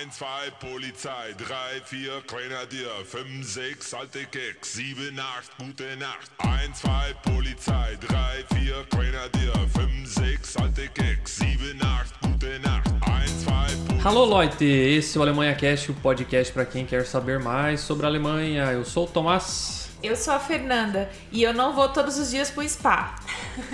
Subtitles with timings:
[0.00, 6.30] 1, 2 Polizei, 3, 4 Grenadier, 5, 6 alte Keks, 7, 8 gute Nacht.
[6.38, 12.88] 1, 2 Polizei, 3, 4 Grenadier, 5, 6 alte Keks, 7, 8 gute Nacht.
[12.92, 14.64] 1, 2 Alô, Leute!
[14.64, 18.70] Esse é o Alemanha Cast, o podcast para quem quer saber mais sobre a Alemanha.
[18.70, 19.88] Eu sou o Tomás.
[20.00, 23.16] Eu sou a Fernanda e eu não vou todos os dias pro spa.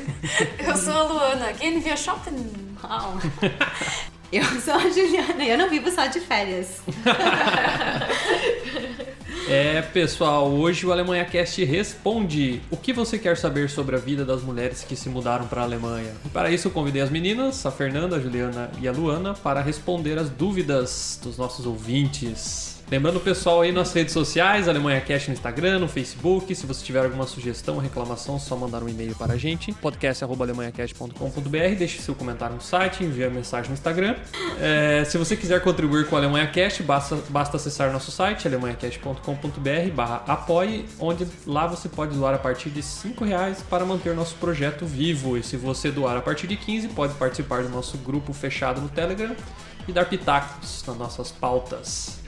[0.58, 1.52] Eu sou a Luana.
[1.52, 2.50] Gehen wir shoppen?
[4.34, 6.82] Eu sou a Juliana e eu não vivo só de férias.
[9.46, 14.24] É, pessoal, hoje o Alemanha Cast responde o que você quer saber sobre a vida
[14.24, 16.14] das mulheres que se mudaram para a Alemanha.
[16.24, 19.60] E para isso eu convidei as meninas, a Fernanda, a Juliana e a Luana, para
[19.60, 22.73] responder as dúvidas dos nossos ouvintes.
[22.90, 26.54] Lembrando o pessoal aí nas redes sociais, Alemanha Cast no Instagram, no Facebook.
[26.54, 31.76] Se você tiver alguma sugestão ou reclamação, só mandar um e-mail para a gente, podcast.alemanhacast.com.br.
[31.78, 34.16] Deixe seu comentário no site, envie a mensagem no Instagram.
[34.60, 39.90] É, se você quiser contribuir com a Alemanha Cast, basta, basta acessar nosso site, alemanhacast.com.br
[39.94, 44.34] barra apoie, onde lá você pode doar a partir de 5 reais para manter nosso
[44.34, 45.38] projeto vivo.
[45.38, 48.90] E se você doar a partir de 15, pode participar do nosso grupo fechado no
[48.90, 49.34] Telegram
[49.88, 52.23] e dar pitacos nas nossas pautas.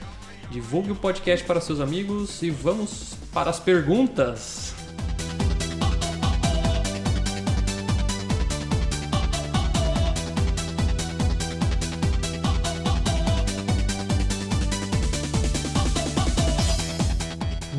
[0.49, 4.76] Divulgue o podcast para seus amigos e vamos para as perguntas.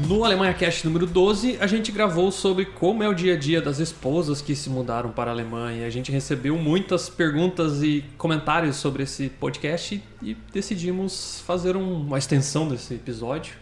[0.09, 3.61] No Alemanha Cast número 12, a gente gravou sobre como é o dia a dia
[3.61, 5.87] das esposas que se mudaram para a Alemanha.
[5.87, 12.17] A gente recebeu muitas perguntas e comentários sobre esse podcast e decidimos fazer um- uma
[12.17, 13.53] extensão desse episódio,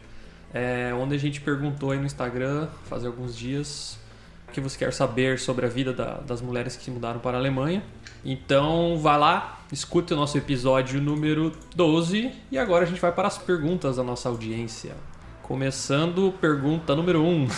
[0.54, 3.98] é, onde a gente perguntou aí no Instagram, faz alguns dias,
[4.48, 7.36] o que você quer saber sobre a vida da- das mulheres que se mudaram para
[7.36, 7.82] a Alemanha.
[8.24, 13.26] Então, vá lá, escute o nosso episódio número 12 e agora a gente vai para
[13.26, 14.94] as perguntas da nossa audiência.
[15.46, 17.24] Começando, pergunta número 1.
[17.24, 17.46] Um.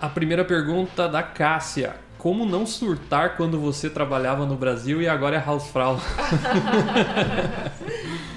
[0.00, 1.94] A primeira pergunta da Cássia.
[2.18, 6.00] Como não surtar quando você trabalhava no Brasil e agora é Hausfrau?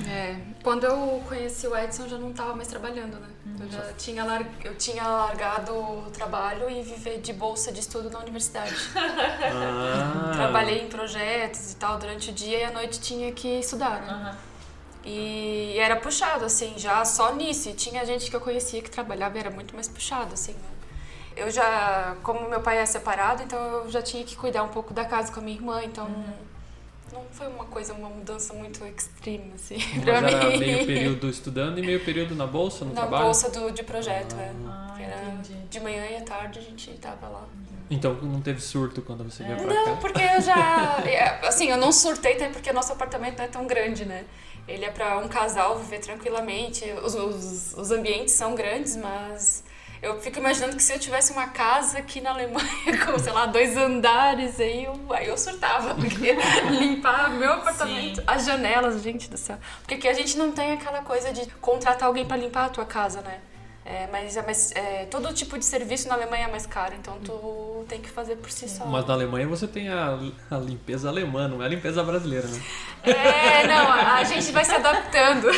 [0.10, 3.28] É, quando eu conheci o Edson, eu já não estava mais trabalhando, né?
[3.60, 4.44] Eu já tinha, lar...
[4.64, 8.74] eu tinha largado o trabalho e viver de bolsa de estudo na universidade.
[8.96, 14.02] Ah, Trabalhei em projetos e tal durante o dia e à noite tinha que estudar,
[14.02, 14.36] né?
[15.10, 17.70] E era puxado, assim, já só nisso.
[17.70, 20.52] E tinha gente que eu conhecia que trabalhava e era muito mais puxado, assim.
[20.52, 20.60] né?
[21.38, 24.94] Eu já, como meu pai é separado, então eu já tinha que cuidar um pouco
[24.94, 26.10] da casa com a minha irmã, então
[27.14, 30.58] não foi uma coisa, uma mudança muito extreme, assim, pra Mas era mim.
[30.58, 33.26] meio período estudando e meio período na bolsa, no Na trabalho?
[33.26, 34.52] bolsa do, de projeto, é.
[34.68, 35.54] Ah, Que era entendi.
[35.70, 37.46] de manhã e à tarde a gente tava lá.
[37.90, 39.96] Então não teve surto quando você veio pra Não, cá?
[40.02, 40.98] porque eu já.
[41.08, 44.26] é, Assim, eu não surtei até porque nosso apartamento não é tão grande, né?
[44.68, 46.84] Ele é pra um casal viver tranquilamente.
[47.04, 49.64] Os, os, os ambientes são grandes, mas
[50.02, 52.68] eu fico imaginando que se eu tivesse uma casa aqui na Alemanha
[53.06, 55.96] com, sei lá, dois andares, aí eu, aí eu surtava.
[55.96, 56.38] Porque
[56.70, 58.24] limpar meu apartamento, Sim.
[58.28, 59.58] as janelas, gente do céu.
[59.80, 62.86] Porque aqui a gente não tem aquela coisa de contratar alguém pra limpar a tua
[62.86, 63.40] casa, né?
[63.90, 67.18] É, mas é mais, é, todo tipo de serviço na Alemanha é mais caro, então
[67.24, 68.86] tu tem que fazer por si só.
[68.86, 70.20] Mas na Alemanha você tem a,
[70.52, 72.62] a limpeza alemã, não é a limpeza brasileira, né?
[73.04, 75.48] É, não, a gente vai se adaptando.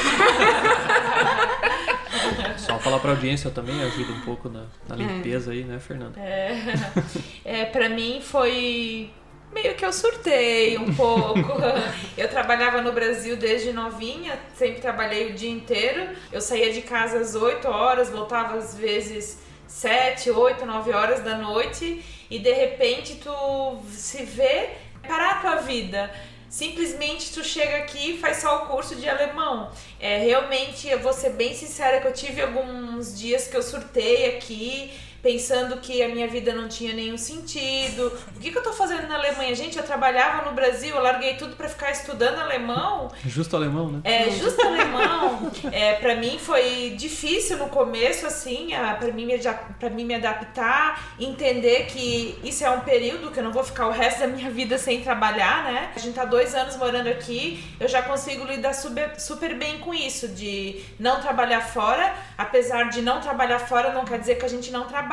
[2.58, 6.20] Só falar pra audiência também ajuda um pouco na, na limpeza aí, né, Fernanda?
[6.20, 9.10] É, pra mim foi
[9.52, 11.54] meio que eu surtei um pouco.
[12.18, 16.16] eu trabalhava no Brasil desde novinha, sempre trabalhei o dia inteiro.
[16.32, 21.38] Eu saía de casa às 8 horas, voltava às vezes 7, 8, 9 horas da
[21.38, 24.70] noite e de repente tu se vê
[25.08, 26.12] parar a tua vida.
[26.50, 29.72] Simplesmente tu chega aqui e faz só o curso de alemão.
[30.00, 34.36] É, realmente, eu vou ser bem sincera que eu tive alguns dias que eu surtei
[34.36, 38.12] aqui, pensando que a minha vida não tinha nenhum sentido.
[38.36, 39.54] O que, que eu tô fazendo na Alemanha?
[39.56, 43.12] Gente, eu trabalhava no Brasil, eu larguei tudo pra ficar estudando alemão.
[43.26, 44.00] Justo alemão, né?
[44.04, 45.52] É, justo alemão.
[45.72, 49.38] É, para mim foi difícil no começo, assim, a- pra mim, me,
[49.80, 53.88] pra mim me adaptar, entender que isso é um período que eu não vou ficar
[53.88, 55.92] o resto da minha vida sem trabalhar, né?
[55.96, 59.94] A gente tá dois anos morando aqui, eu já consigo lidar super, super bem com
[59.94, 64.50] isso, de não trabalhar fora, apesar de não trabalhar fora, não quer dizer que a
[64.50, 65.09] gente não trabalha.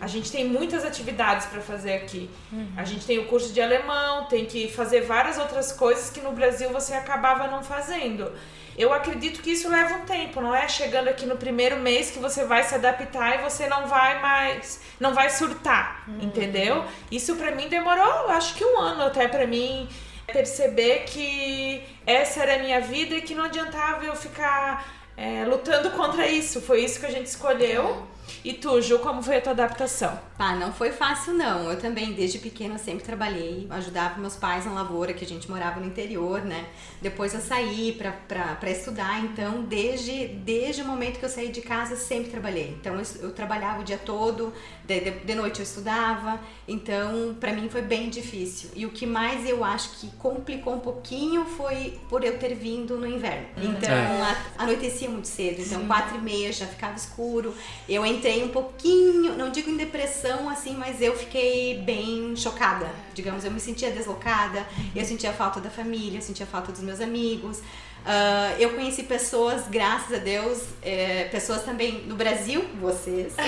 [0.00, 2.28] A gente tem muitas atividades para fazer aqui.
[2.76, 6.32] A gente tem o curso de alemão, tem que fazer várias outras coisas que no
[6.32, 8.32] Brasil você acabava não fazendo.
[8.76, 12.18] Eu acredito que isso leva um tempo, não é chegando aqui no primeiro mês que
[12.18, 16.84] você vai se adaptar e você não vai mais, não vai surtar, entendeu?
[17.08, 19.88] Isso pra mim demorou, acho que um ano até pra mim
[20.26, 24.84] perceber que essa era a minha vida e que não adiantava eu ficar
[25.16, 26.60] é, lutando contra isso.
[26.60, 28.04] Foi isso que a gente escolheu.
[28.44, 30.18] E tu, Ju, como foi a tua adaptação?
[30.38, 31.70] Ah, não foi fácil não.
[31.70, 35.80] Eu também, desde pequena, sempre trabalhei, ajudava meus pais na lavoura, que a gente morava
[35.80, 36.66] no interior, né?
[37.00, 41.96] Depois eu saí pra estudar, então desde, desde o momento que eu saí de casa,
[41.96, 42.76] sempre trabalhei.
[42.80, 44.52] Então eu, eu trabalhava o dia todo,
[44.84, 48.70] de, de, de noite eu estudava, então pra mim foi bem difícil.
[48.74, 52.96] E o que mais eu acho que complicou um pouquinho foi por eu ter vindo
[52.98, 53.46] no inverno.
[53.56, 54.22] Então É.
[54.22, 57.54] a- anoitecia muito cedo, então quatro e meia já ficava escuro.
[57.88, 62.90] Eu entrei um pouquinho, não digo em depressão assim, mas eu fiquei bem chocada.
[63.12, 67.00] Digamos, eu me sentia deslocada, eu sentia falta da família, eu sentia falta dos meus
[67.00, 67.60] amigos.
[68.06, 73.32] Ah, eu conheci pessoas, graças a Deus, é, pessoas também no Brasil, vocês.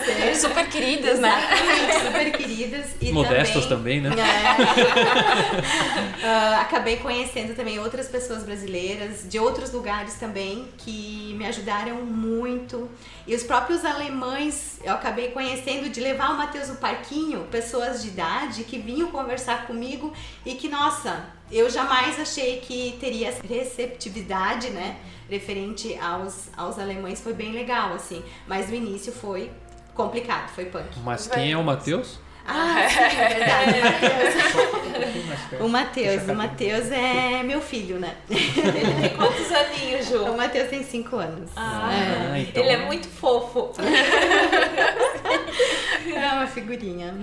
[0.00, 0.38] vocês.
[0.38, 1.32] Super queridas, né?
[2.02, 2.86] Super queridas.
[2.98, 4.10] E Modestas também, né?
[4.10, 4.22] É.
[6.24, 12.88] Ah, acabei conhecendo também outras pessoas brasileiras de outros lugares também que me ajudaram muito.
[13.26, 18.08] E os próprios alemães eu acabei conhecendo de levar o Matheus no parquinho, pessoas de
[18.08, 20.12] idade que vinham conversar comigo
[20.46, 24.96] e que, nossa, eu jamais achei que teria essa receptividade, né?
[25.28, 28.22] Referente aos, aos alemães, foi bem legal, assim.
[28.46, 29.50] Mas no início foi
[29.94, 30.98] complicado, foi punk.
[31.04, 32.18] Mas quem é o Matheus?
[32.44, 35.60] Ah, sim, é verdade, Matheus.
[35.60, 38.16] O Matheus, o Matheus é meu filho, né?
[38.28, 40.24] Ele tem quantos aninhos, Ju?
[40.32, 41.50] O Matheus tem 5 anos.
[41.54, 41.88] Ah,
[42.32, 43.70] Ah, então- ele é muito fofo.
[46.14, 47.14] É uma figurinha.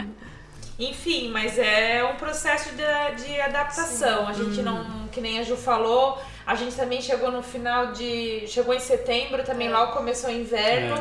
[0.80, 4.28] Enfim, mas é um processo de, de adaptação.
[4.28, 6.18] A gente não, que nem a Ju falou,
[6.48, 8.46] a gente também chegou no final de.
[8.48, 10.96] Chegou em setembro, também logo começou o inverno.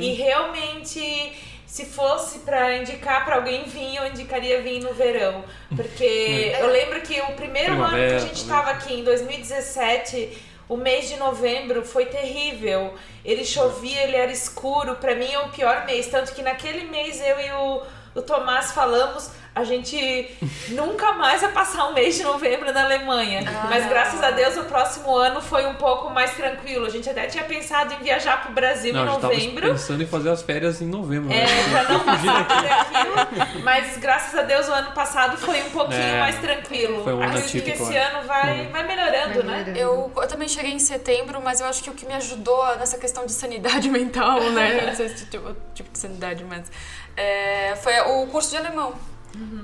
[0.00, 1.32] E realmente,
[1.64, 5.44] se fosse pra indicar pra alguém vir, eu indicaria vir no verão.
[5.76, 8.48] Porque eu lembro que o primeiro ano que a Primavera, gente talvez.
[8.48, 10.50] tava aqui, em 2017.
[10.68, 12.94] O mês de novembro foi terrível.
[13.24, 14.96] Ele chovia, ele era escuro.
[14.96, 16.06] Pra mim é o pior mês.
[16.06, 17.82] Tanto que naquele mês eu e o,
[18.14, 19.30] o Tomás falamos,
[19.60, 20.30] a gente
[20.68, 23.42] nunca mais vai passar um mês de novembro na Alemanha.
[23.68, 26.86] Mas graças a Deus o próximo ano foi um pouco mais tranquilo.
[26.86, 29.68] A gente até tinha pensado em viajar pro Brasil Não, a em gente tava novembro.
[29.72, 31.32] pensando em fazer as férias em novembro.
[31.32, 31.46] É, né?
[31.70, 33.62] pra não passar por aquilo.
[33.64, 37.04] Mas graças a Deus o ano passado foi um pouquinho É, mais tranquilo.
[37.04, 39.64] foi um ano Acredito que esse ano vai, vai melhorando, Vai né?
[39.64, 39.78] melhorando.
[39.78, 42.98] Eu, eu também cheguei em setembro, mas eu acho que o que me ajudou nessa
[42.98, 44.80] questão de sanidade mental, né?
[44.86, 46.70] Não sei se tipo, tipo de sanidade, mas.
[47.16, 48.94] é, foi o curso de alemão.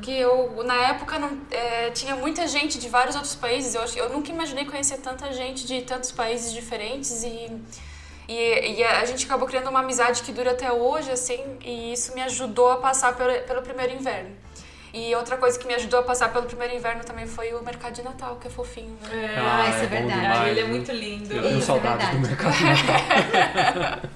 [0.00, 3.74] Que eu, na época, não, é, tinha muita gente de vários outros países.
[3.74, 7.50] Eu, eu nunca imaginei conhecer tanta gente de tantos países diferentes e.
[8.28, 12.12] E, e a gente acabou criando uma amizade que dura até hoje, assim, e isso
[12.12, 14.30] me ajudou a passar pelo, pelo primeiro inverno.
[14.92, 17.92] E outra coisa que me ajudou a passar pelo primeiro inverno também foi o mercado
[17.92, 19.36] de Natal, que é fofinho, né?
[19.38, 20.20] Ah, isso é bom verdade.
[20.22, 21.34] demais, ele é muito lindo.
[21.34, 22.54] Eu tenho Isso é saudades do verdade.
[22.54, 24.10] mercado de Natal.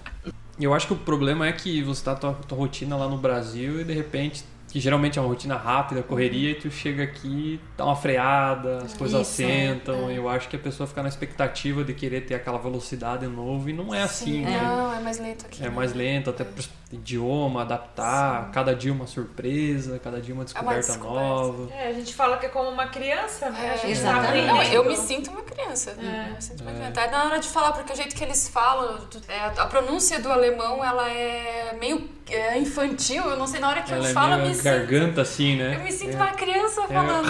[0.59, 3.19] E eu acho que o problema é que você tá tua, tua rotina lá no
[3.19, 7.61] Brasil e de repente, que geralmente é uma rotina rápida, correria, e tu chega aqui,
[7.77, 10.11] dá uma freada, as coisas Isso, assentam.
[10.11, 13.69] Eu acho que a pessoa fica na expectativa de querer ter aquela velocidade de novo
[13.69, 14.61] e não é assim, né?
[14.63, 15.65] Não, é mais lento aqui.
[15.65, 16.63] É mais lento, até pro
[16.93, 21.15] idioma, adaptar, cada dia uma surpresa, cada dia uma descoberta, descoberta.
[21.15, 21.73] nova.
[21.73, 23.73] É, a gente fala que é como uma criança, né?
[23.73, 24.47] a gente tá exatamente.
[24.47, 25.97] Não, eu me sinto uma criança.
[25.99, 26.89] Eu me sinto uma criança.
[26.89, 28.99] Até na hora de falar, porque o jeito que eles falam,
[29.29, 33.23] é, a pronúncia do alemão, ela é meio é, infantil.
[33.25, 34.60] Eu não sei, na hora que Ela eu é falo, me sinto...
[34.63, 35.77] garganta assim, né?
[35.77, 37.29] Eu me sinto uma criança falando.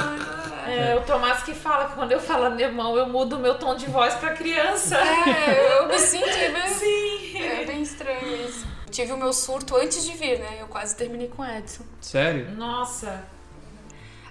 [0.67, 3.87] É, o Tomás que fala que quando eu falo alemão, eu mudo meu tom de
[3.87, 4.97] voz pra criança.
[4.97, 6.69] É, eu me sinto bem...
[6.69, 7.43] Sim.
[7.43, 8.67] É bem estranho isso.
[8.91, 10.59] Tive o meu surto antes de vir, né?
[10.61, 11.85] Eu quase terminei com o Edson.
[12.01, 12.51] Sério?
[12.57, 13.25] Nossa.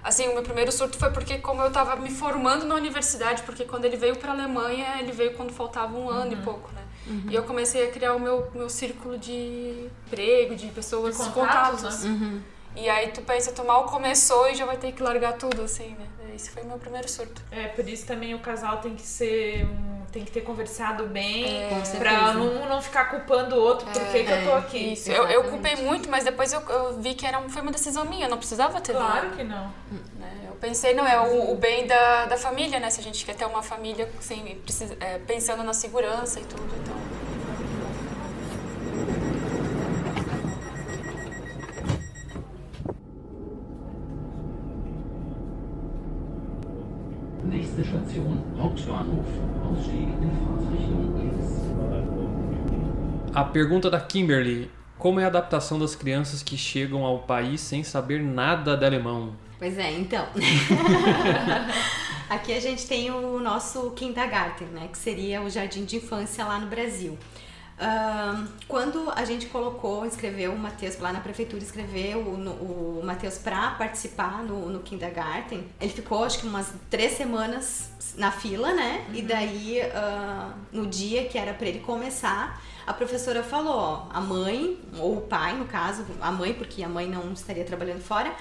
[0.02, 3.64] Assim, o meu primeiro surto foi porque como eu tava me formando na universidade, porque
[3.64, 6.80] quando ele veio pra Alemanha, ele veio quando faltava um ano e pouco, né?
[7.28, 11.30] E eu comecei a criar o meu, meu círculo de emprego, de pessoas, De de
[11.30, 12.04] contatos, contatos.
[12.04, 12.40] Uhum.
[12.76, 15.96] E aí tu pensa, tu mal começou e já vai ter que largar tudo, assim,
[15.98, 16.06] né?
[16.34, 17.42] Esse foi o meu primeiro surto.
[17.50, 19.66] É, por isso também o casal tem que ser.
[20.12, 21.68] tem que ter conversado bem.
[21.68, 24.92] Com Pra um não ficar culpando o outro por que que eu tô aqui.
[24.92, 28.04] Isso, eu, eu culpei muito, mas depois eu, eu vi que era, foi uma decisão
[28.04, 29.72] minha, eu não precisava ter Claro vindo, que não.
[30.18, 30.46] né?
[30.46, 32.88] Eu pensei, não, é o, o bem da, da família, né?
[32.90, 36.64] Se a gente quer ter uma família assim, precisa, é, pensando na segurança e tudo,
[36.80, 37.19] então...
[47.50, 49.26] Nächste Station, Hauptbahnhof.
[49.64, 51.66] Ausstieg in Fahrtrichtung links.
[53.34, 57.82] A pergunta da Kimberly: Como é a adaptação das crianças que chegam ao país sem
[57.82, 59.34] saber nada de alemão?
[59.58, 60.24] Pois é, então.
[62.30, 64.86] Aqui a gente tem o nosso kindergarten, né?
[64.86, 67.18] Que seria o jardim de infância lá no Brasil.
[67.80, 73.38] Ahn, quando a gente colocou, inscreveu o Matheus lá na prefeitura, escreveu o, o Matheus
[73.38, 79.06] para participar no, no kindergarten, ele ficou acho que umas três semanas na fila, né?
[79.14, 84.20] E daí, ah, no dia que era para ele começar, a professora falou: ó, a
[84.20, 88.34] mãe, ou o pai, no caso, a mãe, porque a mãe não estaria trabalhando fora.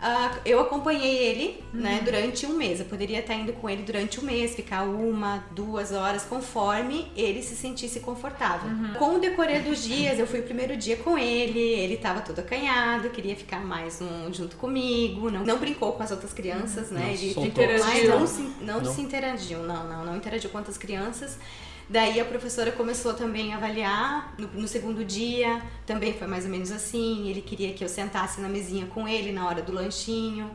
[0.00, 2.80] Ah, eu acompanhei ele né, durante um mês.
[2.80, 7.42] Eu poderia estar indo com ele durante um mês, ficar uma, duas horas, conforme ele
[7.42, 8.70] se sentisse confortável.
[8.98, 12.38] Com o decorrer dos dias, eu fui o primeiro dia com ele, ele estava todo
[12.38, 17.00] acanhado, queria ficar mais um junto comigo, não, não brincou com as outras crianças, né?
[17.00, 18.18] Não ele Interagiu.
[18.18, 18.92] não, se, não, Não.
[18.92, 21.38] se interagiu, não, não, não interagiu com outras crianças.
[21.88, 26.50] Daí a professora começou também a avaliar no, no segundo dia, também foi mais ou
[26.50, 27.28] menos assim.
[27.28, 30.50] Ele queria que eu sentasse na mesinha com ele na hora do lanchinho.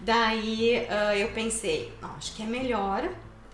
[0.00, 3.08] Daí ah, eu pensei, "Não, acho que é melhor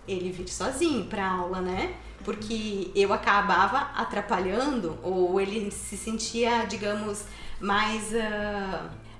[0.07, 1.93] ele vir sozinho pra aula, né?
[2.23, 7.23] Porque eu acabava atrapalhando ou ele se sentia, digamos,
[7.61, 8.11] mais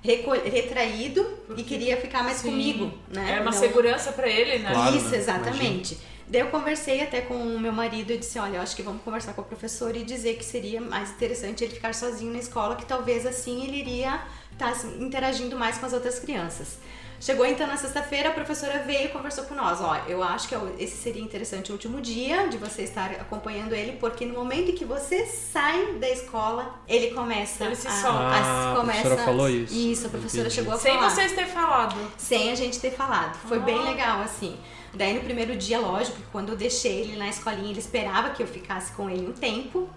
[0.01, 1.25] reco- retraído
[1.55, 2.49] e queria ficar mais Sim.
[2.49, 3.35] comigo, né?
[3.37, 4.71] É uma Não- segurança pra ele, né?
[4.71, 5.17] Claro, isso, né?
[5.17, 5.97] exatamente.
[6.29, 9.01] Daí eu conversei até com o meu marido e disse, olha, eu acho que vamos
[9.01, 12.75] conversar com a professora e dizer que seria mais interessante ele ficar sozinho na escola,
[12.75, 14.21] que talvez assim ele iria
[14.51, 16.77] estar interagindo mais com as outras crianças.
[17.21, 19.81] Chegou então na sexta-feira, a professora veio e conversou com nós.
[19.81, 23.11] Ó, eu acho que é o- esse seria interessante o último dia de você estar
[23.11, 27.87] acompanhando ele, porque no momento em que você sai da escola, ele começa Ele se
[27.87, 28.19] a, solta.
[28.19, 29.73] Ah, a começa professora falou isso.
[29.73, 30.55] Isso, a professora Entendi.
[30.55, 31.09] chegou a Sem falar.
[31.09, 32.11] vocês terem falado.
[32.17, 33.35] Sem a gente ter falado.
[33.39, 33.89] Foi bem Ah.
[33.89, 34.57] legal, assim.
[34.93, 38.41] Daí no primeiro dia, lógico, que quando eu deixei ele na escolinha, ele esperava que
[38.41, 39.87] eu ficasse com ele um tempo.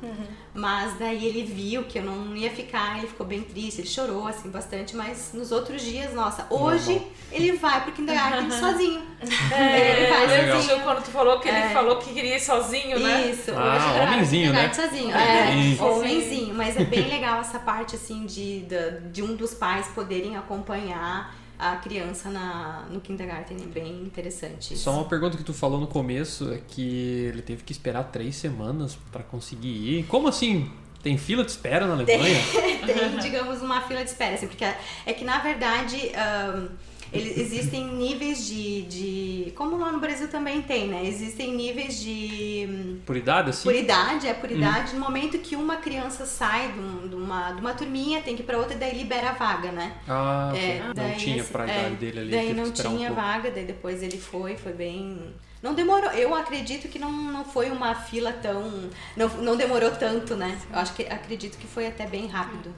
[0.54, 4.26] Mas daí ele viu que eu não ia ficar, ele ficou bem triste, ele chorou,
[4.26, 4.94] assim, bastante.
[4.94, 9.02] Mas nos outros dias, nossa, hoje ele vai pro kindergarten sozinho.
[9.50, 10.80] É, ele vai lembra sozinho.
[10.80, 11.68] quando tu falou que ele É.
[11.72, 13.30] falou que queria ir sozinho, né?
[13.30, 14.72] Isso, Ah, hoje homenzinho, né?
[14.74, 15.10] sozinho.
[15.16, 16.54] É, homenzinho.
[16.54, 18.64] Mas é bem legal essa parte, assim, de,
[19.10, 23.56] de um dos pais poderem acompanhar a criança na, no kindergarten.
[23.56, 24.84] É bem interessante isso.
[24.84, 28.36] Só uma pergunta que tu falou no começo é que ele teve que esperar três
[28.36, 30.04] semanas pra conseguir ir.
[30.06, 30.70] Como assim?
[31.02, 32.40] Tem fila de espera na Alemanha?
[32.86, 36.68] tem, digamos, uma fila de espera, assim, porque é que na verdade ahn,
[37.12, 39.52] ele- existem níveis de, de.
[39.56, 41.04] Como lá no Brasil também tem, né?
[41.06, 42.66] Existem níveis de.
[42.70, 43.64] hum, Por idade, assim?
[43.64, 44.56] Por idade, é por Uhum.
[44.58, 44.94] idade.
[44.94, 48.42] No momento que uma criança sai de, um- de uma, de uma turminha, tem que
[48.42, 49.92] ir pra outra e daí libera a vaga, né?
[50.08, 50.52] Ah.
[50.56, 52.30] É, não daí tinha esse- pra é, idade dele ali.
[52.30, 53.14] Daí não um tinha pouco.
[53.22, 55.34] vaga, daí depois ele foi, foi bem.
[55.62, 58.90] Não demorou, eu acredito que não, não foi uma fila tão.
[59.16, 60.58] Não, não demorou tanto, né?
[60.72, 62.74] Eu acho que acredito que foi até bem rápido.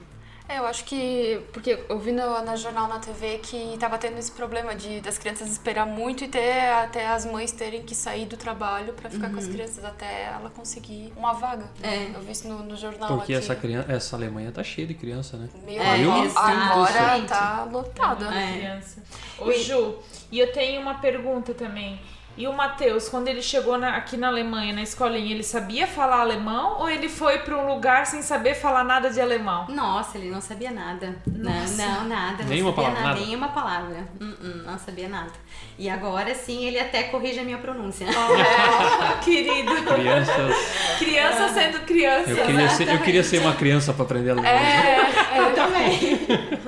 [0.47, 1.41] É, eu acho que.
[1.51, 5.17] Porque eu vi no, na jornal na TV que tava tendo esse problema de das
[5.17, 9.29] crianças esperar muito e ter até as mães terem que sair do trabalho pra ficar
[9.31, 11.63] com as crianças até ela conseguir uma vaga.
[11.83, 11.89] Uhum.
[11.89, 12.11] É.
[12.13, 13.43] Eu vi isso no, no jornal Porque aqui.
[13.43, 15.49] essa, criança, essa Alemanha tá cheia de criança, né?
[15.65, 18.25] Meu É, Deus, agora tá lotada.
[18.27, 18.53] Uma É.
[18.53, 19.03] criança.
[19.39, 19.95] Ô, Ju,
[20.31, 21.99] e eu tenho uma pergunta também.
[22.37, 26.19] E o Matheus, quando ele chegou na- aqui na Alemanha, na escolinha, ele sabia falar
[26.19, 29.65] alemão ou ele foi pra um lugar sem saber falar nada de alemão?
[29.69, 31.15] Nossa, ele não sabia nada.
[31.25, 31.85] Não, Nossa.
[31.85, 32.43] não, nada.
[32.43, 33.07] Não Nenhuma sabia palavra, nada.
[33.15, 33.25] nada?
[33.25, 34.07] Nenhuma palavra.
[34.19, 35.31] Hum, hum, não sabia nada.
[35.79, 38.05] E agora sim, ele até corrige a minha pronúncia.
[38.05, 39.71] É, querido.
[39.93, 40.55] Crianças.
[40.99, 42.29] Criança sendo criança.
[42.31, 44.49] Eu queria, ser, eu queria ser uma criança pra aprender alemão.
[44.51, 45.05] É,
[45.39, 46.19] Eu também.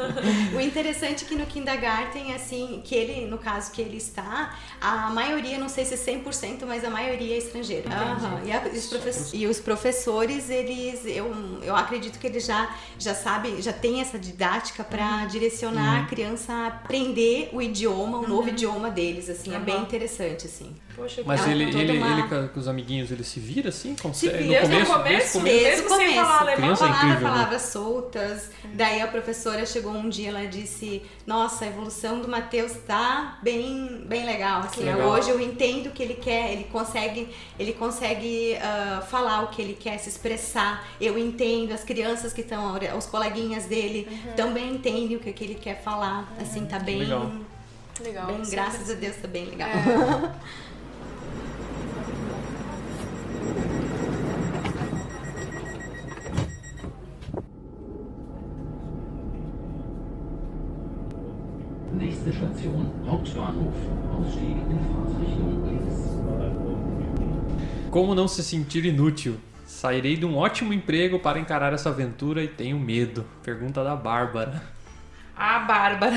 [0.56, 5.10] o interessante é que no kindergarten, assim, que ele, no caso que ele está, a
[5.10, 7.90] maioria, não sei se é 100%, mas a maioria é estrangeira.
[7.90, 8.42] Aham.
[8.46, 11.32] E, a- os profes- e os professores, eles, eu,
[11.64, 16.54] eu acredito que eles já, já sabem, já têm essa didática para direcionar a criança
[16.54, 20.76] a aprender o idioma, o novo idioma deles, assim, é bem interessante, assim.
[20.98, 23.96] Poxa, Mas É, ele, ele, uma- ele com- os amiguinhos, ele se vira assim?
[23.96, 24.36] Consegue?
[24.46, 24.62] vira.
[24.68, 24.89] no começo?
[24.92, 25.04] o começo?
[25.04, 26.16] Desde o Desde Mesmo o sem começo.
[26.16, 26.56] falar alemão?
[26.58, 27.34] Criança é falava incrível, né?
[27.36, 28.51] palavras soltas.
[28.74, 34.01] Daí a professora chegou um dia, ela disse: Nossa, a evolução do Matheus tá bem,
[34.08, 34.62] bem legal.
[34.62, 35.10] Assim, legal.
[35.12, 39.62] Hoje eu entendo o que ele quer, ele consegue, ele consegue ah, falar o que
[39.62, 40.84] ele quer, se expressar.
[41.00, 45.56] Eu entendo, as crianças que estão, os coleguinhas dele também entendem o que, que ele
[45.56, 46.27] quer falar.
[46.42, 46.98] Assim, tá bem.
[47.00, 47.32] Legal.
[48.04, 48.25] legal.
[48.27, 49.70] Bem, é graças a Deus, tá bem legal.
[61.94, 63.76] Nächste Station Hauptbahnhof.
[64.16, 66.18] Ausstieg in Fahrtrichtung links.
[67.90, 69.38] Como não se sentir inútil?
[69.66, 73.26] Sairei de um ótimo emprego para encarar essa aventura e tenho medo.
[73.44, 74.77] Pergunta da Bárbara.
[75.38, 76.15] A Bárbara.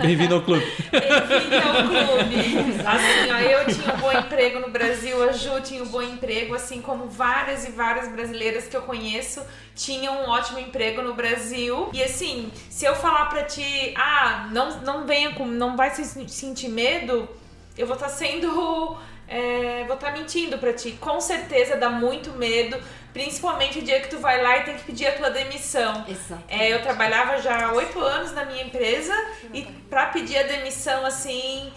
[0.00, 0.64] Bem-vindo ao clube.
[0.90, 2.36] Bem-vindo ao clube.
[2.86, 6.54] Assim, ó, eu tinha um bom emprego no Brasil, a Ju tinha um bom emprego,
[6.54, 9.42] assim como várias e várias brasileiras que eu conheço
[9.74, 11.90] tinham um ótimo emprego no Brasil.
[11.92, 16.04] E assim, se eu falar pra ti, ah, não, não venha com, não vai se
[16.28, 17.28] sentir medo,
[17.76, 18.96] eu vou estar tá sendo
[19.32, 20.92] é, vou estar tá mentindo pra ti.
[21.00, 22.78] Com certeza dá muito medo,
[23.14, 26.04] principalmente o dia que tu vai lá e tem que pedir a tua demissão.
[26.48, 29.14] É, eu trabalhava já há oito anos na minha empresa
[29.54, 31.72] e pra pedir a demissão, assim,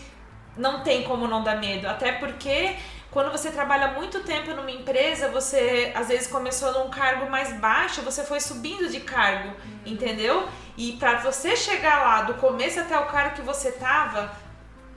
[0.57, 1.87] não tem como não dar medo.
[1.87, 2.75] Até porque
[3.09, 8.01] quando você trabalha muito tempo numa empresa, você às vezes começou num cargo mais baixo,
[8.01, 9.79] você foi subindo de cargo, uhum.
[9.85, 10.49] entendeu?
[10.75, 14.29] E para você chegar lá do começo até o cargo que você tava,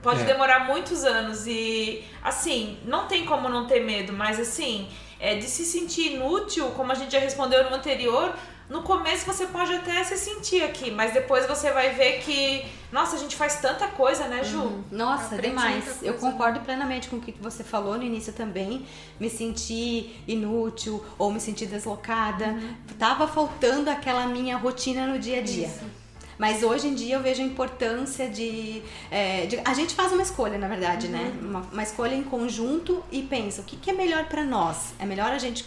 [0.01, 0.25] pode é.
[0.25, 4.87] demorar muitos anos e assim, não tem como não ter medo, mas assim,
[5.19, 8.33] é de se sentir inútil, como a gente já respondeu no anterior,
[8.69, 13.15] no começo você pode até se sentir aqui, mas depois você vai ver que, nossa,
[13.15, 14.59] a gente faz tanta coisa, né, Ju?
[14.59, 14.83] Uhum.
[14.91, 16.03] Nossa, demais.
[16.03, 18.85] Eu concordo plenamente com o que você falou no início também.
[19.19, 22.45] Me sentir inútil ou me sentir deslocada.
[22.45, 22.75] Uhum.
[22.99, 25.65] Tava faltando aquela minha rotina no dia a dia.
[25.65, 25.99] Isso.
[26.39, 28.81] Mas hoje em dia eu vejo a importância de,
[29.11, 31.19] é, de a gente faz uma escolha, na verdade, né?
[31.19, 31.25] uhum.
[31.25, 31.49] né?
[31.49, 34.93] Uma, uma, escolha em conjunto e pensa o que, que é melhor para nós.
[34.97, 35.65] É melhor a gente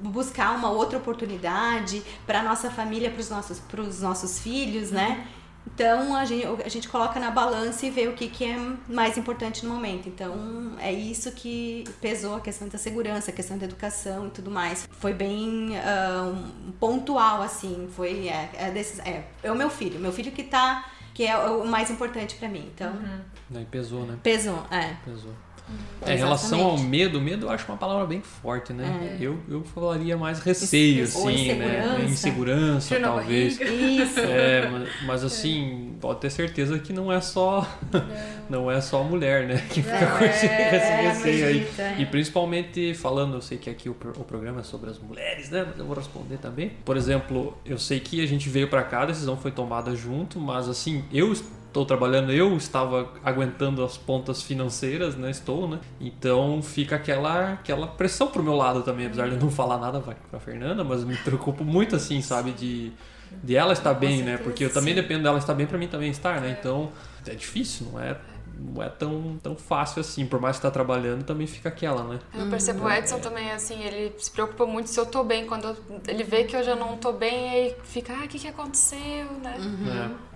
[0.00, 3.60] buscar uma outra oportunidade para nossa família, para os nossos,
[4.00, 5.26] nossos filhos, né?
[5.66, 8.56] Então a gente, a gente coloca na balança e vê o que, que é
[8.88, 10.08] mais importante no momento.
[10.08, 14.50] Então é isso que pesou a questão da segurança, a questão da educação e tudo
[14.50, 14.88] mais.
[14.90, 17.88] Foi bem uh, pontual, assim.
[17.94, 20.90] Foi é, é, desses, é, é o meu filho, meu filho que tá.
[21.14, 22.70] que é o mais importante para mim.
[22.74, 22.92] Então.
[22.92, 23.64] Uhum.
[23.70, 24.18] pesou, né?
[24.22, 24.96] Pesou, é.
[25.04, 25.32] Pesou.
[26.06, 29.18] É, em relação ao medo, medo eu acho uma palavra bem forte, né?
[29.20, 29.24] É.
[29.24, 32.04] Eu, eu falaria mais receio, assim, né?
[32.04, 33.60] Insegurança, talvez.
[33.60, 34.20] Isso.
[34.20, 38.06] É, mas, mas, assim, pode ter certeza que não é só não,
[38.64, 39.62] não é só a mulher, né?
[39.68, 41.68] Que fica com esse, é, receio aí.
[41.98, 45.66] E principalmente falando, eu sei que aqui o, o programa é sobre as mulheres, né?
[45.68, 46.72] Mas eu vou responder também.
[46.82, 50.40] Por exemplo, eu sei que a gente veio para cá, a decisão foi tomada junto,
[50.40, 51.30] mas assim, eu
[51.70, 55.30] estou trabalhando, eu estava aguentando as pontas financeiras, né?
[55.30, 55.78] Estou, né?
[56.00, 60.00] Então fica aquela, aquela pressão pro meu lado também, apesar de eu não falar nada
[60.30, 62.50] pra Fernanda, mas me preocupo muito assim, sabe?
[62.50, 62.92] De,
[63.42, 64.36] de ela estar bem, né?
[64.36, 66.56] Porque eu também dependo dela estar bem para mim também estar, né?
[66.58, 66.90] Então
[67.26, 68.16] é difícil, não é?
[68.58, 72.18] Não é tão, tão fácil assim, por mais que tá trabalhando, também fica aquela, né?
[72.34, 73.20] Eu percebo o Edson é.
[73.20, 75.46] também, assim, ele se preocupa muito se eu tô bem.
[75.46, 78.38] Quando eu, ele vê que eu já não tô bem, aí fica, ah, o que
[78.38, 79.56] que aconteceu, né?
[79.58, 80.26] Uhum.
[80.26, 80.29] É.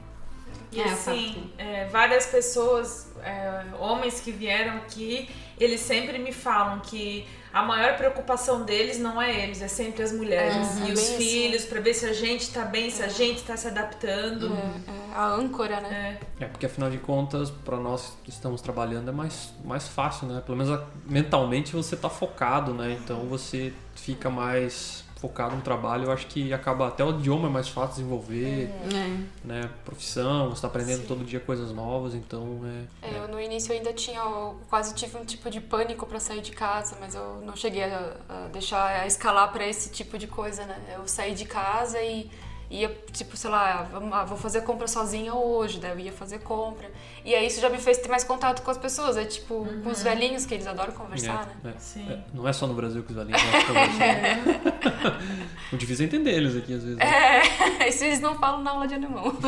[0.73, 6.81] E é, assim, é, várias pessoas, é, homens que vieram aqui, eles sempre me falam
[6.81, 11.63] que a maior preocupação deles não é eles, é sempre as mulheres e os filhos,
[11.63, 11.69] assim.
[11.69, 13.11] para ver se a gente tá bem, se a é.
[13.11, 14.53] gente tá se adaptando.
[14.53, 16.19] É, é, a âncora, né?
[16.41, 16.47] É.
[16.47, 20.43] porque afinal de contas, para nós que estamos trabalhando é mais, mais fácil, né?
[20.45, 22.99] Pelo menos mentalmente você tá focado, né?
[23.01, 27.51] Então você fica mais focado no trabalho, eu acho que acaba até o idioma é
[27.51, 29.25] mais fácil desenvolver, é.
[29.43, 29.71] né?
[29.83, 31.07] Profissão, você está aprendendo Sim.
[31.07, 32.61] todo dia coisas novas, então
[33.03, 33.19] é, é.
[33.21, 36.53] Eu no início ainda tinha, eu quase tive um tipo de pânico para sair de
[36.53, 40.67] casa, mas eu não cheguei a, a deixar a escalar para esse tipo de coisa,
[40.67, 40.79] né?
[40.95, 42.31] Eu saí de casa e
[42.75, 46.91] ia, tipo, sei lá, ah, vou fazer compra sozinha hoje, daí eu ia fazer compra.
[47.25, 49.83] E aí isso já me fez ter mais contato com as pessoas, é tipo, uhum.
[49.83, 50.05] com os uhum.
[50.05, 51.75] velhinhos que eles adoram conversar, é, né?
[51.97, 55.21] É, é, não é só no Brasil que os velhinhos de conversar.
[55.73, 56.99] o difícil é entender eles aqui, às vezes.
[56.99, 57.05] Né?
[57.05, 59.33] É, isso eles não falam na aula de alemão.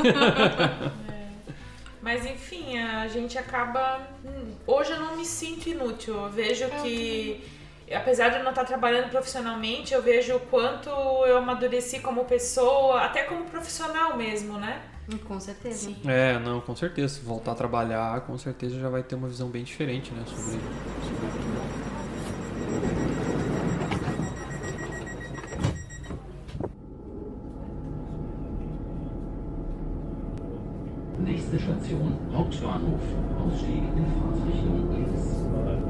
[1.08, 1.26] É.
[2.02, 4.00] Mas enfim, a gente acaba.
[4.24, 6.14] Hum, hoje eu não me sinto inútil.
[6.14, 7.44] Eu vejo que
[7.94, 13.02] apesar de eu não estar trabalhando profissionalmente, eu vejo o quanto eu amadureci como pessoa,
[13.02, 14.82] até como profissional mesmo, né?
[15.28, 15.90] Com certeza.
[15.90, 15.96] Sim.
[16.04, 17.14] É, não, com certeza.
[17.14, 20.24] Se voltar a trabalhar, com certeza já vai ter uma visão bem diferente, né?
[20.26, 21.46] Sobre, sobre
[31.20, 33.02] Nächste Station, Hauptbahnhof.
[33.38, 35.85] Ausstieg in Fahrtrichtung links.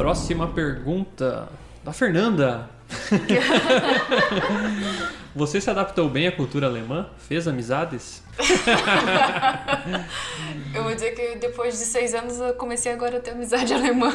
[0.00, 1.46] Próxima pergunta
[1.84, 2.70] da Fernanda.
[5.36, 7.10] Você se adaptou bem à cultura alemã?
[7.18, 8.22] Fez amizades?
[10.74, 14.10] eu vou dizer que depois de seis anos eu comecei agora a ter amizade alemã.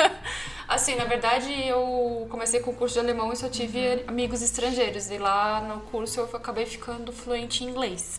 [0.66, 4.04] assim, na verdade eu comecei com o curso de alemão e só tive uhum.
[4.06, 5.10] amigos estrangeiros.
[5.10, 8.18] E lá no curso eu acabei ficando fluente em inglês.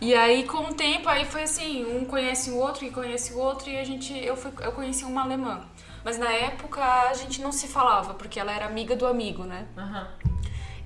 [0.00, 3.38] E aí, com o tempo, aí foi assim, um conhece o outro, que conhece o
[3.38, 5.62] outro, e a gente, eu, fui, eu conheci uma alemã.
[6.04, 9.66] Mas na época a gente não se falava, porque ela era amiga do amigo, né?
[9.76, 10.06] Uhum.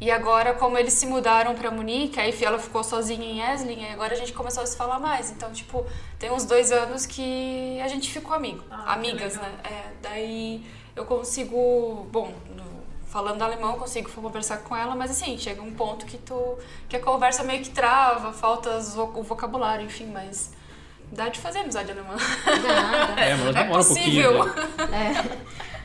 [0.01, 3.93] E agora, como eles se mudaram para Munique, aí ela ficou sozinha em Esslingen, e
[3.93, 5.31] agora a gente começou a se falar mais.
[5.31, 5.85] Então, tipo,
[6.19, 9.53] tem uns dois anos que a gente ficou amigo, Ah, amigas, né?
[9.63, 10.65] É, daí
[10.97, 12.33] eu consigo, bom,
[13.11, 16.57] falando alemão, eu consigo conversar com ela, mas assim, chega um ponto que tu
[16.89, 20.53] que a conversa meio que trava, falta o vocabulário, enfim, mas
[21.13, 22.15] dá de fazer amizade alemã.
[23.17, 24.33] É, mas É demora um possível.
[24.45, 24.89] pouquinho.
[24.89, 25.39] né?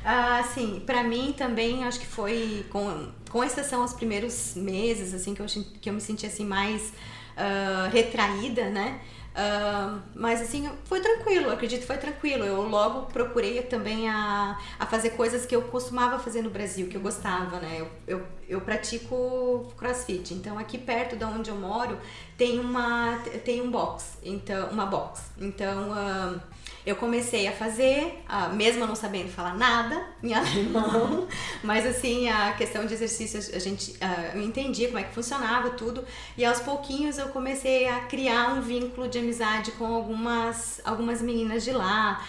[0.07, 5.33] Ah, assim, pra mim também acho que foi, com, com exceção aos primeiros meses, assim,
[5.33, 5.47] que eu,
[5.81, 6.93] que eu me senti assim mais
[7.35, 8.99] ah, retraída, né?
[9.37, 12.45] Ah, mas assim, foi tranquilo, acredito que foi tranquilo.
[12.45, 16.95] Eu logo procurei também a, a fazer coisas que eu costumava fazer no Brasil, que
[16.95, 17.81] eu gostava, né?
[17.81, 21.97] Eu, eu, eu pratico crossfit, então aqui perto de onde eu moro
[22.37, 25.23] tem uma tem um box, então uma box.
[25.37, 26.39] Então ah,
[26.85, 31.27] eu comecei a fazer, ah, mesmo não sabendo falar nada em alemão,
[31.63, 35.71] mas assim, a questão de exercícios, a gente, ah, eu entendi como é que funcionava
[35.71, 36.03] tudo,
[36.37, 41.63] e aos pouquinhos eu comecei a criar um vínculo de amizade com algumas, algumas meninas
[41.63, 42.23] de lá,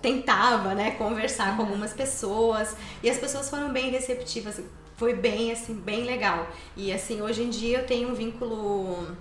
[0.00, 4.60] tentava, né, conversar com algumas pessoas, e as pessoas foram bem receptivas,
[4.96, 6.48] foi bem, assim, bem legal.
[6.76, 9.16] E assim, hoje em dia eu tenho um vínculo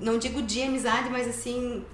[0.00, 1.84] não digo de amizade, mas assim,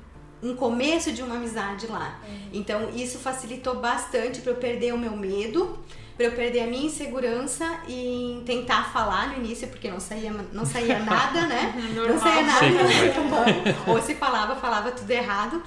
[0.42, 2.20] um começo de uma amizade lá.
[2.52, 5.78] Então, isso facilitou bastante para eu perder o meu medo,
[6.16, 10.64] para eu perder a minha insegurança e tentar falar no início, porque não saía, não
[10.64, 11.74] saía nada, né?
[11.94, 12.70] não saía nada é.
[12.70, 13.92] muito bom.
[13.92, 15.62] Ou se falava, falava tudo errado.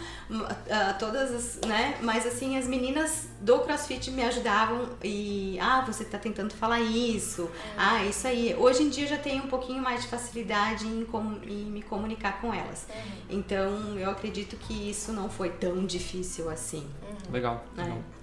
[0.71, 1.97] ah, todas as, né?
[2.01, 7.49] Mas assim, as meninas do CrossFit me ajudavam e ah, você tá tentando falar isso.
[7.77, 8.55] Ah, isso aí.
[8.57, 11.83] Hoje em dia eu já tenho um pouquinho mais de facilidade em, com- em me
[11.83, 12.87] comunicar com elas.
[13.29, 16.87] Então, eu acredito que isso não foi tão difícil assim.
[17.31, 17.63] Legal.
[17.77, 17.81] É.
[17.81, 17.97] legal.
[17.97, 18.18] É,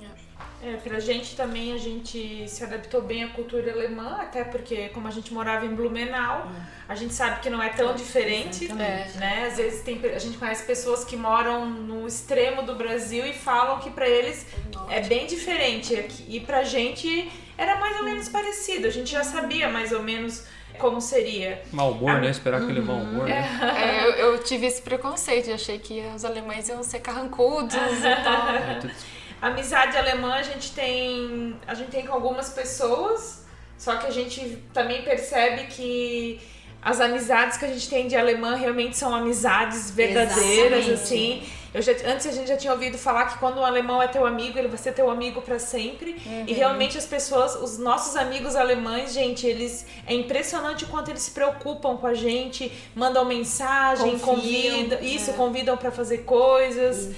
[0.83, 5.11] pra gente também, a gente se adaptou bem à cultura alemã, até porque como a
[5.11, 6.51] gente morava em Blumenau,
[6.89, 9.19] a gente sabe que não é tão diferente, Exatamente.
[9.19, 9.47] né?
[9.51, 13.79] Às vezes tem, a gente conhece pessoas que moram no extremo do Brasil e falam
[13.79, 14.47] que pra eles
[14.91, 15.95] é bem diferente.
[15.95, 20.03] Aqui- E pra gente era mais ou menos parecido, a gente já sabia mais ou
[20.03, 20.45] menos
[20.79, 21.63] como seria.
[21.73, 22.29] Mau humor, né?
[22.31, 23.49] Esperar que ele mau humor, né?
[23.79, 28.23] É, eu, eu tive esse preconceito, eu achei que os alemães iam ser carrancudos e
[28.25, 28.49] tal.
[28.55, 28.93] É, tudo-
[29.41, 33.45] Amizade alemã a gente tem a gente tem com algumas pessoas,
[33.77, 36.41] só que a gente também percebe que
[36.83, 40.93] as amizades que a gente tem de alemã realmente são amizades verdadeiras Exatamente.
[40.93, 41.43] assim.
[41.75, 44.25] Eu já, antes a gente já tinha ouvido falar que quando um alemão é teu
[44.25, 46.17] amigo, ele vai ser teu amigo pra sempre.
[46.47, 51.23] E realmente as pessoas, os nossos amigos alemães, gente, eles é impressionante o quanto eles
[51.23, 55.35] se preocupam com a gente, mandam mensagem, Confiam, convidam, isso, é.
[55.35, 57.15] convidam pra fazer coisas.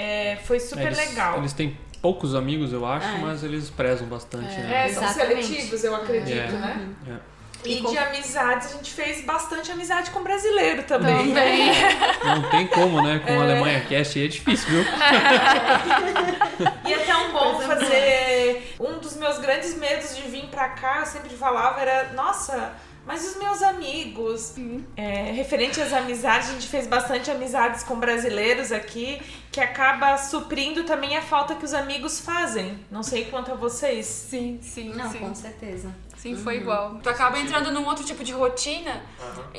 [0.00, 1.38] É, foi super eles, legal.
[1.38, 3.18] Eles têm poucos amigos, eu acho, É.
[3.18, 4.86] mas eles prezam bastante, né?
[4.86, 5.44] É, são Exatamente.
[5.46, 6.46] seletivos, eu acredito, É.
[6.52, 6.88] né?
[7.08, 7.12] É.
[7.64, 11.16] E, E com- de amizades, a gente fez bastante amizade com brasileiro também.
[11.26, 11.70] Também.
[12.24, 13.20] Não tem como, né?
[13.26, 14.84] Com a Alemanha Cast aí é difícil, viu?
[16.86, 18.74] E é tão bom fazer.
[18.78, 22.72] Um dos meus grandes medos de vir pra cá, eu sempre falava, era, nossa.
[23.08, 24.54] Mas os meus amigos,
[24.94, 29.18] É, referente às amizades, a gente fez bastante amizades com brasileiros aqui,
[29.50, 32.78] que acaba suprindo também a falta que os amigos fazem.
[32.90, 34.04] Não sei quanto a vocês.
[34.04, 35.20] Sim, sim, Não, sim.
[35.20, 35.90] com certeza.
[36.18, 36.98] Sim, foi igual.
[37.00, 39.02] Tu acaba entrando num outro tipo de rotina,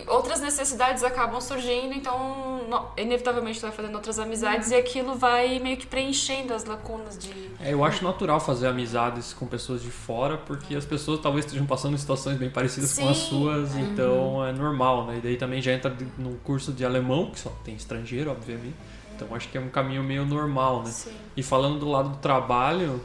[0.08, 2.60] outras necessidades acabam surgindo, então
[2.98, 7.50] inevitavelmente tu vai fazendo outras amizades e aquilo vai meio que preenchendo as lacunas de.
[7.62, 11.66] É, eu acho natural fazer amizades com pessoas de fora, porque as pessoas talvez estejam
[11.66, 13.30] passando situações bem parecidas com as Sim.
[13.30, 15.18] suas, então é normal, né?
[15.18, 18.76] E daí também já entra num curso de alemão, que só tem estrangeiro, obviamente.
[19.16, 20.92] Então acho que é um caminho meio normal, né?
[20.92, 21.12] Sim.
[21.38, 23.02] E falando do lado do trabalho,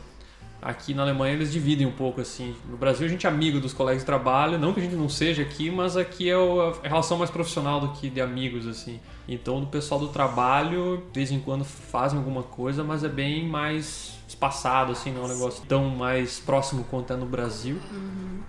[0.65, 2.55] aqui na Alemanha eles dividem um pouco assim.
[2.69, 5.09] No Brasil a gente é amigo dos colegas de trabalho, não que a gente não
[5.11, 8.99] seja aqui, mas aqui é o- a relação mais profissional do que de amigos assim.
[9.29, 13.47] Então do pessoal do trabalho, de vez em quando fazem alguma coisa, mas é bem
[13.47, 17.79] mais espaçado assim, não é um negócio tão mais próximo quanto é no Brasil.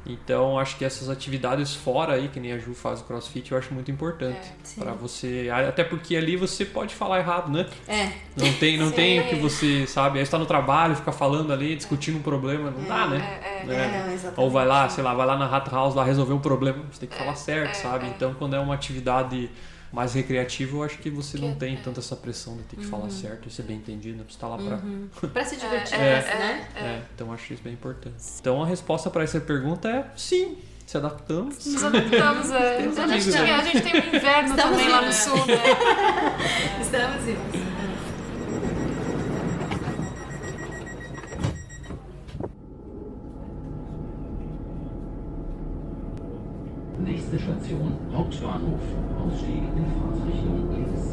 [0.06, 3.58] Então acho que essas atividades fora aí, que nem a Ju faz o CrossFit, eu
[3.58, 4.80] acho muito importante sim.
[4.80, 7.68] Pra você, até porque ali você pode falar errado, né?
[7.88, 11.52] É, Não tem, não tem o que você, sabe, aí está no trabalho, fica falando
[11.52, 13.42] ali, discutindo um problema, não dá, né?
[13.44, 13.66] É, é.
[13.66, 14.04] Né?
[14.06, 14.40] não, exatamente.
[14.40, 17.00] Ou vai lá, sei lá, vai lá na Rat House lá resolver um problema, você
[17.00, 18.06] tem que falar certo, é, sabe?
[18.06, 18.10] é.
[18.10, 19.50] Então, quando é uma atividade
[19.96, 21.80] mais recreativa, eu acho que você não Que- tem é.
[21.82, 24.26] tanto essa pressão de ter que falar certo e ser bem entendido, né?
[24.30, 24.80] Você tá lá pra...
[25.30, 26.68] Pra se divertir, É, mais, né?
[26.76, 28.16] É, então eu acho isso bem importante.
[28.42, 31.66] Então a resposta para essa pergunta é sim, se adaptamos.
[31.66, 32.78] Nos adaptamos, é.
[32.78, 33.54] A gente, né?
[33.56, 35.64] a gente tem o inverno Estamos também lá no sul, né?
[36.82, 37.66] Estamos vivos.
[47.66, 48.84] Station Hauptbahnhof.
[49.20, 51.04] Ausstieg in Fahrtrichtung links.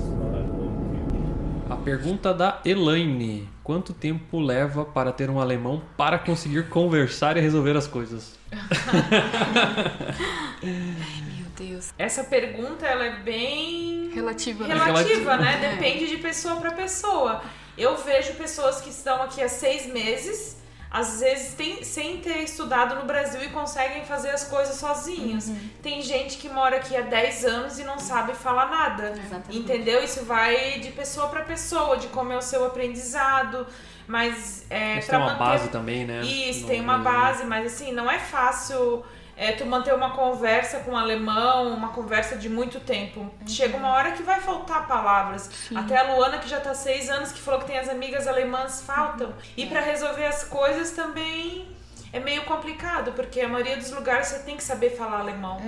[1.70, 7.40] A pergunta da Elaine: Quanto tempo leva para ter um alemão para conseguir conversar e
[7.40, 8.38] resolver as coisas?
[10.62, 11.94] Meu Deus.
[11.98, 14.74] Essa pergunta ela é bem Relativa, né?
[14.74, 15.70] relativa, né?
[15.70, 17.40] Depende de pessoa para pessoa.
[17.78, 20.61] Eu vejo pessoas que estão aqui há seis meses,
[20.92, 25.48] às vezes tem, sem ter estudado no Brasil e conseguem fazer as coisas sozinhos.
[25.48, 25.70] Uhum.
[25.82, 29.14] Tem gente que mora aqui há 10 anos e não sabe falar nada.
[29.16, 29.56] Exatamente.
[29.58, 30.04] Entendeu?
[30.04, 33.66] Isso vai de pessoa para pessoa, de como é o seu aprendizado.
[34.06, 36.20] Mas é, Isso pra tem uma manter- base também, né?
[36.22, 37.20] Isso, No tem uma Brasil.
[37.22, 39.02] base, mas assim, não é fácil
[39.36, 43.30] é, tu manter uma conversa com um alemão, uma conversa de muito tempo.
[43.46, 45.50] Chega uma hora que vai faltar palavras.
[45.74, 48.82] Até a Luana, que já tá seis anos, que falou que tem as amigas alemãs,
[48.86, 49.32] faltam.
[49.56, 51.66] E pra resolver as coisas também
[52.12, 55.58] é meio complicado, porque a maioria dos lugares você tem que saber falar alemão.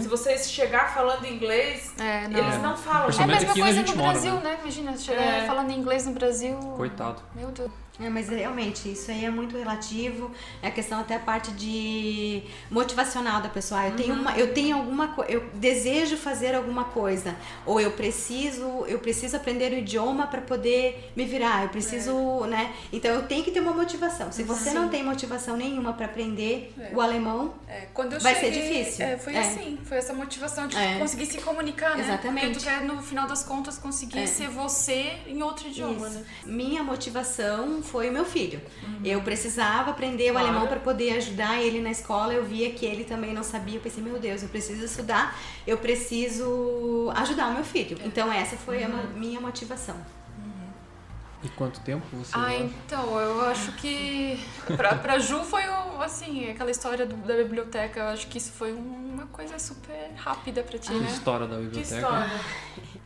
[0.00, 2.38] Se você chegar falando inglês, É, não.
[2.38, 3.10] eles não falam.
[3.10, 4.40] É a mesma coisa no mora, Brasil, né?
[4.42, 4.58] né?
[4.62, 5.44] Imagina, chegar É.
[5.44, 6.56] falando inglês no Brasil.
[6.76, 7.20] Coitado.
[7.34, 7.70] Meu Deus.
[8.00, 10.30] É, mas realmente, isso aí é muito relativo.
[10.62, 13.80] É a questão até a parte de motivacional da pessoa.
[13.80, 17.34] Ah, eu tenho uma, eu tenho alguma coisa, eu desejo fazer alguma coisa,
[17.66, 21.64] ou eu preciso, eu preciso aprender o idioma para poder me virar.
[21.64, 22.72] Eu preciso, né?
[22.92, 24.30] Então eu tenho que ter uma motivação.
[24.30, 27.86] Se você não tem motivação nenhuma para aprender o alemão, É,
[28.20, 29.04] Vai ser cheguei, difícil.
[29.04, 29.40] é, foi É.
[29.40, 30.98] assim, foi essa motivação de É.
[30.98, 32.04] conseguir se comunicar, né?
[32.04, 32.46] Exatamente.
[32.46, 34.26] Porque tu quer, no final das contas, conseguir É.
[34.26, 36.24] ser você em outro idioma, né?
[36.46, 38.60] Minha motivação foi o meu filho.
[39.04, 40.48] Eu precisava aprender o Claro.
[40.48, 42.32] alemão para poder ajudar ele na escola.
[42.32, 43.76] Eu via que ele também não sabia.
[43.76, 47.98] Eu pensei, meu Deus, eu preciso estudar, eu preciso ajudar o meu filho.
[48.04, 49.96] Então, essa foi a mo- minha motivação.
[51.40, 52.56] E quanto tempo você Ah, acha?
[52.56, 54.40] então, eu acho que
[54.76, 58.50] pra, pra Ju foi o- assim, aquela história do- da biblioteca, eu acho que isso
[58.50, 61.06] foi uma coisa super rápida pra ti, Que né?
[61.08, 61.94] história da Que biblioteca?
[61.96, 62.30] história.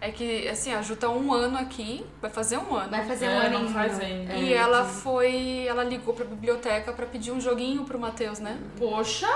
[0.05, 2.91] É que, assim, a Ju tá um ano aqui, vai fazer um ano.
[2.91, 4.05] Vai fazer É, um ano em faz junho.
[4.05, 4.33] ainda.
[4.33, 8.41] É, E ela de- foi, ela ligou pra biblioteca pra pedir um joguinho pro Matheus,
[8.41, 8.59] né?
[8.77, 9.29] Poxa,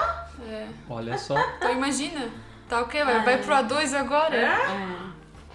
[0.51, 0.67] É.
[0.91, 1.39] Olha só.
[1.57, 2.29] Então imagina,
[2.69, 3.05] tá o quê?
[3.05, 4.35] Vai, vai pro A2 agora?
[4.37, 5.07] É.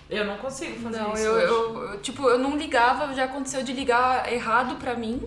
[0.09, 1.23] eu não consigo fazer Não, isso.
[1.23, 1.45] eu, hoje.
[1.45, 5.21] eu, eu, tipo, eu não ligava, já aconteceu de ligar errado pra mim.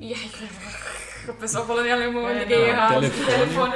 [0.00, 0.30] E aí,
[1.28, 3.00] o pessoal falando em alemão, eu É, liguei não, errado.
[3.00, 3.26] telefone.
[3.26, 3.72] telefone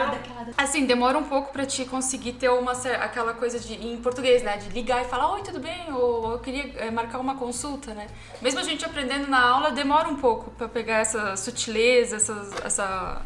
[0.57, 4.57] Assim, demora um pouco pra te conseguir ter uma aquela coisa de em português, né?
[4.57, 5.93] De ligar e falar, oi, tudo bem?
[5.93, 8.07] Ou eu queria eh, marcar uma consulta, né?
[8.41, 13.23] Mesmo a gente aprendendo na aula, demora um pouco pra pegar essa sutileza, essa, essa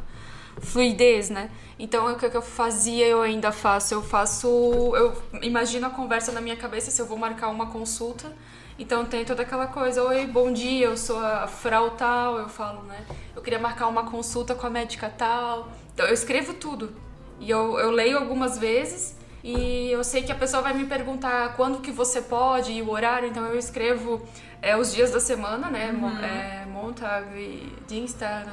[0.61, 1.50] fluidez, né?
[1.78, 3.94] Então, o que que eu fazia, eu ainda faço.
[3.94, 4.48] Eu faço.
[4.96, 8.33] Eu imagino a conversa na minha cabeça se eu vou marcar uma consulta.
[8.78, 12.82] Então tem toda aquela coisa, oi, bom dia, eu sou a Frau tal, eu falo,
[12.84, 13.04] né?
[13.34, 15.68] Eu queria marcar uma consulta com a médica tal.
[15.92, 16.94] Então eu escrevo tudo.
[17.40, 21.54] E eu, eu leio algumas vezes e eu sei que a pessoa vai me perguntar
[21.56, 24.20] quando que você pode e o horário, então eu escrevo
[24.62, 25.90] é, os dias da semana, né?
[25.92, 28.48] Mo- é, Montag, e Dienstag,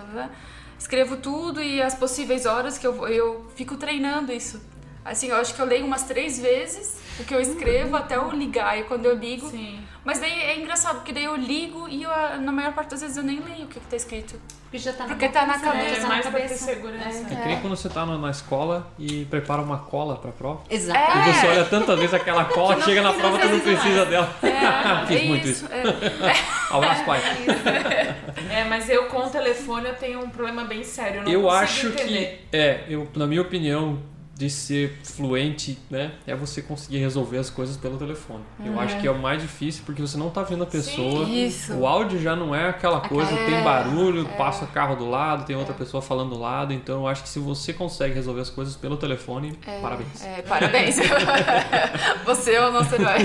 [0.78, 4.60] escrevo tudo e as possíveis horas que eu eu fico treinando isso.
[5.04, 8.30] Assim, eu acho que eu leio umas três vezes o que eu escrevo até eu
[8.32, 8.78] ligar.
[8.78, 9.80] E quando eu ligo, Sim.
[10.04, 12.10] mas daí é engraçado, porque daí eu ligo e eu,
[12.42, 14.40] na maior parte das vezes eu nem leio o que, que tá escrito.
[14.64, 16.66] Porque já tá Porque tá na cabeça, É tá mais na pra ter cabeça.
[16.66, 17.08] segurança.
[17.32, 20.64] É que nem quando você tá na, na escola e prepara uma cola pra prova.
[20.70, 20.76] É.
[20.76, 21.18] Exato.
[21.30, 24.06] E você olha tantas vezes aquela cola, chega na que prova, tu não precisa precisa
[24.06, 24.36] dela.
[24.44, 25.66] É, Fiz é muito isso.
[25.72, 26.74] é.
[26.76, 27.22] Abraço, pai.
[28.50, 31.18] É, mas eu com o telefone eu tenho um problema bem sério.
[31.22, 32.46] Eu, não Eu acho entender.
[32.52, 34.00] que, é, eu, na minha opinião,
[34.36, 38.44] de ser fluente, né, é você conseguir resolver as coisas pelo telefone.
[38.64, 41.24] Eu acho que é o mais difícil porque você não tá vendo a pessoa.
[41.28, 41.74] Isso.
[41.74, 45.56] O áudio já não é aquela coisa, É, tem barulho, passa carro do lado, tem
[45.56, 46.74] outra pessoa falando do lado.
[46.74, 50.24] Então eu acho que se você consegue resolver as coisas pelo telefone, parabéns.
[50.26, 50.96] É, parabéns.
[52.26, 53.20] Você é o nosso herói.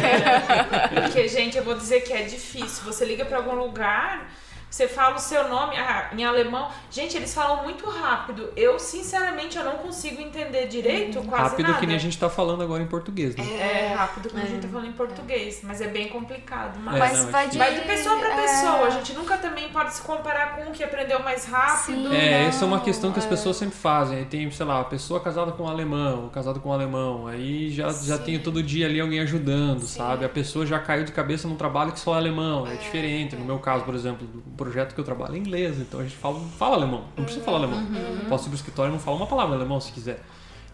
[1.03, 2.85] Porque, gente, eu vou dizer que é difícil.
[2.85, 4.31] Você liga pra algum lugar,
[4.71, 6.69] você fala o seu nome ah, em alemão.
[6.91, 8.53] Gente, eles falam muito rápido.
[8.57, 11.81] Eu, sinceramente, eu não consigo entender direito quase Rápido nada.
[11.81, 13.45] que nem a gente tá falando agora em português, né?
[13.45, 16.79] É rápido quando a gente tá falando em português, mas é bem complicado.
[16.79, 16.95] Mas...
[16.95, 17.59] É, Mas não, vai é de...
[17.59, 18.87] Vai de pessoa pra é, pessoa.
[18.87, 22.09] A gente nunca também pode se comparar com um que aprendeu mais rápido.
[22.09, 22.17] Sim.
[22.17, 23.29] É, Não, essa é uma questão que as é.
[23.29, 24.19] pessoas sempre fazem.
[24.19, 27.27] Aí tem, sei lá, a pessoa casada com um alemão, casado com um alemão.
[27.27, 28.23] Aí já, já Sim.
[28.23, 30.25] tem todo dia ali alguém ajudando, sabe?
[30.25, 32.67] A pessoa já caiu de cabeça num trabalho que só é alemão.
[32.67, 33.35] É, diferente.
[33.35, 36.17] No meu caso, por exemplo, o projeto que eu trabalho é inglês, então a gente
[36.17, 37.05] fala, fala alemão.
[37.17, 37.83] Não precisa falar alemão.
[38.29, 40.21] Posso ir pro escritório e não falar uma palavra alemão se quiser.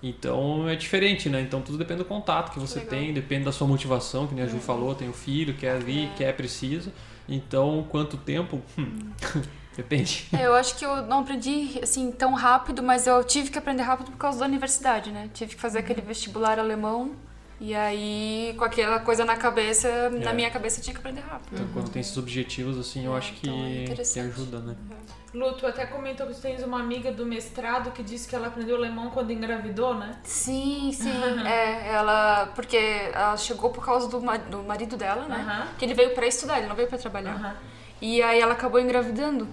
[0.03, 1.41] Então é diferente, né?
[1.41, 2.91] Então tudo depende do contato que você Legal.
[2.91, 6.11] tem, depende da sua motivação, que nem a Ju falou, tem o filho, quer ali,
[6.17, 6.93] quer, precisa.
[7.29, 8.61] Então, quanto tempo?
[8.79, 9.11] Hum.
[9.77, 10.27] Depende.
[10.33, 13.83] É, eu acho que eu não aprendi assim tão rápido, mas eu tive que aprender
[13.83, 15.29] rápido por causa da universidade, né?
[15.35, 17.13] Tive que fazer aquele vestibular alemão
[17.61, 20.11] e aí com aquela coisa na cabeça, É.
[20.11, 21.49] na minha cabeça eu tinha que aprender rápido.
[21.55, 24.77] Então, quando tem esses objetivos, assim, eu É, acho então é que, que ajuda, né?
[25.35, 28.47] Lu, tu até comentou que tu tens uma amiga do mestrado que disse que ela
[28.47, 30.17] aprendeu alemão quando engravidou, né?
[30.25, 31.11] Sim, sim.
[31.47, 32.47] é, ela.
[32.55, 32.77] Porque
[33.13, 35.69] ela chegou por causa do, ma- do marido dela, né?
[35.79, 37.61] Que ele veio pra estudar, ele não veio pra trabalhar.
[38.01, 39.47] E aí ela acabou engravidando.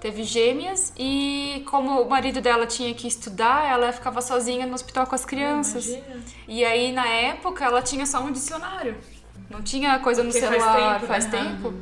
[0.00, 5.06] Teve gêmeas e como o marido dela tinha que estudar, ela ficava sozinha no hospital
[5.06, 5.88] com as crianças.
[5.88, 6.22] Imagina.
[6.48, 8.96] E aí na época ela tinha só um dicionário.
[9.50, 11.38] Não tinha coisa no Porque faz celular tempo, faz né?
[11.38, 11.74] tempo.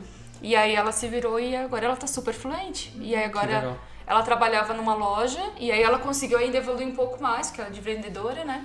[0.43, 2.93] E aí ela se virou e agora ela tá super fluente.
[3.01, 3.77] E aí agora
[4.07, 7.71] ela trabalhava numa loja e aí ela conseguiu ainda evoluir um pouco mais, que ela
[7.71, 8.65] é de vendedora, né?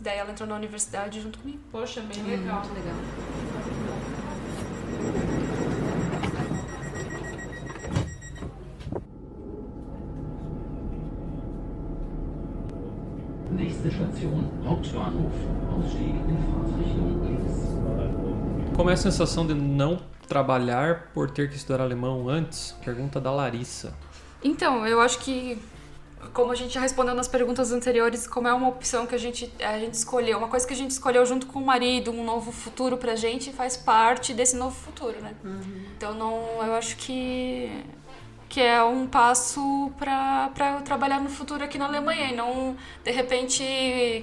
[0.00, 1.60] Daí ela entrou na universidade junto comigo.
[1.70, 2.62] Poxa, bem legal.
[2.62, 2.94] Muito legal.
[13.54, 15.34] Nächste Station Hauptbahnhof.
[15.72, 18.74] Ausstieg in Fahrtrichtung links.
[18.76, 22.72] Como é a sensação de não trabalhar por ter que estudar alemão antes?
[22.84, 23.94] Pergunta da Larissa.
[24.42, 25.58] Então, eu acho que,
[26.32, 29.52] como a gente já respondeu nas perguntas anteriores, como é uma opção que a gente,
[29.64, 32.50] a gente escolheu, uma coisa que a gente escolheu junto com o marido, um novo
[32.50, 35.34] futuro pra gente, faz parte desse novo futuro, né?
[35.96, 36.34] Então, não,
[36.66, 37.70] eu acho que,
[38.54, 43.10] que é um passo pra eu trabalhar no futuro aqui na Alemanha e não, de
[43.10, 43.64] repente,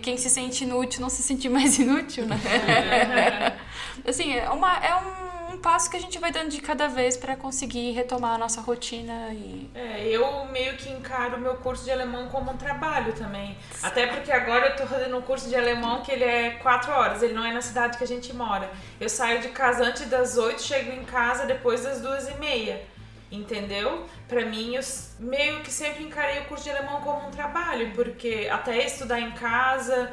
[0.01, 2.37] quem se sente inútil não se sentir mais inútil, né?
[4.07, 7.17] assim, é, uma, é um, um passo que a gente vai dando de cada vez
[7.17, 11.83] pra conseguir retomar a nossa rotina e É, eu meio que encaro o meu curso
[11.83, 13.57] de alemão como um trabalho também.
[13.83, 17.21] Até porque agora eu tô fazendo um curso de alemão que ele é quatro horas,
[17.21, 18.71] ele não é na cidade que a gente mora.
[18.97, 22.89] Eu saio de casa antes das oito, chego em casa depois das duas e meia.
[23.31, 24.05] Entendeu?
[24.27, 24.81] Pra mim, eu
[25.19, 29.31] meio que sempre encarei o curso de alemão como um trabalho, porque até estudar em
[29.31, 30.11] casa,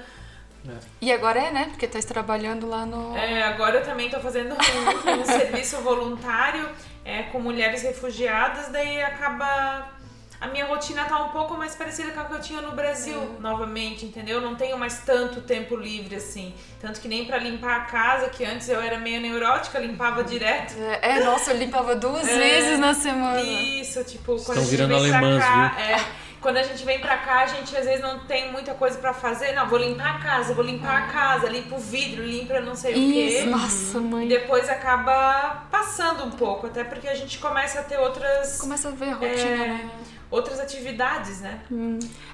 [1.00, 1.66] E agora é, né?
[1.70, 3.16] Porque tá trabalhando lá no.
[3.16, 6.68] É, agora eu também tô fazendo um, um serviço voluntário
[7.04, 9.97] é, com mulheres refugiadas, daí acaba.
[10.40, 13.36] A minha rotina tá um pouco mais parecida com a que eu tinha no Brasil,
[13.40, 14.40] novamente, entendeu?
[14.40, 16.54] Não tenho mais tanto tempo livre assim.
[16.80, 20.74] Tanto que nem pra limpar a casa, que antes eu era meio neurótica, limpava direto.
[20.78, 22.36] É, é, nossa, eu limpava duas É.
[22.38, 23.40] vezes na semana.
[23.40, 26.04] Isso, tipo, quando Estão a gente virando vem alemãs, pra cá, é,
[26.40, 29.12] quando a gente vem pra cá, a gente às vezes não tem muita coisa pra
[29.12, 29.52] fazer.
[29.54, 32.92] Não, vou limpar a casa, vou limpar a casa, limpo o vidro, limpa não sei
[32.92, 33.00] o quê.
[33.40, 34.28] Isso, nossa, E mãe.
[34.28, 38.92] depois acaba passando um pouco, até porque a gente começa a ter outras, Começa a
[38.92, 39.90] ver a rotina, É, né?
[40.30, 41.60] Outras atividades, né?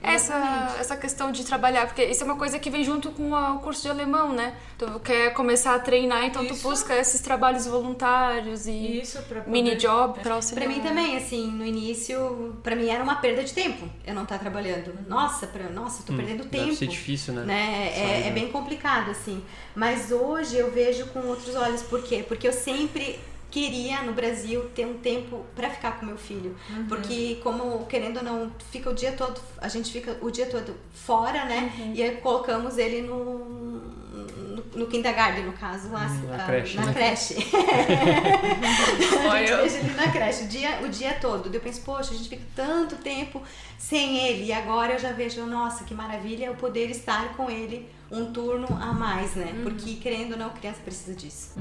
[0.03, 3.55] Essa, essa questão de trabalhar, porque isso é uma coisa que vem junto com a-
[3.55, 4.55] o curso de alemão, né?
[4.77, 6.69] Tu quer começar a treinar, então tu Isso.
[6.69, 9.51] busca esses trabalhos voluntários e Isso, pra poder...
[9.51, 10.69] mini job pra Pra auxiliar.
[10.69, 14.39] mim também, assim, no início, pra mim era uma perda de tempo eu não estar
[14.39, 14.93] trabalhando.
[15.09, 16.65] Nossa, pra, nossa, tô perdendo tempo.
[16.65, 17.43] Deve ser difícil, né?
[17.45, 17.91] né?
[17.95, 18.29] Sabe, É, né?
[18.29, 19.43] é bem complicado, assim.
[19.75, 21.83] Mas hoje eu vejo com outros olhos.
[21.83, 22.25] Por quê?
[22.27, 23.19] Porque eu sempre
[23.55, 26.57] queria no Brasil ter um tempo pra ficar com meu filho.
[26.89, 30.75] Porque como, querendo ou não, fica o dia todo, a gente fica o dia todo
[30.93, 31.73] fora, né?
[31.95, 36.77] E aí colocamos ele no, no, no kindergarten, no caso, lá, Hum, na ah, creche,
[36.77, 36.93] na né?
[36.93, 37.35] creche.
[39.31, 41.45] a gente eu- deixa ele na creche o dia, o dia todo.
[41.49, 43.41] Daí Eu penso, poxa, a gente fica tanto tempo
[43.79, 44.47] sem ele.
[44.47, 48.67] E agora eu já vejo, nossa, que maravilha eu poder estar com ele um turno
[48.81, 49.61] a mais, né?
[49.63, 51.55] Porque, querendo ou não, criança precisa disso.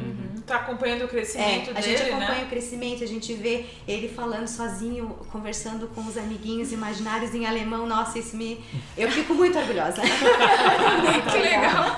[0.45, 2.43] Tá acompanhando o É, crescimento a dele, gente acompanha né?
[2.45, 7.85] o crescimento, a gente vê ele falando sozinho, conversando com os amiguinhos imaginários em alemão.
[7.87, 8.63] Nossa, isso me.
[8.97, 10.01] Eu fico muito orgulhosa.
[11.31, 11.95] que legal!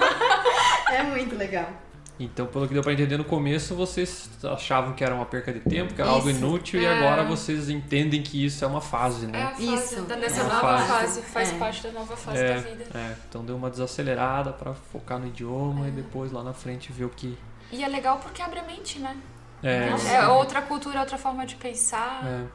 [0.92, 1.85] É muito legal.
[2.18, 5.60] Então, pelo que deu pra entender no começo, vocês achavam que era uma perca de
[5.60, 6.40] tempo, que era algo Isso.
[6.40, 6.98] inútil, e É.
[6.98, 9.44] agora vocês entendem que isso é uma fase, É né?
[9.44, 10.88] a fase, Isso, da, é dessa uma nova fase.
[10.88, 11.58] fase, faz É.
[11.58, 12.86] parte da nova fase É, da vida.
[12.96, 15.90] é, então deu uma desacelerada pra focar no idioma É.
[15.90, 17.38] e depois lá na frente ver o que.
[17.72, 19.18] E é legal porque abre a mente, né?
[19.62, 22.22] É, É outra cultura, outra forma de pensar.
[22.26, 22.46] é,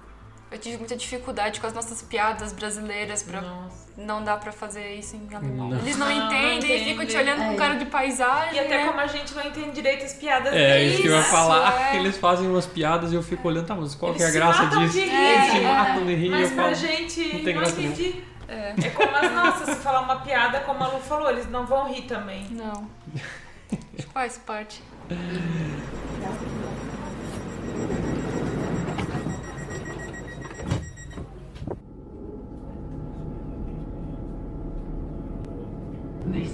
[0.51, 3.87] Eu tive muita dificuldade com as nossas piadas brasileiras pra Nossa.
[3.97, 5.69] não dá pra fazer isso em alemão.
[5.71, 5.79] Não.
[5.79, 7.57] Eles não Não, não entendem e ficam te olhando com É.
[7.57, 8.57] cara de paisagem.
[8.57, 8.87] E até né?
[8.89, 10.93] como a gente não entende direito as piadas é deles.
[10.95, 11.93] isso que eu ia falar.
[11.93, 11.97] é.
[12.01, 14.67] Eles fazem umas piadas e eu fico olhando, tá, mas qual que é a graça
[14.67, 14.93] disso?
[14.95, 15.63] de rir, Eles se é.
[15.73, 16.75] matam de rir eu Mas pra falo.
[16.75, 18.25] gente não não, tem graça entendi.
[18.49, 18.75] É.
[18.85, 21.87] É como as nossas, se falar uma piada, como a Lu falou, eles não vão
[21.93, 22.49] rir também.
[22.51, 22.91] Não.
[24.13, 24.83] Faz parte.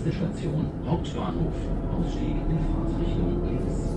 [0.07, 1.57] Nächste Station Hauptbahnhof.
[1.93, 3.97] Ausstieg in Fahrtrichtung links.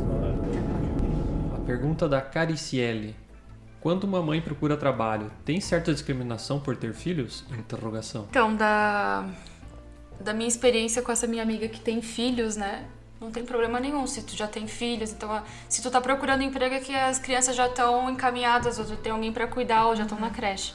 [1.55, 3.15] A pergunta da Cariciele.
[3.79, 7.45] Quando uma mãe procura trabalho, tem certa discriminação por ter filhos?
[7.51, 8.25] Interrogação.
[8.27, 9.23] Então, da,
[10.19, 12.85] da minha experiência com essa minha amiga que tem filhos, né?
[13.21, 15.11] Não tem problema nenhum se tu já tem filhos.
[15.13, 18.97] Então, se tu tá procurando emprego é que as crianças já estão encaminhadas, ou tu
[18.97, 20.73] tem alguém para cuidar, ou já estão na creche.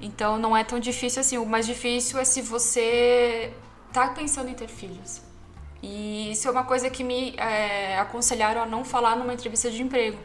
[0.00, 1.38] Então, não é tão difícil assim.
[1.38, 3.52] O mais difícil é se você
[3.92, 5.22] tá pensando em ter filhos.
[5.82, 9.82] E isso é uma coisa que me é, aconselharam a não falar numa entrevista de
[9.82, 10.18] emprego.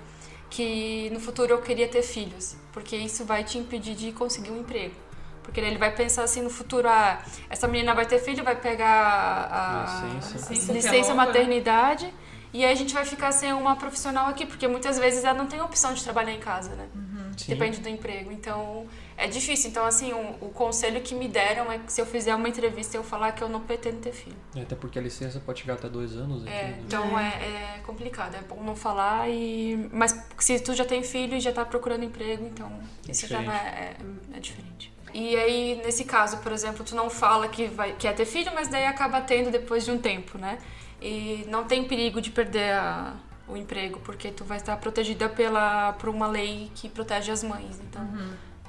[0.50, 4.60] Que no futuro eu queria ter filhos, porque isso vai te impedir de conseguir um
[4.60, 4.96] emprego.
[5.44, 9.50] Porque ele vai pensar assim no futuro, ah, essa menina vai ter filho, vai pegar
[9.52, 10.74] a Licença.
[10.74, 11.26] Licença longa.
[11.26, 12.12] maternidade
[12.56, 15.46] e aí a gente vai ficar sem uma profissional aqui, porque muitas vezes ela não
[15.46, 16.88] tem opção de trabalhar em casa, né?
[17.36, 17.50] Sim.
[17.50, 18.32] Depende do emprego.
[18.32, 18.88] Então
[19.18, 19.70] é difícil.
[19.70, 22.98] Então, assim, o, o conselho que me deram é que se eu fizer uma entrevista
[22.98, 24.36] eu falar que eu não pretendo ter filho.
[24.56, 26.44] É, Até porque a licença pode chegar até dois anos.
[26.44, 26.80] aqui, É, né?
[26.86, 29.90] então é, é complicado, é bom não falar e.
[29.92, 32.72] Mas se tu já tem filho e já tá procurando emprego, então
[33.08, 33.96] isso já não é,
[34.34, 34.94] é, é diferente.
[35.14, 38.68] E aí, nesse caso, por exemplo, tu não fala que vai quer ter filho, mas
[38.68, 40.58] daí acaba tendo depois de um tempo, né?
[41.02, 43.14] E não tem perigo de perder a-
[43.48, 47.80] o emprego, porque tu vai estar protegida pela, por uma lei que protege as mães.
[47.80, 48.06] Então,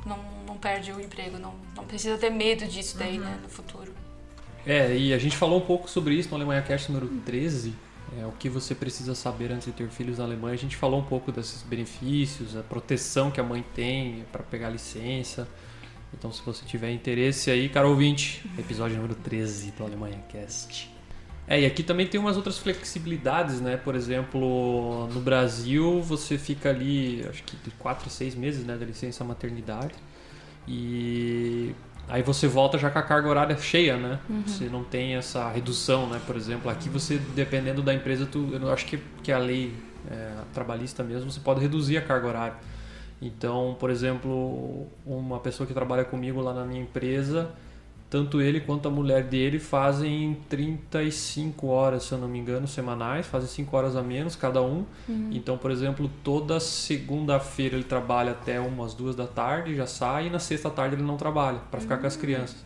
[0.07, 3.93] não, não perde o emprego, não, não precisa ter medo disso daí, né, no futuro.
[4.67, 7.73] É, e a gente falou um pouco sobre isso no Alemanha Cast número 13.
[8.19, 10.55] É, o que você precisa saber antes de ter filhos na Alemanha.
[10.55, 14.71] A gente falou um pouco desses benefícios, a proteção que a mãe tem para pegar
[14.71, 15.49] licença.
[16.15, 20.96] Então, se você tiver interesse aí, caro ouvinte, episódio número 13 do Alemanha Cast.
[21.49, 23.77] É, e aqui também tem umas outras flexibilidades, né?
[23.77, 28.77] Por exemplo, no Brasil você fica ali, acho que de 4 a 6 meses, né,
[28.77, 29.95] da licença maternidade.
[30.67, 31.73] E
[32.09, 34.19] aí você volta já com a carga horária cheia, né?
[34.45, 36.21] Você não tem essa redução, né?
[36.27, 39.73] Por exemplo, aqui você, dependendo da empresa, tu, eu acho que, que a lei
[40.11, 42.55] é, trabalhista mesmo, você pode reduzir a carga horária.
[43.23, 47.51] Então, por exemplo, uma pessoa que trabalha comigo lá na minha empresa,
[48.09, 53.27] tanto ele quanto a mulher dele fazem 35 horas, se eu não me engano, semanais,
[53.27, 54.85] fazem 5 horas a menos cada um.
[55.33, 60.31] Então, por exemplo, toda segunda-feira ele trabalha até umas duas da tarde, já sai, e
[60.31, 62.65] na sexta tarde ele não trabalha, para ficar com as crianças.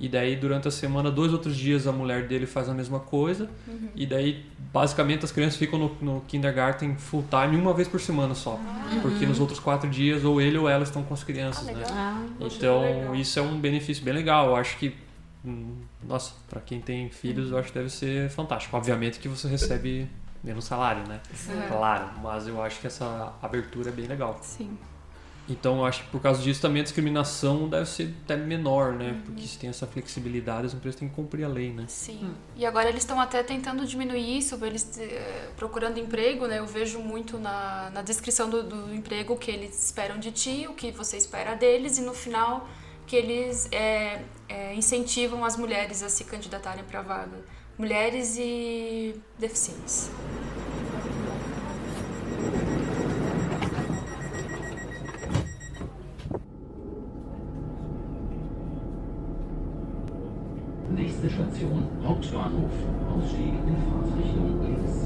[0.00, 3.48] E daí, durante a semana, dois outros dias a mulher dele faz a mesma coisa.
[3.94, 8.34] E daí, basicamente, as crianças ficam no, no kindergarten full time uma vez por semana
[8.34, 8.60] só.
[9.00, 11.84] Porque nos outros quatro dias, ou ele ou ela estão com as crianças, Ah, né?
[11.88, 14.48] Ah, Então, isso é um benefício bem legal.
[14.48, 14.94] Eu acho que,
[15.44, 18.76] hum, nossa, para quem tem filhos, eu acho que deve ser fantástico.
[18.76, 20.08] Obviamente que você recebe
[20.42, 21.20] menos salário, né?
[21.68, 24.38] Claro, mas eu acho que essa abertura é bem legal.
[24.42, 24.76] Sim.
[25.52, 29.20] Então, eu acho que por causa disso também a discriminação deve ser até menor, né?
[29.24, 31.84] Porque se tem essa flexibilidade, as empresas têm que cumprir a lei, né?
[31.88, 32.34] Sim.
[32.56, 36.58] E agora eles estão até tentando diminuir isso, eles eh, procurando emprego, né?
[36.58, 40.66] Eu vejo muito na, na descrição do, do emprego o que eles esperam de ti,
[40.68, 42.66] o que você espera deles, e no final
[43.06, 47.44] que eles eh, eh, incentivam as mulheres a se candidatarem para a vaga.
[47.76, 50.10] Mulheres e deficientes.
[60.92, 62.72] Nächste Station, Hauptbahnhof.
[63.08, 64.96] Ausstieg in Fahrtrichtung links.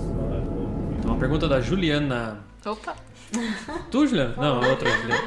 [0.99, 2.41] Então, uma pergunta da Juliana.
[2.64, 2.97] Opa!
[3.91, 4.34] Tu, Juliana?
[4.37, 5.22] Não, é outra Juliana.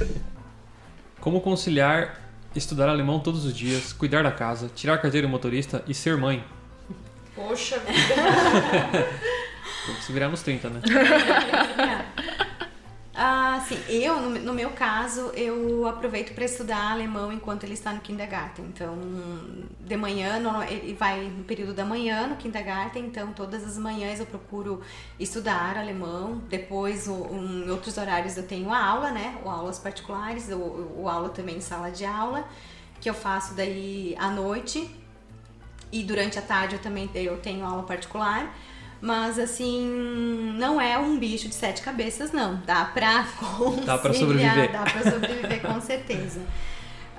[1.20, 5.94] Como conciliar estudar alemão todos os dias, cuidar da casa, tirar carteira de motorista e
[5.94, 6.44] ser mãe?
[7.34, 8.14] Poxa vida.
[9.86, 10.80] Tem que se virar nos 30, né?
[13.20, 18.00] Ah, sim, eu, no, meu caso, eu aproveito para estudar alemão enquanto ele está no
[18.00, 18.64] kindergarten.
[18.66, 18.96] Então,
[19.80, 20.40] de manhã,
[20.70, 24.80] ele vai no período da manhã no kindergarten, então todas as manhãs eu procuro
[25.18, 26.40] estudar alemão.
[26.48, 29.36] Depois, em outros horários, eu tenho aula, né?
[29.44, 32.44] Ou aulas particulares, ou, ou aula também em sala de aula,
[33.00, 34.88] que eu faço daí à noite.
[35.90, 38.54] E durante a tarde eu também eu tenho aula particular.
[39.00, 42.60] Mas assim, não é um bicho de sete cabeças, não.
[42.66, 44.72] Dá pra conciliar, Dá pra sobreviver.
[44.72, 46.40] Dá pra sobreviver com certeza.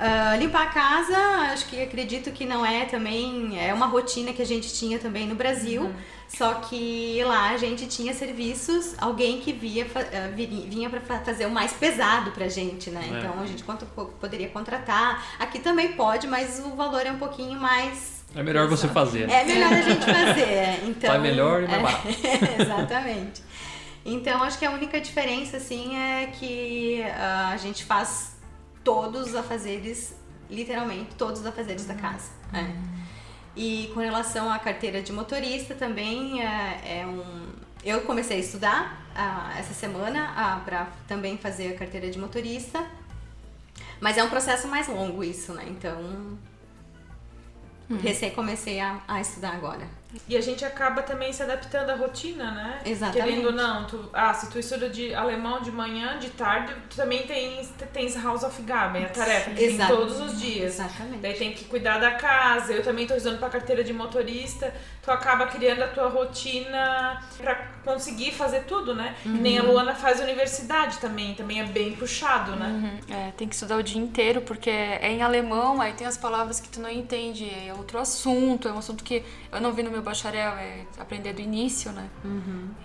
[0.01, 1.17] Ah, limpar a casa,
[1.51, 3.59] acho que acredito que não é também.
[3.59, 5.93] É uma rotina que a gente tinha também no Brasil.
[6.27, 11.51] Só que lá a gente tinha serviços, alguém que via, ah, vinha para fazer o
[11.51, 13.01] mais pesado pra gente, né?
[13.11, 13.17] É.
[13.17, 13.63] Então a gente
[14.21, 15.25] poderia contratar.
[15.39, 19.27] Aqui também pode, mas o valor é um pouquinho mais É melhor você fazer.
[19.27, 19.41] né?
[19.41, 20.87] é melhor a gente fazer.
[20.87, 22.07] Então, Sai melhor e mais é, barato.
[22.61, 23.43] Exatamente.
[24.05, 28.37] Então, acho que a única diferença, assim, é que ah, a gente faz
[28.83, 30.15] todos os afazeres,
[30.49, 32.31] literalmente, todos os afazeres da casa.
[32.53, 32.99] é.
[33.55, 37.49] E com relação à carteira de motorista também é, é um,
[37.83, 42.85] eu comecei a estudar ah, essa semana ah, para também fazer a carteira de motorista.
[43.99, 45.65] Mas é um processo mais longo isso, né?
[45.67, 46.37] Então,
[47.97, 49.98] recém comecei a, a estudar agora.
[50.27, 52.79] E a gente acaba também se adaptando à rotina, né?
[52.83, 53.23] Exatamente.
[53.27, 56.95] Querendo ou não, tu, ah, se tu estuda de alemão de manhã, de tarde, tu
[56.95, 59.95] também tens, tens House of Gaben, a tarefa que tem Exato.
[59.95, 60.79] todos os dias.
[60.79, 61.19] Exatamente.
[61.21, 65.11] Daí tem que cuidar da casa, eu também tô estudando pra carteira de motorista, tu
[65.11, 67.55] acaba criando a tua rotina pra
[67.85, 69.15] conseguir fazer tudo, né?
[69.25, 69.71] E nem a Uhum.
[69.71, 72.67] Luana faz universidade também, também é bem puxado, né?
[72.67, 73.15] Uhum.
[73.15, 76.59] É, tem que estudar o dia inteiro, porque é em alemão, aí tem as palavras
[76.59, 79.91] que tu não entende, é outro assunto, é um assunto que eu não vi no
[79.91, 82.09] meu bacharel, é aprender do início, né?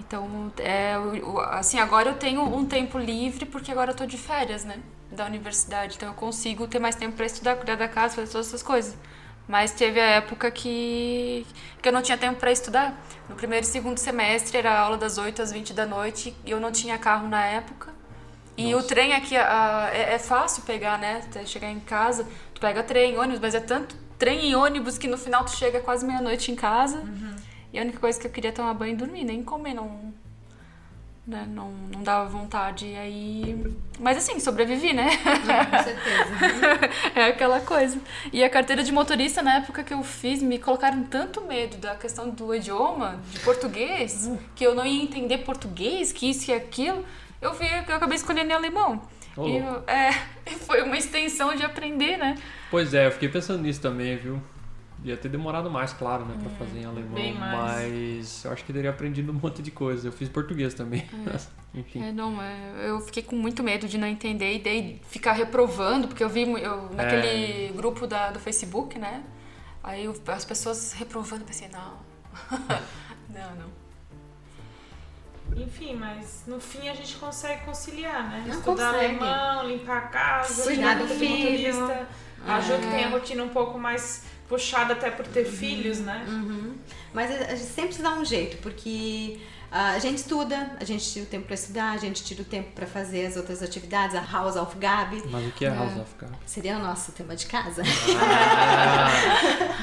[0.00, 0.94] Então, é,
[1.50, 4.78] assim, agora eu tenho um tempo livre, porque agora eu tô de férias, né?
[5.10, 8.48] Da universidade, então eu consigo ter mais tempo pra estudar, cuidar da casa, fazer todas
[8.48, 8.96] essas coisas.
[9.46, 11.46] Mas teve a época que,
[11.82, 12.94] que eu não tinha tempo pra estudar.
[13.28, 16.58] No primeiro e segundo semestre era aula das 8 às 20 da noite e eu
[16.58, 17.92] não tinha carro na época.
[18.56, 21.22] E o trem aqui a- é, é fácil pegar, né?
[21.28, 25.08] Até chegar em casa, tu pega trem, ônibus, mas é tanto trem e ônibus que
[25.08, 27.02] no final tu chega quase meia-noite em casa.
[27.72, 30.14] E a única coisa que eu queria é tomar banho e dormir, nem comer, não.
[31.26, 31.44] Né?
[31.48, 32.86] Não, não dava vontade.
[32.86, 33.76] E aí.
[33.98, 35.08] Mas assim, sobrevivi, né?
[35.16, 36.90] Com certeza.
[37.16, 37.98] é aquela coisa.
[38.32, 41.96] E a carteira de motorista, na época que eu fiz, me colocaram tanto medo da
[41.96, 47.04] questão do idioma, de português, que eu não ia entender português, que isso e aquilo.
[47.40, 49.02] Eu vi que eu acabei escolhendo em alemão.
[49.38, 50.12] E é,
[50.66, 52.36] foi uma extensão de aprender, né?
[52.70, 54.40] Pois é, eu fiquei pensando nisso também, viu?
[55.04, 57.34] Ia ter demorado mais, claro, né, pra fazer em alemão.
[57.38, 60.08] Mas eu acho que teria aprendido um monte de coisa.
[60.08, 61.06] Eu fiz português também.
[61.74, 62.02] Enfim.
[62.04, 66.06] É, não, é, eu fiquei com muito medo de não entender e daí ficar reprovando,
[66.06, 69.24] porque eu vi eu, naquele grupo da, do Facebook, né?
[69.82, 71.98] Aí as pessoas reprovando, eu pensei, não.
[73.28, 73.83] não, não.
[75.56, 78.44] Enfim, mas no fim a gente consegue conciliar, né?
[78.46, 79.04] Não Estudar consegue.
[79.22, 81.74] alemão, limpar a casa, Cuidar do filho.
[81.74, 82.08] motorista.
[82.46, 86.24] Ajuda que tem a rotina um pouco mais puxada até por ter filhos, né?
[86.28, 86.74] Uhum.
[87.12, 89.40] Mas a a gente sempre se dá um jeito, porque
[89.76, 92.70] a gente estuda, a gente tira o tempo para estudar, a gente tira o tempo
[92.74, 95.22] para fazer as outras atividades, a House of Gabi.
[95.30, 96.38] Mas o que é House of Cards?
[96.46, 97.82] Seria o nosso tema de casa.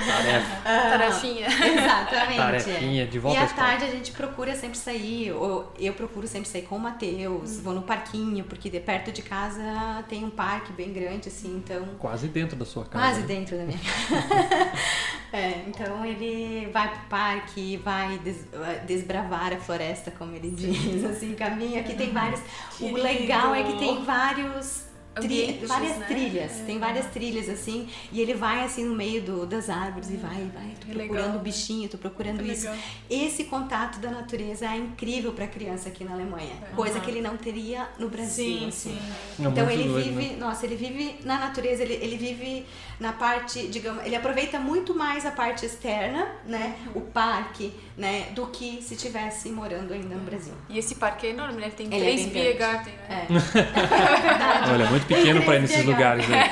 [0.07, 0.61] Tarefa.
[0.63, 1.47] Tarefinha.
[1.47, 2.37] Exatamente.
[2.37, 6.47] Tarefinha, de volta E à tarde a gente procura sempre sair, ou eu procuro sempre
[6.49, 7.61] sair com o Matheus, Hum.
[7.63, 9.61] vou no parquinho, porque de perto de casa
[10.07, 11.85] tem um parque bem grande, assim, então.
[11.99, 13.05] Quase dentro da sua casa.
[13.05, 13.27] Quase né?
[13.27, 14.71] dentro da minha casa.
[15.33, 18.43] É, então ele vai pro parque, vai des-
[18.85, 19.80] desbravar a floresta,
[20.11, 21.82] como ele diz, assim, caminha.
[21.82, 22.39] Aqui tem vários.
[22.39, 23.01] O Querido.
[23.01, 24.90] legal é que tem vários.
[25.16, 26.05] Tri- Ambientes, várias né?
[26.07, 30.16] trilhas, tem várias trilhas assim, e ele vai assim no meio do, das árvores e
[30.16, 31.39] vai, vai, tô É procurando né?
[31.43, 32.62] bichinho, tô procurando É isso.
[32.68, 32.78] legal.
[33.09, 37.36] Esse contato da natureza é incrível para criança aqui na Alemanha, coisa que ele não
[37.36, 38.59] teria no Brasil.
[38.59, 38.99] Sim, assim.
[39.38, 39.43] sim.
[39.43, 40.38] É Então ele doido, vive, né?
[40.39, 42.66] nossa, ele vive na natureza, ele, ele vive
[42.99, 48.47] na parte, digamos, ele aproveita muito mais a parte externa, né, o parque, né, do
[48.47, 50.53] que se tivesse morando ainda no Brasil.
[50.70, 51.70] E esse parque é enorme, né?
[51.76, 52.59] Tem Ele é três bem Beer grande.
[52.59, 53.28] Garden, né?
[53.28, 56.49] É, Olha, muito pequeno pra ir nesses lugares, né?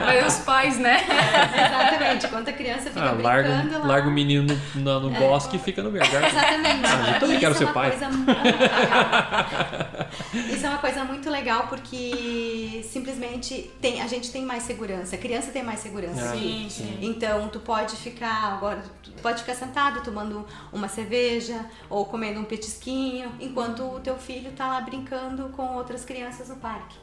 [0.00, 1.00] Mas os pais, né?
[1.04, 2.28] exatamente.
[2.28, 3.86] Quando a criança fica Ah, larga, brincando lá.
[3.86, 6.06] larga o menino no, no, no bosque e fica no lugar.
[6.06, 6.86] Exatamente.
[6.86, 7.90] Ah, eu também quero isso ser é uma pai.
[7.90, 8.08] coisa
[10.54, 15.18] isso é uma coisa muito legal porque simplesmente tem, a gente tem mais segurança, a
[15.18, 16.30] criança tem mais segurança.
[16.30, 16.36] Ah.
[16.36, 16.98] Sim, sim.
[17.00, 22.44] Então tu pode ficar agora, tu pode ficar sentado tomando uma cerveja ou comendo um
[22.44, 26.96] petisquinho, enquanto o teu filho tá lá brincando com outras crianças no parque.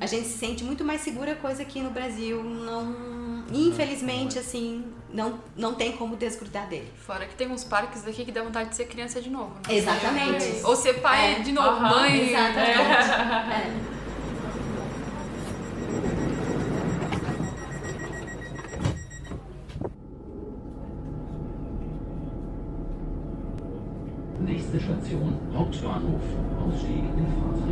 [0.00, 5.38] A gente se sente muito mais segura, coisa que no Brasil não, infelizmente assim, não
[5.56, 6.90] não tem como desgrudar dele.
[7.06, 9.54] Fora que tem uns parques daqui que dá vontade de ser criança de novo.
[9.66, 9.74] né?
[9.74, 10.60] Exatamente.
[10.64, 11.38] Ou ser pai É.
[11.40, 12.28] de novo, Aham, mãe.
[12.30, 13.10] Exatamente.
[13.52, 13.94] É.
[24.40, 26.24] Nächste Station Hauptbahnhof.
[26.60, 27.63] Ausstieg in links.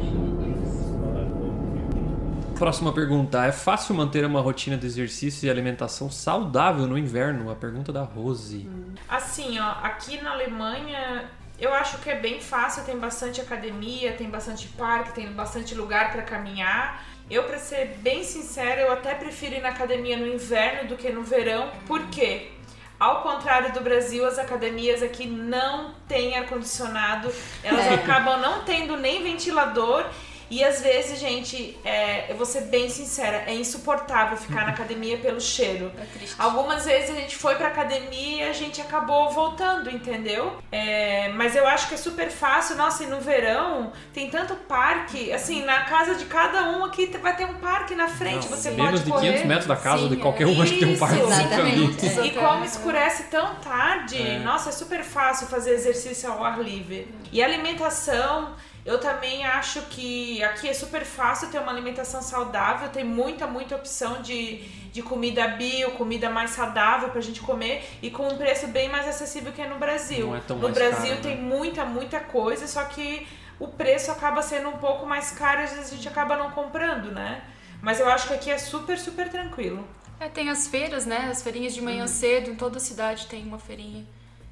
[2.63, 3.45] Próxima pergunta.
[3.45, 7.51] É fácil manter uma rotina de exercício e alimentação saudável no inverno?
[7.51, 8.71] A pergunta da Rose.
[9.09, 14.31] Assim, ó, aqui na Alemanha eu acho que é bem fácil, tem bastante academia, tem
[14.31, 17.05] bastante parque, tem bastante lugar para caminhar.
[17.29, 21.11] Eu, pra ser bem sincera, eu até prefiro ir na academia no inverno do que
[21.11, 22.53] no verão, por quê?
[22.97, 27.29] Ao contrário do Brasil, as academias aqui não têm ar-condicionado,
[27.65, 27.95] elas É.
[27.95, 30.07] acabam não tendo nem ventilador
[30.53, 35.17] E às vezes, gente, é, eu vou ser bem sincera, é insuportável ficar na academia
[35.17, 35.91] pelo cheiro.
[35.99, 36.35] É triste.
[36.39, 40.59] Algumas vezes a gente foi pra academia e a gente acabou voltando, entendeu?
[40.71, 42.77] É, mas eu acho que é super fácil.
[42.77, 45.33] Nossa, e no verão tem tanto parque.
[45.33, 48.47] Assim, na casa de cada um aqui vai ter um parque na frente.
[48.51, 49.29] Não, você menos pode de correr.
[49.29, 52.07] 500 metros da casa Sim, de qualquer um, acho que tem um parque exatamente.
[52.19, 52.29] ali.
[52.29, 54.39] E como escurece tão tarde, É.
[54.41, 57.09] nossa, é super fácil fazer exercício ao ar livre.
[57.33, 58.55] E alimentação,
[58.85, 63.77] eu também acho que aqui é super fácil ter uma alimentação saudável, tem muita, muita
[63.77, 64.57] opção de,
[64.91, 69.07] de comida bio, comida mais saudável pra gente comer e com um preço bem mais
[69.07, 70.27] acessível que no Brasil.
[70.27, 71.43] Não é tão no mais Brasil caro, tem né?
[71.43, 73.27] muita, muita coisa, só que
[73.61, 76.51] o preço acaba sendo um pouco mais caro e às vezes a gente acaba não
[76.51, 77.43] comprando, né?
[77.81, 79.87] Mas eu acho que aqui é super, super tranquilo.
[80.19, 81.29] É, tem as feiras, né?
[81.31, 84.05] As feirinhas de manhã cedo, em toda cidade tem uma feirinha.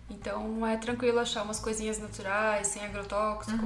[0.09, 3.65] Então é tranquilo achar umas coisinhas naturais, sem agrotóxico.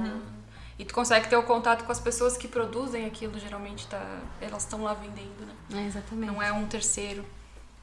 [0.77, 4.63] E tu consegue ter o contato com as pessoas que produzem aquilo, geralmente tá, elas
[4.63, 5.81] estão lá vendendo, né?
[5.83, 6.31] É, exatamente.
[6.33, 7.23] Não é um terceiro.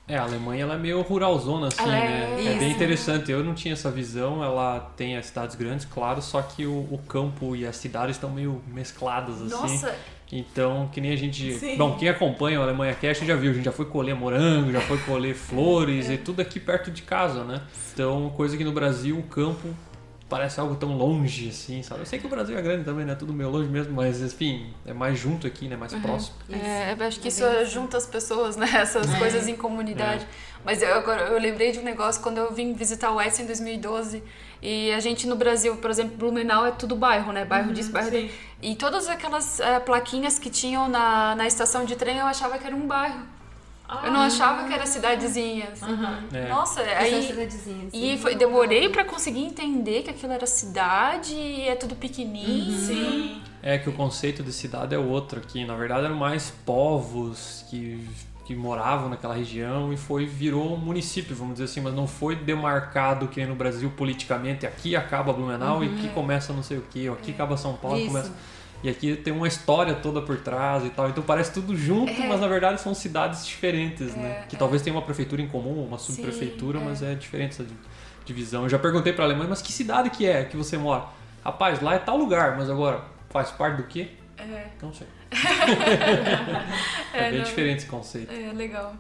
[0.07, 2.33] É, a Alemanha ela é meio ruralzona, assim, Ela é- né?
[2.55, 2.77] É bem Isso.
[2.77, 3.31] interessante.
[3.31, 4.43] Eu não tinha essa visão.
[4.45, 8.29] Ela tem as cidades grandes, claro, só que o, o campo e as cidades estão
[8.29, 9.51] meio mescladas, assim.
[9.51, 9.95] Nossa,
[10.31, 11.55] Então, que nem a gente.
[11.55, 11.79] Sim.
[11.79, 14.81] Bom, quem acompanha o Alemanha Cash já viu, a gente já foi colher morango, já
[14.81, 17.63] foi colher flores e tudo aqui perto de casa, né?
[17.95, 19.69] Então, coisa que no Brasil o campo
[20.33, 22.01] parece algo tão longe, assim, sabe?
[22.01, 23.15] Eu sei que o Brasil é grande também, né?
[23.15, 25.77] Tudo meio longe mesmo, mas enfim, é mais junto aqui, né?
[25.77, 26.37] Mais próximo.
[26.51, 27.71] É, eu acho que É isso bem assim.
[27.71, 28.67] junta as pessoas, né?
[28.81, 30.27] Essas coisas em comunidade.
[30.65, 33.47] Mas eu, agora eu lembrei de um negócio quando eu vim visitar o Edson em
[33.47, 34.23] 2012
[34.63, 37.45] e a gente no Brasil, por exemplo, Blumenau é tudo bairro, né?
[37.45, 38.31] Bairro disso, bairro.
[38.63, 42.67] E todas aquelas eh, plaquinhas que tinham na, na estação de trem eu achava que
[42.67, 43.21] era um bairro.
[44.05, 45.69] Eu não achava que era cidadezinha.
[45.73, 45.87] assim.
[46.33, 46.49] É.
[46.49, 47.23] Nossa, aí.
[47.27, 52.73] cidadezinha, E foi, demorei pra conseguir entender que aquilo era cidade e é tudo pequenininho.
[52.79, 53.43] Sim.
[53.63, 55.65] É que o conceito de cidade é outro aqui.
[55.65, 58.07] Na verdade, eram mais povos que,
[58.45, 62.35] que moravam naquela região e foi virou um município, vamos dizer assim, mas não foi
[62.35, 64.67] demarcado que no Brasil politicamente.
[64.67, 68.07] Aqui acaba Blumenau e aqui começa não sei o que, aqui acaba São Paulo, Isso.
[68.09, 68.33] começa.
[68.83, 71.09] E aqui tem uma história toda por trás e tal.
[71.09, 74.45] Então parece tudo junto, mas na verdade são cidades diferentes, né?
[74.49, 76.89] Que talvez tenha uma prefeitura em comum, uma subprefeitura, Sim, é.
[76.89, 77.75] mas é diferente essa di-
[78.25, 78.65] divisão.
[78.65, 81.05] Eu já perguntei pra Alemanha, mas que cidade que é que você mora?
[81.45, 84.09] Rapaz, lá é tal lugar, mas agora faz parte do quê?
[84.39, 85.07] É, Não sei.
[87.13, 88.33] é, É, bem não- diferente esse conceito.
[88.33, 88.95] é legal.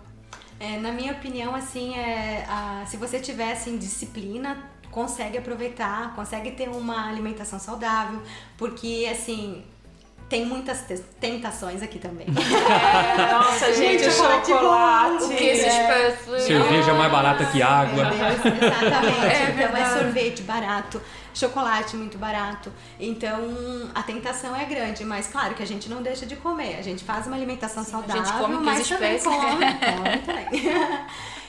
[0.61, 4.57] É, na minha opinião, assim, é, a- se você tiver assim, disciplina,
[4.91, 8.22] consegue aproveitar, consegue ter uma alimentação saudável,
[8.57, 9.64] porque assim.
[10.33, 12.26] Tem muitas te- tentações aqui também.
[13.30, 15.18] Nossa, gente, o chocolate chocolate.
[15.18, 15.26] bom.
[15.26, 16.11] O que É.
[16.12, 18.05] tipo Cerveja mais barata que água.
[18.05, 19.26] Meu Deus, exatamente.
[19.28, 21.03] É então é sorvete barato,
[21.35, 22.72] chocolate muito barato.
[22.99, 23.41] Então
[23.95, 26.78] a tentação é grande, mas claro que a gente não deixa de comer.
[26.78, 29.37] A gente faz uma alimentação saudável, come mas também espécie.
[29.39, 30.72] come, come também.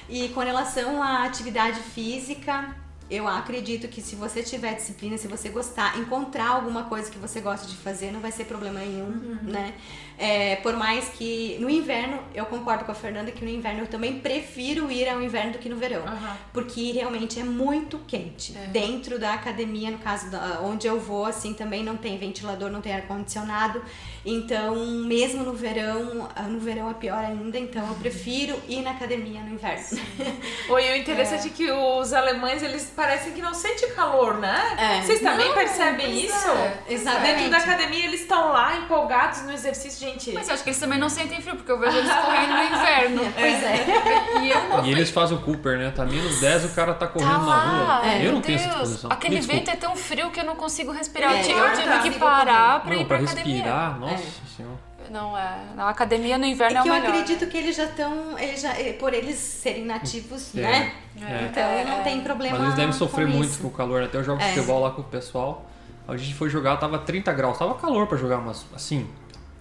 [0.10, 2.76] E com relação à atividade física,
[3.10, 7.41] eu acredito que se você tiver disciplina, se você gostar, encontrar alguma coisa que você
[7.41, 9.39] gosta de fazer, não vai ser problema nenhum, Uhum.
[9.43, 9.74] né?
[10.18, 13.88] É, por mais que no inverno, eu concordo com a Fernanda que no inverno eu
[13.88, 16.03] também prefiro ir ao inverno do que no verão.
[16.03, 16.38] Aham.
[16.53, 18.53] Porque realmente é muito quente.
[18.72, 22.82] Dentro da academia, no caso da, onde eu vou, assim, também não tem ventilador, não
[22.82, 23.82] tem ar-condicionado.
[24.26, 28.91] Então, mesmo no verão, ah, no verão é pior ainda, então eu prefiro ir na
[28.91, 29.84] academia no inverno.
[30.70, 31.51] Oi, o interessante é.
[31.51, 34.76] que os alemães, eles parecem que não sentem calor, né?
[34.78, 35.01] É.
[35.01, 36.49] Vocês também Não, percebem isso?
[36.49, 36.84] é.
[36.88, 37.36] Exatamente.
[37.36, 40.32] Dentro da academia, eles estão lá empolgados no exercício, gente.
[40.34, 42.64] Mas eu acho que eles também não sentem frio, porque eu vejo eles correndo no
[42.64, 43.22] inverno.
[43.34, 44.39] Pois é.
[44.43, 45.91] E eu E eles fazem o Cooper, né?
[45.95, 48.06] Tá menos 10 o cara tá correndo Tá na rua.
[48.08, 48.20] É.
[48.20, 49.12] Eu não meu tenho essa Deus, disposição.
[49.12, 51.34] Aquele vento é tão frio que eu não consigo respirar.
[51.34, 51.62] É, eu tive,
[52.04, 53.54] tive que parar pra Não, ir pra pra academia.
[53.56, 54.56] respirar, nossa É.
[54.58, 54.93] senhora.
[55.10, 55.58] Não, é.
[55.76, 57.10] Na academia no inverno é, É o que eu melhor.
[57.10, 60.62] acredito que eles já estão, eles já, eh, por eles serem nativos, É.
[60.62, 60.91] né?
[61.22, 61.43] É.
[61.51, 62.56] Então não tem problema.
[62.58, 63.62] Mas eles devem sofrer com muito isso.
[63.62, 63.99] com o calor.
[63.99, 64.06] né?
[64.08, 64.49] Até eu jogo É.
[64.54, 65.66] futebol lá com o pessoal.
[66.08, 67.58] A gente foi jogar, tava 30 graus.
[67.58, 69.08] Tava calor pra jogar, mas assim,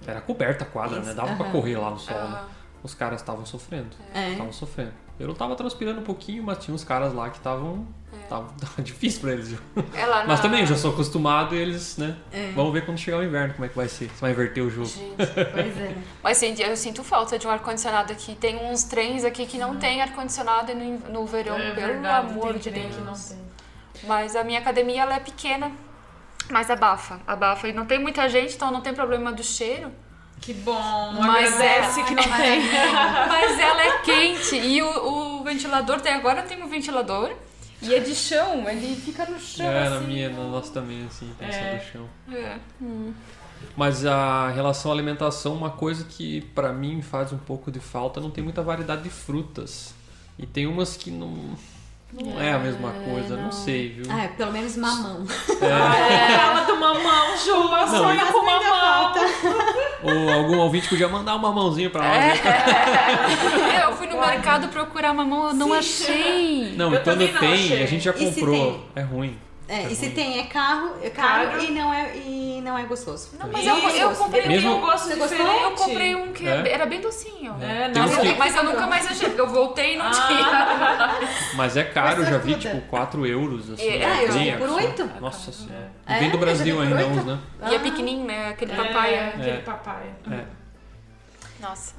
[0.07, 1.07] era coberta a quadra, né?
[1.07, 1.53] Isso, Dava pra aham.
[1.53, 2.40] correr lá no sol, né?
[2.82, 3.90] Os caras estavam sofrendo.
[4.12, 4.30] É.
[4.32, 4.92] Estavam sofrendo.
[5.20, 7.86] Eu não tava transpirando um pouquinho, mas tinha uns caras lá que estavam.
[8.28, 9.59] Tava, tava difícil pra eles, viu?
[9.94, 12.16] É lá Mas na- também, eu já sou acostumado e eles, né?
[12.32, 12.50] É.
[12.57, 14.11] Vamos ver quando chegar o inverno como é que vai ser.
[14.11, 14.88] Se vai inverter o jogo.
[14.88, 15.14] Gente.
[15.53, 15.94] Pois é.
[16.24, 18.34] Mas sim, eu sinto falta de um ar-condicionado aqui.
[18.34, 22.32] Tem uns trens aqui que não tem ar-condicionado e no, no verão, É pelo verdade,
[22.32, 22.94] amor tem de Deus.
[22.96, 23.42] que não tem.
[24.09, 25.70] Mas a minha academia ela é pequena,
[26.51, 27.20] mas abafa.
[27.26, 27.68] Abafa.
[27.68, 29.90] E não tem muita gente, então não tem problema do cheiro.
[30.40, 32.61] Que bom, Mas agradece é- que não tem.
[33.28, 34.57] Mas ela é quente.
[34.57, 37.32] E o, o ventilador, tem agora tem um ventilador.
[37.80, 39.66] E é de chão, ele fica no chão.
[39.66, 41.76] É, na assim, minha, na nossa também, assim, tem essa É.
[41.76, 42.09] do chão.
[42.32, 42.57] É.
[42.80, 43.12] Hum.
[43.76, 48.20] Mas a relação à alimentação, uma coisa que pra mim faz um pouco de falta,
[48.20, 49.95] não tem muita variedade de frutas.
[50.38, 51.55] E tem umas que não,
[52.12, 53.52] não é, a mesma coisa, não, não.
[53.52, 54.04] sei, viu?
[54.10, 55.26] Ah, é, pelo menos mamão.
[55.60, 56.36] É.
[56.36, 57.50] Fala do mamão, Ju.
[57.50, 59.12] Eu Não, sonho e- com mamão.
[60.02, 62.18] Ou algum ouvinte podia mandar uma mãozinha pra nós.
[62.18, 62.32] né?
[63.80, 66.74] É, eu fui no mercado procurar mamão, eu não achei.
[66.76, 67.82] Não, Eu e quando não tem, achei.
[67.82, 68.84] a gente já comprou.
[68.94, 69.38] É ruim.
[69.75, 70.14] É, e se ruim.
[70.14, 71.64] tem, é carro, é caro, Caro.
[71.64, 73.31] e não é, e não é gostoso.
[73.41, 74.18] Não, mas eu, é eu gostoso.
[74.25, 75.39] comprei Mesmo- um gosto Você gostou?
[75.39, 75.62] diferente.
[75.62, 76.73] Eu comprei um que É?
[76.73, 77.57] era bem docinho.
[77.59, 80.11] É, não, eu- que- Mas eu nunca mais achei, porque eu voltei e não Ah.
[80.11, 81.29] tinha.
[81.57, 83.70] Mas é caro, eu Mas já vi tipo 4 euros.
[83.70, 84.75] Assim, É, é Ah, eu vi por absurdo.
[84.75, 85.11] oito.
[85.23, 85.91] Nossa senhora.
[86.07, 87.39] E É, vem do eu Brasil ainda uns, né?
[87.70, 88.49] E é pequenininho, né?
[88.51, 89.29] Aquele É, papaya.
[89.29, 89.57] aquele É.
[89.62, 90.03] papai.
[90.31, 90.45] É,
[91.61, 91.95] Nossa.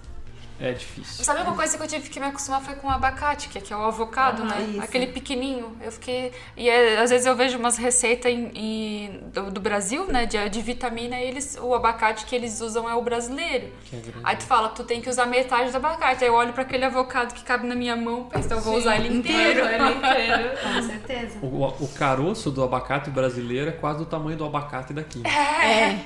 [0.60, 1.24] É difícil.
[1.26, 3.62] Sabe uma coisa que eu tive que me acostumar foi com o abacate, que é,
[3.62, 4.62] que é o avocado, Ah, né?
[4.72, 4.82] isso.
[4.82, 5.76] Aquele pequenininho.
[5.82, 6.32] Eu fiquei.
[6.56, 10.26] E é, às vezes eu vejo umas receitas em, em- do, do Brasil, né?
[10.26, 13.68] De, de vitamina, e eles, o abacate que eles usam é o brasileiro.
[13.86, 14.20] Que é grande.
[14.24, 16.24] Aí tu fala, tu tem que usar metade do abacate.
[16.24, 18.80] Aí eu olho pra aquele avocado que cabe na minha mão, penso, eu vou Sim,
[18.80, 19.66] usar ele inteiro.
[19.66, 20.49] Ele inteiro.
[20.76, 21.39] Com certeza.
[21.41, 25.22] O, o caroço do abacate brasileiro é quase do tamanho do abacate daqui.
[25.28, 25.99] É.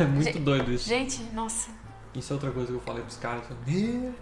[0.00, 0.88] É muito doido isso.
[0.88, 1.68] Gente, nossa.
[2.14, 3.42] Isso é outra coisa que eu falei pros caras.
[3.66, 4.12] "Meu,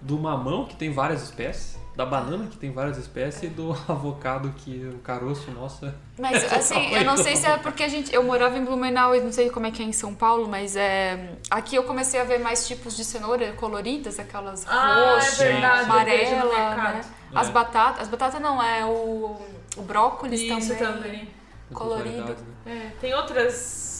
[0.00, 1.76] Do mamão, que tem várias espécies.
[1.96, 3.42] Da banana, que tem várias espécies.
[3.42, 5.92] E do avocado, que o caroço, nossa.
[6.16, 8.14] Mas assim, eu não sei se é porque a gente.
[8.14, 10.76] Eu morava em Blumenau e não sei como é que é em São Paulo, mas
[10.76, 11.32] é.
[11.50, 16.04] Aqui eu comecei a ver mais tipos de cenoura coloridas, aquelas Ah, roxas, é verdade,
[16.04, 17.00] vejo no amarela, né?
[17.34, 17.50] As É.
[17.50, 18.02] batatas.
[18.02, 19.36] As batatas não, é o,
[19.76, 20.94] o brócolis Isso também.
[20.94, 21.28] também.
[21.74, 22.36] Colorido.
[22.64, 22.86] né?
[22.86, 23.97] É, tem outras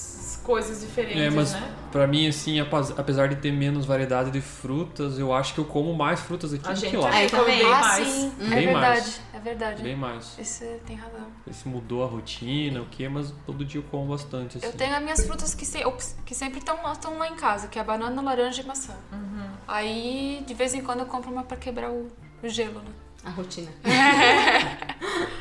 [0.48, 1.70] coisas diferentes, É, mas né?
[1.92, 2.58] pra mim, assim,
[2.96, 6.66] apesar de ter menos variedade de frutas, eu acho que eu como mais frutas aqui
[6.66, 7.10] A do que lá.
[7.10, 7.58] Aí come também.
[7.58, 8.08] bem Ah, mais.
[8.08, 8.72] sim, é Bem verdade.
[9.00, 9.20] mais.
[9.34, 9.82] É verdade.
[9.82, 10.38] Bem mais.
[10.38, 11.26] Isso tem razão.
[11.46, 14.66] Esse mudou a rotina, o que, mas todo dia eu como bastante, assim.
[14.66, 17.36] Eu tenho as minhas frutas que, se- ops, que sempre estão lá, estão lá em
[17.36, 18.94] casa, que é a banana, laranja e maçã.
[19.12, 19.48] Uhum.
[19.68, 22.08] Aí, de vez em quando, eu compro uma pra quebrar o,
[22.42, 22.90] o gelo, né?
[23.24, 23.68] A rotina.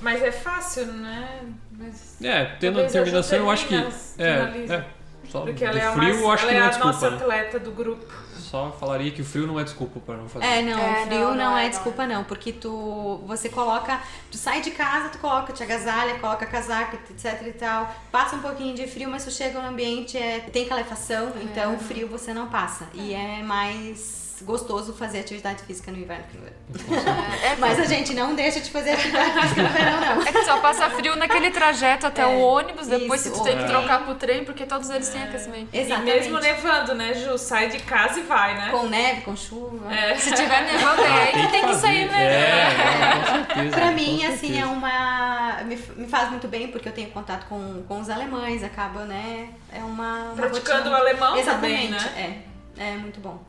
[0.00, 1.40] Mas é fácil, né?
[1.72, 2.16] Mas...
[2.22, 3.74] É, tendo a Talvez a determinação, eu acho que.
[3.74, 4.84] É, é.
[5.30, 6.78] Só Porque ela é a, frio, mais, eu acho ela que não é é a
[6.78, 7.10] nossa desculpa.
[7.10, 7.40] né?
[7.40, 8.12] atleta do grupo.
[8.36, 10.44] Só falaria que o frio não é desculpa pra não fazer.
[10.44, 13.48] É, não, É, o frio não, não, não é, é, desculpa não, porque tu você
[13.48, 18.34] coloca, tu sai de casa, tu coloca, te agasalha, coloca casaco, etc e tal, passa
[18.34, 22.34] um pouquinho de frio, mas tu chega no ambiente, é, tem calefação, então frio você
[22.34, 22.88] não passa.
[22.92, 27.14] E é mais gostoso fazer atividade física no inverno que no verão.
[27.42, 30.22] É, Mas a gente não deixa de fazer atividade física no verão, não.
[30.22, 33.44] É que só passa frio naquele trajeto até É, o ônibus, depois isso, se tu
[33.44, 33.66] tem que é.
[33.66, 35.68] trocar pro trem, porque todos eles têm aquecimento.
[35.72, 36.10] Exatamente.
[36.10, 37.36] E mesmo nevando, né, Ju?
[37.38, 38.68] Sai de casa e vai, né?
[38.70, 39.92] Com neve, com chuva.
[39.92, 40.14] É.
[40.16, 42.24] Se tiver nevando, é aí que tem que sair, né?
[42.24, 43.70] É, com certeza.
[43.76, 45.58] Pra com mim, assim, é uma.
[45.64, 49.48] Me, me faz muito bem, porque eu tenho contato com, com os alemães, acaba, né?
[49.72, 50.24] É uma.
[50.24, 52.42] uma Praticando rotina- o alemão Exatamente, também, né?
[52.78, 52.90] é.
[52.92, 53.42] É muito bom.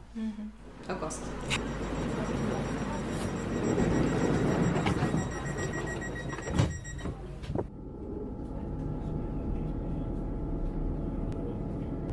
[0.92, 1.22] Eu gosto.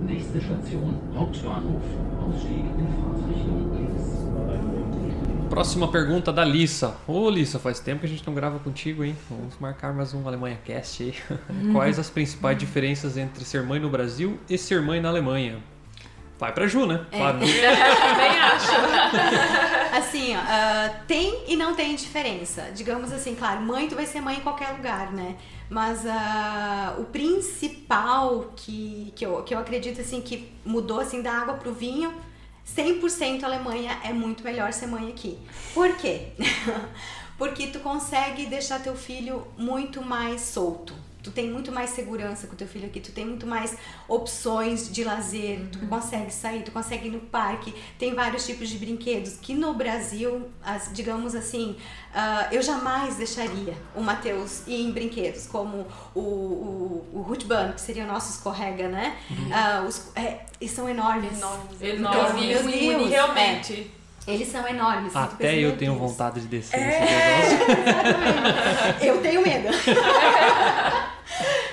[0.00, 1.84] Nächste Station, Hauptbahnhof.
[2.20, 5.48] Ausstieg in Fahrtrichtung links.
[5.50, 6.94] Próxima pergunta da Lissa.
[7.08, 9.16] Ô Lissa, faz tempo que a gente não grava contigo, hein?
[9.28, 11.14] Vamos marcar mais um Alemanha Cast aí.
[11.72, 15.58] Quais as principais diferenças entre ser mãe no Brasil e ser mãe na Alemanha?
[16.38, 17.04] Vai pra Ju, né?
[17.10, 17.38] Claro.
[17.42, 18.70] Também acho.
[19.98, 22.70] Assim, ó, ah, tem e não tem diferença.
[22.74, 25.36] Digamos assim, claro, mãe tu vai ser mãe em qualquer lugar, né?
[25.68, 31.32] Mas ah, o principal que, que, eu, que eu acredito assim que mudou assim da
[31.32, 32.14] água pro vinho,
[32.76, 35.38] 100% Alemanha é muito melhor ser mãe aqui.
[35.74, 36.28] Por quê?
[37.36, 40.94] Porque tu consegue deixar teu filho muito mais solto.
[41.22, 45.02] Tu tem muito mais segurança com teu filho aqui, tu tem muito mais opções de
[45.04, 49.52] lazer, tu consegue sair, tu consegue ir no parque, tem vários tipos de brinquedos que
[49.52, 51.76] no Brasil, as- digamos assim,
[52.14, 57.22] ah, eu jamais deixaria o Matheus ir em brinquedos, como o, o, o
[57.74, 59.16] que seria o nosso escorrega, né?
[59.52, 61.36] Ah, os, é, e são enormes.
[61.38, 61.82] Enormes.
[61.82, 62.46] Enorme.
[62.46, 63.90] Meu Deus, Realmente.
[64.26, 65.14] Eles são enormes.
[65.14, 67.80] e Até eu tenho vontade de descer nesse negócio.
[67.88, 69.06] Exatamente.
[69.06, 69.68] Eu tenho medo.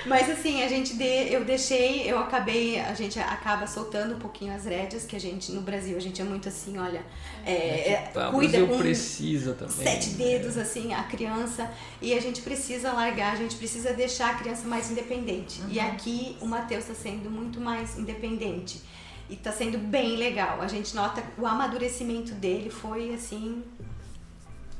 [0.06, 4.54] Mas assim, a gente de, eu deixei, eu acabei, a gente acaba soltando um pouquinho
[4.54, 7.04] as rédeas, que a gente no Brasil a gente é muito assim, olha,
[7.44, 7.52] é,
[7.92, 9.76] é, Ah, cuida Brasil com precisa também.
[9.76, 14.34] sete dedos assim a criança e a gente precisa largar, a gente precisa deixar a
[14.34, 15.60] criança mais independente.
[15.68, 18.80] E aqui o Matheus está sendo muito mais independente.
[19.28, 20.60] E tá sendo bem legal.
[20.60, 23.64] A gente nota o amadurecimento dele foi assim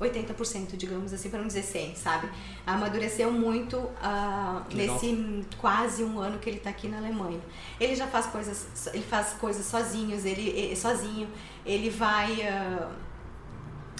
[0.00, 2.28] 80%, digamos assim, para não dizer 100, sabe?
[2.66, 7.40] Amadureceu muito uh, nesse quase um ano que ele está aqui na Alemanha.
[7.80, 11.28] Ele já faz coisas, ele faz coisas sozinhos, ele, ele sozinho,
[11.64, 13.06] ele vai uh,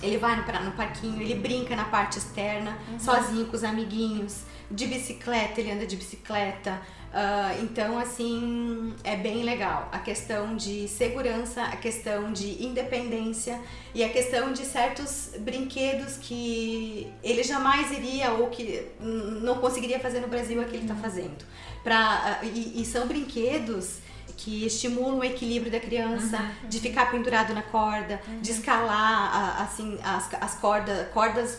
[0.03, 3.01] ele vai no, no parquinho, ele brinca na parte externa, uhum.
[3.01, 4.43] sozinho com os amiguinhos.
[4.71, 6.81] De bicicleta, ele anda de bicicleta.
[7.17, 9.89] Uh, então, assim, é bem legal.
[9.93, 13.61] A questão de segurança, a questão de independência
[13.95, 20.21] e a questão de certos brinquedos que ele jamais iria ou que não conseguiria fazer
[20.21, 21.45] no Brasil, é que ele está fazendo.
[21.83, 23.99] Pra, uh, e, e são brinquedos
[24.37, 26.69] que estimulam o equilíbrio da criança, uhum.
[26.69, 28.41] de ficar pendurado na corda, uhum.
[28.41, 31.59] de escalar assim as, as cordas, cordas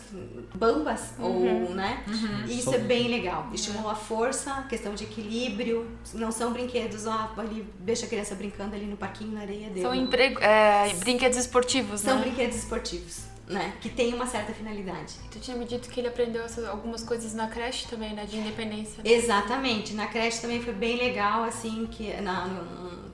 [0.54, 1.66] bambas uhum.
[1.66, 2.04] ou, né?
[2.08, 2.46] Uhum.
[2.46, 3.50] Isso é bem legal.
[3.54, 5.90] Estimula a força, questão de equilíbrio.
[6.14, 9.82] Não são brinquedos, ó, ali deixa a criança brincando ali no parquinho na areia dele.
[9.82, 12.22] São emprego, é, brinquedos esportivos, são né?
[12.22, 13.74] São brinquedos esportivos né?
[13.80, 15.16] Que tem uma certa finalidade.
[15.32, 18.26] Tu tinha me dito que ele aprendeu essas, algumas coisas na creche também, né?
[18.26, 19.02] De independência.
[19.02, 19.10] Né?
[19.10, 19.93] Exatamente.
[19.93, 23.12] Na creche também foi bem legal, assim, que na, no,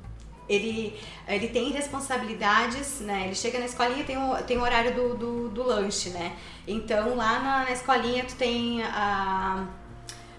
[0.50, 3.26] ele, ele tem responsabilidades, né?
[3.26, 6.36] Ele chega na escolinha tem o, tem o horário do, do, do lanche, né?
[6.68, 9.68] Então lá na, na escolinha tu tem a,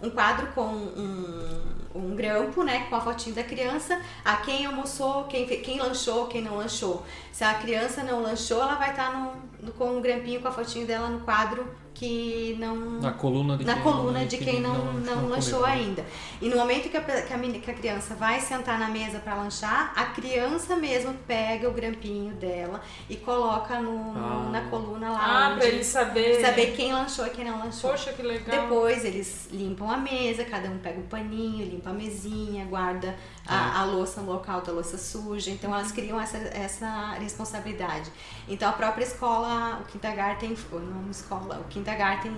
[0.02, 5.24] um quadro com um um grampo, né, com a fotinho da criança, a quem almoçou,
[5.24, 7.04] quem, quem lanchou, quem não lanchou.
[7.32, 9.32] Se a criança não lanchou, ela vai estar no,
[9.66, 13.64] no, com um grampinho com a fotinho dela no quadro que não na coluna de
[13.64, 15.72] na quem, coluna não, de quem, não, não, não, não lanchou comeu.
[15.72, 16.04] ainda.
[16.42, 19.36] E no momento que a, que a, que a criança vai sentar na mesa para
[19.36, 24.48] lanchar a criança mesmo pega o grampinho dela e coloca no, ah.
[24.50, 26.40] na coluna lá ah para ele saber.
[26.40, 27.90] saber quem lanchou e quem não lanchou.
[27.90, 28.62] Poxa que legal.
[28.62, 33.14] Depois eles limpam a mesa cada um pega um paninho limpa a mesinha guarda
[33.46, 35.50] a, a louça no local da louça suja.
[35.50, 38.10] Então elas criam essa, essa responsabilidade.
[38.48, 41.83] Então a própria escola o kindergarten não escola o kindergarten,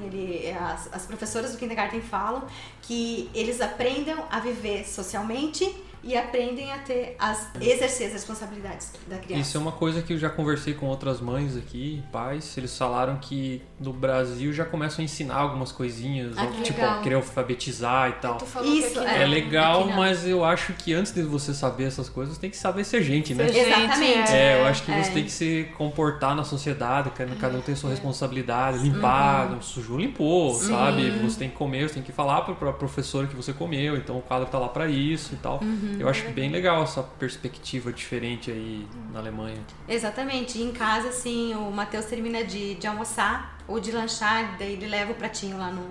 [0.05, 2.45] ele, as, as professoras do kindergarten falam
[2.83, 5.75] que eles aprendam a viver socialmente
[6.07, 9.43] e aprendem a ter as exercer as responsabilidades da criança.
[9.43, 13.17] Isso é uma coisa que eu já conversei com outras mães aqui, pais, eles falaram
[13.17, 17.03] que no Brasil já começam a ensinar algumas coisinhas, ah, tipo, legal.
[17.03, 18.39] querer alfabetizar e tal.
[18.65, 22.51] Isso é, é legal, mas eu acho que antes de você saber essas coisas, tem
[22.51, 23.49] que saber ser gente, né?
[23.49, 24.33] Ser Exatamente.
[24.33, 25.03] É, eu acho que é.
[25.03, 29.61] você tem que se comportar na sociedade, cada um tem sua responsabilidade, limpar, uhum.
[29.61, 30.69] sujou, limpou, Sim.
[30.69, 31.11] sabe?
[31.11, 34.19] Você tem que comer, você tem que falar para a professora que você comeu, então
[34.19, 35.61] o quadro tá lá para isso e tal.
[35.63, 35.96] Uhum.
[35.99, 39.59] Eu acho bem legal essa perspectiva diferente aí na Alemanha.
[39.89, 40.59] Exatamente.
[40.59, 44.87] E em casa, assim, o Matheus termina de, de almoçar ou de lanchar, daí ele
[44.87, 45.89] leva o pratinho lá no.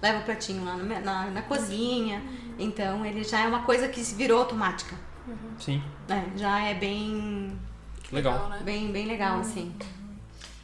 [0.00, 2.22] Leva o pratinho lá no, na, na cozinha.
[2.58, 4.96] Então ele já é uma coisa que virou automática.
[5.26, 5.36] Uhum.
[5.58, 5.82] Sim.
[6.08, 7.56] É, já é bem.
[8.10, 8.34] Legal.
[8.34, 8.60] legal né?
[8.64, 9.40] Bem, bem legal, uhum.
[9.40, 9.72] assim.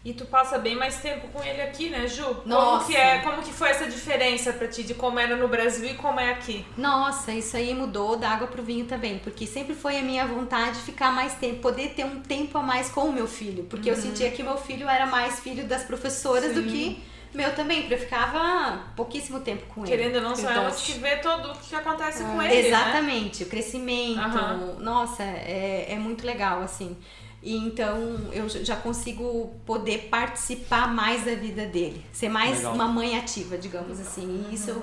[0.09, 2.25] E tu passa bem mais tempo com ele aqui, né, Ju?
[2.47, 2.79] Nossa.
[2.79, 5.85] Como que, é, como que foi essa diferença pra ti de como era no Brasil
[5.85, 6.65] e como é aqui?
[6.79, 10.79] Nossa, isso aí mudou da água pro vinho também, porque sempre foi a minha vontade
[10.79, 13.91] de ficar mais tempo, poder ter um tempo a mais com o meu filho, porque
[13.91, 13.97] uhum.
[13.97, 16.63] eu sentia que meu filho era mais filho das professoras Sim.
[16.63, 17.03] do que
[17.35, 19.91] meu também, porque eu ficava pouquíssimo tempo com ele.
[19.91, 22.27] Querendo ou não, são elas que vê todo o que acontece é.
[22.27, 22.69] com ele, né?
[22.69, 23.47] Exatamente, né?
[23.47, 24.81] o crescimento, uhum.
[24.81, 26.97] nossa, é, é muito legal, assim.
[27.43, 27.97] E então
[28.33, 32.75] eu já consigo poder participar mais da vida dele, ser mais Legal.
[32.75, 34.47] uma mãe ativa, digamos assim.
[34.51, 34.83] E isso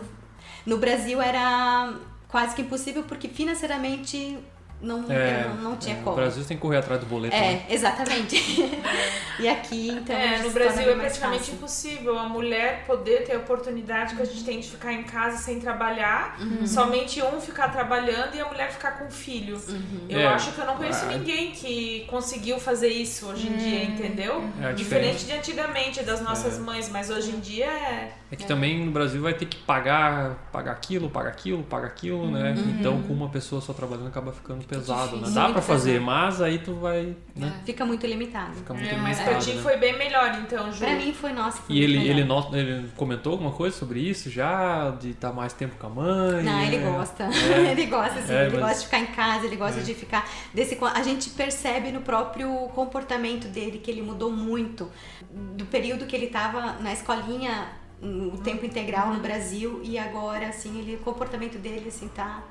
[0.66, 1.94] no Brasil era
[2.28, 4.40] quase que impossível porque financeiramente
[4.82, 6.12] não, é, não, não, tinha é, como.
[6.12, 7.36] No Brasil tem que correr atrás do boleto.
[7.36, 7.66] É, né?
[7.70, 8.36] exatamente.
[9.40, 10.16] e aqui, então.
[10.16, 14.44] É, no Brasil é praticamente impossível a mulher poder ter a oportunidade que a gente
[14.44, 16.68] tem de ficar em casa sem trabalhar, uhum.
[16.68, 19.56] somente um ficar trabalhando e a mulher ficar com o filho.
[19.68, 20.06] Uhum.
[20.10, 23.80] Eu é, acho que eu não conheço ninguém que conseguiu fazer isso hoje em dia,
[23.80, 23.94] hum.
[23.94, 24.50] entendeu?
[24.62, 26.62] É Diferente de antigamente, das nossas é.
[26.62, 28.14] mães, mas hoje em dia é.
[28.32, 32.30] É que também no Brasil vai ter que pagar, pagar aquilo, pagar aquilo, pagar aquilo,
[32.30, 32.54] né?
[32.58, 32.76] Uhum.
[32.80, 35.30] Então, com uma pessoa só trabalhando, acaba ficando pesado, né?
[35.34, 37.60] Dá para fazer, mas aí tu vai, né?
[37.62, 37.66] É.
[37.66, 38.56] Fica muito limitado.
[38.56, 39.62] Fica muito é, limitado, mas pra ti né?
[39.62, 40.80] foi bem melhor, então, Ju.
[40.80, 44.30] Pra mim foi, nossa, foi E ele, ele, not, ele comentou alguma coisa sobre isso
[44.30, 44.92] já?
[44.92, 46.44] De estar mais tempo com a mãe?
[46.44, 46.80] Não, ele é.
[46.80, 47.24] gosta.
[47.24, 47.72] É.
[47.72, 48.60] ele gosta, assim, ele mas...
[48.60, 49.84] gosta de ficar em casa, ele gosta é.
[49.84, 50.30] de ficar...
[50.54, 54.90] Desse, a gente percebe no próprio comportamento dele que ele mudou muito.
[55.32, 57.68] Do período que ele tava na escolinha
[58.02, 62.44] o tempo integral no Brasil e agora assim ele o comportamento dele assim tá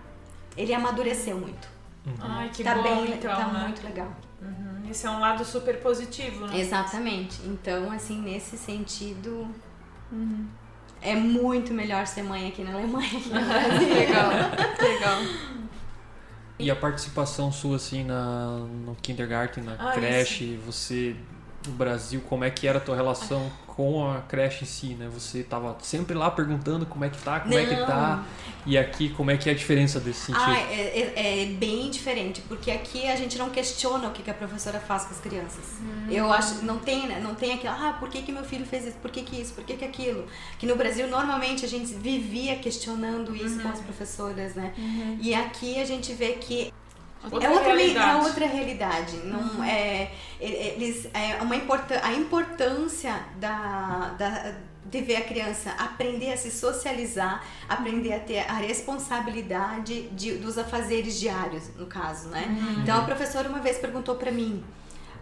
[0.57, 1.69] ele amadureceu muito
[2.07, 2.15] Uhum.
[2.21, 3.61] Ai, que tá bom, bem, então, tá né?
[3.65, 4.15] muito legal.
[4.43, 4.91] Uhum.
[4.91, 6.59] Esse é um lado super positivo, né?
[6.59, 7.41] Exatamente.
[7.47, 9.49] Então, assim, nesse sentido,
[10.13, 10.47] uhum.
[11.01, 13.11] é muito melhor ser mãe aqui na Alemanha.
[13.95, 14.31] legal,
[14.81, 15.19] legal.
[16.59, 20.63] E a participação sua, assim, na, no kindergarten, na ah, creche, isso.
[20.65, 21.17] você
[21.67, 25.09] no Brasil, como é que era a tua relação com a creche em si, né?
[25.13, 28.25] Você tava sempre lá perguntando como é que tá, como é que tá.
[28.67, 30.45] E aqui, como é que é a diferença desse sentido?
[30.47, 34.31] Ah, é, é- é bem diferente, porque aqui a gente não questiona o que, que
[34.31, 35.65] a professora faz com as crianças.
[36.09, 38.87] Eu acho, não tem, né, não tem aquilo, ah, por que, que meu filho fez
[38.87, 40.25] isso, por que, que isso, por que, que aquilo.
[40.59, 44.73] Que no Brasil, normalmente, a gente vivia questionando isso com as professoras, né?
[45.21, 46.73] E aqui a gente vê que
[47.31, 48.11] Outra é outra, me- realidade.
[48.11, 49.17] é outra realidade.
[49.25, 50.11] Não é,
[50.41, 54.53] e- eles, é uma importan a importância da, da,
[54.85, 60.59] de ver a criança aprender a se socializar, aprender a ter a responsabilidade de, dos
[60.59, 62.45] afazeres diários, no caso, né?
[62.83, 64.63] Então a professora uma vez perguntou para mim,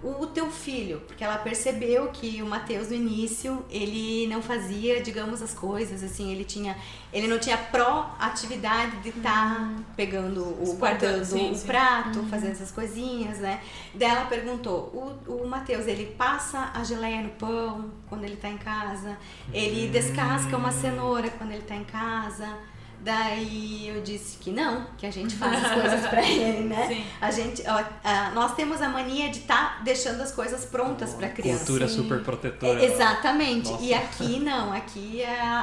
[0.03, 5.41] o teu filho, porque ela percebeu que o Mateus no início, ele não fazia, digamos,
[5.41, 6.77] as coisas, assim, ele tinha,
[7.13, 11.67] ele não tinha pró-atividade de estar pegando o guardando sim, o sim.
[11.67, 13.61] prato, fazendo essas coisinhas, né?
[13.95, 18.49] Daí ela perguntou, o, o Mateus, ele passa a geleia no pão quando ele tá
[18.49, 19.17] em casa,
[19.53, 22.59] ele descasca uma cenoura quando ele tá em casa.
[23.03, 26.87] Daí eu disse que não, que a gente faz as coisas pra ele, né?
[26.87, 27.05] Sim.
[27.21, 31.29] A gente, ó, a- nós temos a mania de estar deixando as coisas prontas pra
[31.29, 31.59] criança.
[31.65, 32.81] Cultura super protetora.
[32.81, 33.71] É, Exatamente.
[33.71, 33.83] Nossa.
[33.85, 35.59] E aqui não, aqui é a,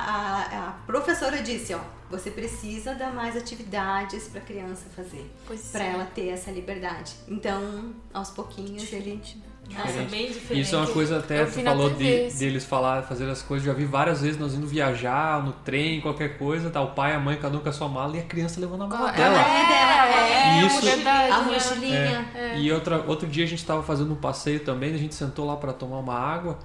[0.51, 1.79] a- a professora disse, ó,
[2.09, 5.91] você precisa dar mais atividades para criança fazer, Pois para é.
[5.93, 7.13] ela ter essa liberdade.
[7.27, 10.09] Então, aos pouquinhos ele Nossa, Diferente.
[10.11, 10.61] bem diferente.
[10.61, 12.39] Isso é uma coisa até, Eu tu vi na falou de, isso.
[12.39, 16.37] deles falar, fazer as coisas, já vi várias vezes nós indo viajar, no trem, qualquer
[16.37, 18.59] coisa, tá o pai, a mãe, cada um com a sua mala e a criança
[18.59, 19.39] levando a mala É, dela.
[19.39, 20.27] é dela,
[20.61, 21.31] é, Isso- verdade.
[21.31, 22.25] a mochilinha.
[22.57, 25.55] E outra, outro dia a gente tava fazendo um passeio também, a gente sentou lá
[25.55, 26.57] pra tomar uma água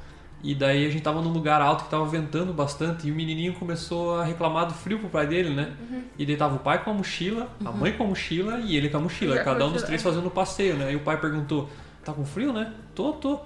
[0.43, 3.55] e daí a gente tava num lugar alto que tava ventando bastante e o menininho
[3.55, 5.73] começou a reclamar do frio pro pai dele, né?
[6.19, 8.89] E daí tava o pai com a mochila, a mãe com a mochila e ele
[8.89, 10.05] com a mochila, cada um dos três é.
[10.05, 10.93] fazendo o passeio, né?
[10.93, 11.69] E o pai perguntou:
[12.05, 13.41] "Tá com frio, né?" "Tô, tô."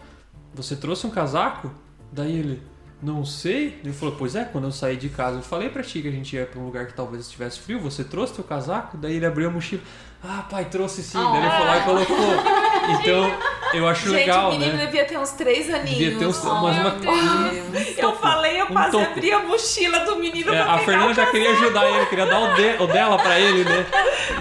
[0.54, 1.70] "Você trouxe um casaco?"
[2.12, 2.62] Daí ele:
[3.02, 6.02] "Não sei." Ele falou: "Pois é, quando eu saí de casa, eu falei pra ti
[6.02, 7.80] que a gente ia pra um lugar que talvez estivesse frio.
[7.80, 9.82] Você trouxe teu casaco?" Daí ele abriu a mochila:
[10.22, 12.16] "Ah, pai, trouxe sim." Daí ele foi lá e colocou.
[12.88, 13.30] Então,
[13.74, 14.86] eu acho Gente, legal, o menino né?
[14.86, 15.98] devia ter uns três aninhos.
[15.98, 19.04] Devia ter uns, Oh, uma, meu um Eu falei, eu um quase toco.
[19.04, 22.26] abri a mochila do menino É, pra a Fernanda o já queria ajudar ele, queria
[22.26, 23.86] dar o, de- o dela pra ele, né?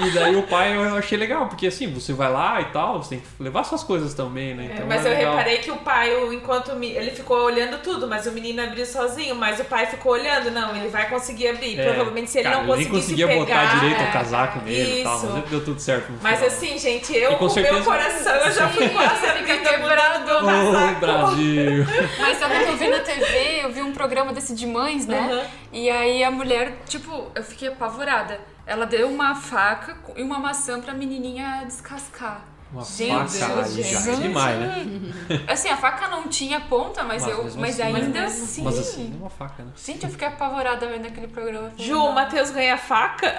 [0.05, 3.09] E daí o pai eu achei legal, porque assim, você vai lá e tal, você
[3.11, 4.67] tem que levar suas coisas também, né?
[4.69, 5.31] É, Então mas é eu legal.
[5.35, 9.59] reparei que o pai, enquanto ele ficou olhando tudo, mas o menino abriu sozinho, mas
[9.59, 11.79] o pai ficou olhando, não, ele vai conseguir abrir.
[11.79, 14.59] É, Provavelmente se ele cara, não conseguisse nem conseguia pegar, botar direito é, o casaco
[14.59, 16.11] nele e tal, mas deu tudo certo.
[16.21, 19.16] Mas assim, gente, eu E com com o meu certeza- coração, eu já fui quase
[19.23, 20.99] abrindo quebrado meu Ô.
[20.99, 21.85] Brasil!
[22.19, 25.21] Mas sabe que eu vi na TV, eu vi um programa desse de mães, né?
[25.21, 25.49] Uhum.
[25.73, 28.39] E aí a mulher, tipo, eu fiquei apavorada.
[28.65, 32.41] Ela deu uma faca e uma maçã pra menininha descascar.
[32.71, 34.21] Uma Gente, faca aí já é gente.
[34.21, 34.85] demais, né?
[35.47, 38.63] Assim, a faca não tinha ponta, mas, Mas eu, mas assim, ainda mas mesmo assim.
[38.63, 39.71] Mas assim, é uma faca, né?
[39.85, 41.71] Gente, eu fiquei apavorada vendo aquele programa.
[41.77, 43.25] Ju, o Matheus ganha faca?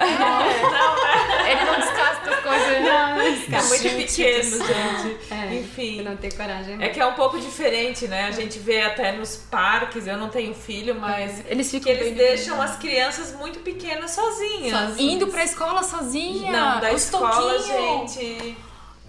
[1.47, 2.69] Ele não descasca as coisas.
[2.69, 5.17] É muito Gente pequeno, gente.
[5.33, 6.01] É, Enfim.
[6.01, 6.81] não ter coragem.
[6.83, 8.25] É que é um pouco diferente, né?
[8.25, 12.15] A gente vê até nos parques, eu não tenho filho, mas Eles ficam que eles
[12.15, 14.71] bem deixam as crianças muito pequenas sozinhas.
[14.71, 14.99] Sozinhas.
[14.99, 16.51] Indo pra escola sozinha.
[16.51, 18.13] Não, da os escola, toquinhos.
[18.13, 18.57] gente.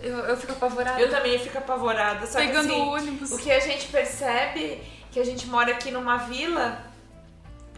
[0.03, 1.01] Eu, eu fico apavorada.
[1.01, 2.27] Eu também fico apavorada.
[2.27, 3.33] Só Pegando que, assim, o ônibus.
[3.33, 4.81] O que a gente percebe
[5.11, 6.90] que a gente mora aqui numa vila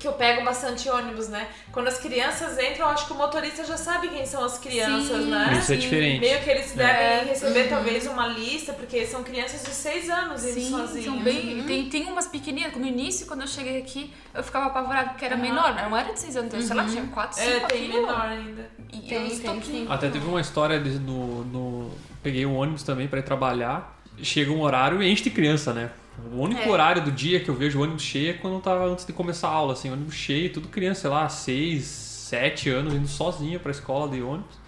[0.03, 1.47] que eu pego bastante ônibus, né?
[1.71, 5.23] Quando as crianças entram, eu acho que o motorista já sabe quem são as crianças,
[5.23, 5.57] Sim, né?
[5.59, 6.21] Isso é diferente.
[6.21, 7.25] Meio que eles devem É.
[7.29, 11.05] receber talvez uma lista, porque são crianças de 6 anos indo Sim, sozinhas.
[11.05, 11.63] são bem.
[11.65, 12.75] Tem, tem umas pequenininhas.
[12.77, 15.73] No início, quando eu cheguei aqui, eu ficava apavorada porque era menor.
[15.75, 17.95] Não era de 6 anos, sei lá, tinha 4, 5 É, tem quilos.
[18.01, 18.71] menor ainda.
[18.93, 19.87] E Tem, tem.
[19.89, 21.91] Até teve uma história de- no, no.
[22.23, 24.01] Peguei um ônibus também pra ir trabalhar.
[24.23, 25.91] Chega um horário e enche de criança, né?
[26.33, 26.69] O único É.
[26.71, 29.49] horário do dia que eu vejo o ônibus cheio é quando tava antes de começar
[29.49, 33.71] a aula, assim, ônibus cheio, tudo criança, sei lá, 6, 7 anos, indo sozinho pra
[33.71, 34.61] escola de ônibus.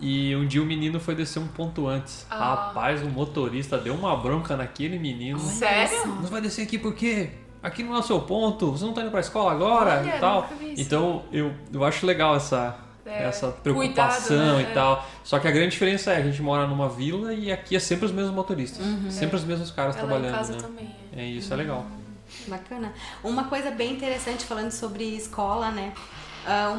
[0.00, 2.26] E um dia o menino foi descer um ponto antes.
[2.30, 2.54] Ah.
[2.68, 5.38] Rapaz, o motorista deu uma bronca naquele menino.
[5.38, 6.06] Sério?
[6.06, 7.30] Não vai descer aqui por quê?
[7.62, 10.18] Aqui não é o seu ponto, você não tá indo pra escola agora Olha, e
[10.18, 10.42] tal.
[10.42, 10.80] nunca vi isso.
[10.82, 12.74] Então eu, eu acho legal essa,
[13.10, 14.62] É, essa preocupação cuidado, né?
[14.70, 15.06] e tal.
[15.24, 18.06] Só que a grande diferença é a gente mora numa vila e aqui é sempre
[18.06, 18.84] os mesmos motoristas.
[19.10, 20.34] Sempre os mesmos caras Ela em trabalhando.
[20.36, 20.58] casa né?
[20.60, 20.94] também.
[21.16, 21.22] é.
[21.22, 21.84] É isso, é legal.
[22.46, 22.92] Bacana.
[23.24, 25.92] Uma coisa bem interessante falando sobre escola, né?
[26.46, 26.72] Ah,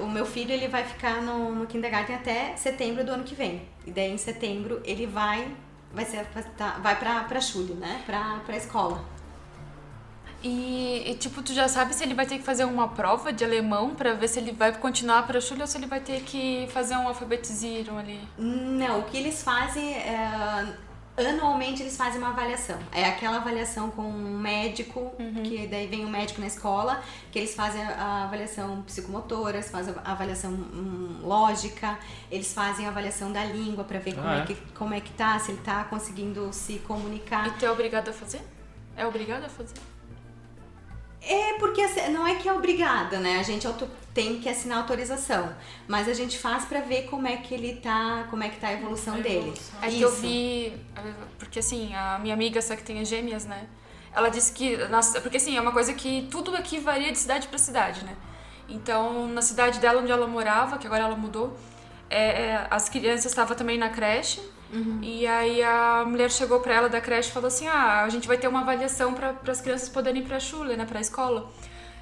[0.00, 3.34] o, o meu filho ele vai ficar no, no kindergarten até setembro do ano que
[3.34, 3.62] vem.
[3.86, 5.48] E daí em setembro ele vai
[5.92, 6.26] vai ser
[6.56, 8.02] tá- vai pra, pra Chule, né?
[8.06, 9.02] Pra, pra escola.
[10.42, 13.44] E, e, tipo, tu já sabe se ele vai ter que fazer uma prova de
[13.44, 16.68] alemão pra ver se ele vai continuar pra Schule ou se ele vai ter que
[16.72, 18.20] fazer um alfabetiziro ali.
[18.38, 20.74] Não, o que eles fazem é,
[21.16, 22.78] anualmente eles fazem uma avaliação.
[22.92, 25.12] É aquela avaliação com um médico,
[25.42, 29.92] que daí vem o médico na escola, que eles fazem a avaliação psicomotora, eles fazem
[30.04, 31.98] a avaliação hum, lógica,
[32.30, 34.40] eles fazem a avaliação da língua para ver como, Ah, é?
[34.42, 34.46] é?
[34.46, 37.48] que, como é que tá, se ele tá conseguindo se comunicar.
[37.48, 38.40] E tu é obrigado a fazer?
[38.96, 39.74] É obrigado a fazer?
[41.30, 43.38] É porque assim, não é que é obrigada, né?
[43.38, 43.68] A gente
[44.14, 45.54] tem que assinar autorização,
[45.86, 48.68] mas a gente faz pra ver como é que ele tá, como é que tá
[48.68, 49.38] a evolução A dele.
[49.38, 49.78] evolução.
[49.82, 50.72] É que eu vi,
[51.38, 53.66] porque assim, a minha amiga, essa que tem as gêmeas, né?
[54.14, 54.78] Ela disse que,
[55.22, 58.16] porque assim, é uma coisa que tudo aqui varia de cidade pra cidade, né?
[58.66, 61.56] Então, na cidade dela onde ela morava, que agora ela mudou,
[62.10, 64.40] é, é, as crianças estavam também na creche,
[65.02, 68.28] e aí a mulher chegou pra ela da creche e falou assim, ah, a gente
[68.28, 71.50] vai ter uma avaliação para as crianças poderem ir pra chule, né, pra escola.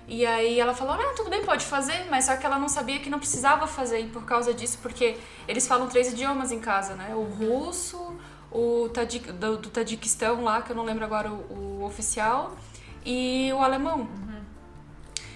[0.08, 2.98] E aí ela falou, ah, tudo bem, pode fazer, mas só que ela não sabia
[2.98, 5.16] que não precisava fazer e por causa disso, porque
[5.48, 7.14] eles falam três idiomas em casa, né?
[7.14, 8.16] O russo,
[8.52, 12.56] o Tadjik, do, do Tadiquistão lá, que eu não lembro agora o, o oficial,
[13.04, 14.08] e o alemão.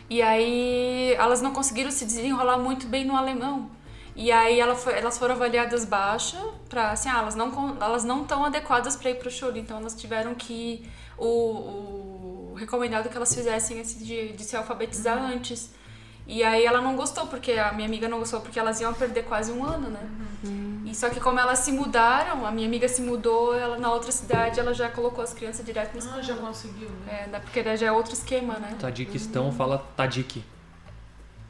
[0.08, 3.70] E aí elas não conseguiram se desenrolar muito bem no alemão.
[4.24, 6.36] E aí ela foi- elas foram avaliadas baixa
[6.68, 7.48] para assim, ah, elas não
[7.80, 13.08] elas não estão adequadas para ir pro chule, então elas tiveram que o, o recomendado
[13.08, 15.70] que elas fizessem esse de, de se alfabetizar antes.
[16.26, 19.24] E aí ela não gostou, porque a minha amiga não gostou, porque elas iam perder
[19.24, 20.04] quase um ano, né?
[20.84, 24.12] E só que como elas se mudaram, a minha amiga se mudou, ela na outra
[24.12, 26.18] cidade, ela já colocou as crianças direto na escola.
[26.18, 27.22] Ah, já conseguiu, né?
[27.24, 28.76] É, né, porque já é outro esquema, né?
[28.78, 30.44] Tadiquistão fala Tadik.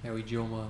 [0.05, 0.69] É o idioma.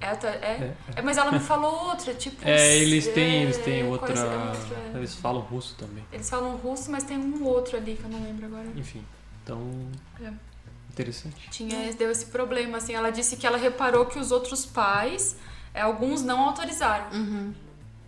[0.00, 0.36] É, é?
[0.38, 2.36] É, É, mas ela me falou outra, tipo.
[2.46, 4.06] É, eles têm, eles têm é, outra.
[4.06, 4.96] coisa- é outra, é.
[4.98, 6.04] Eles falam russo também.
[6.12, 8.66] Eles falam russo, mas tem um outro ali que eu não lembro agora.
[8.76, 9.04] Enfim.
[9.42, 9.60] Então.
[10.22, 10.30] É.
[10.90, 11.48] Interessante.
[11.50, 12.92] Tinha, deu esse problema, assim.
[12.94, 15.36] Ela disse que ela reparou que os outros pais,
[15.74, 17.06] é, alguns não autorizaram.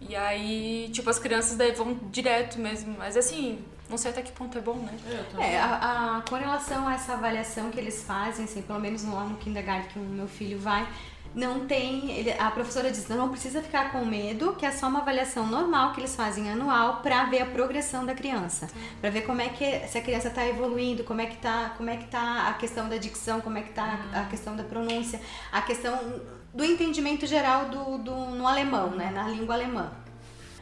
[0.01, 2.97] E aí, tipo, as crianças daí vão direto mesmo.
[2.99, 4.93] Mas assim, não sei até que ponto é bom, né?
[5.39, 9.25] É, a, a- com relação a essa avaliação que eles fazem, assim, pelo menos lá
[9.25, 10.89] no kindergarten que o meu filho vai,
[11.35, 12.11] não tem.
[12.11, 15.47] ele- a professora diz: não, não precisa ficar com medo, que é só uma avaliação
[15.47, 18.69] normal que eles fazem anual para ver a progressão da criança,
[19.01, 21.89] para ver como é que se a criança está evoluindo, como é que tá, como
[21.91, 25.21] é que tá a questão da dicção, como é que tá a questão da pronúncia,
[25.53, 26.21] a questão
[26.53, 29.93] do entendimento geral do, do no alemão, né, na língua alemã.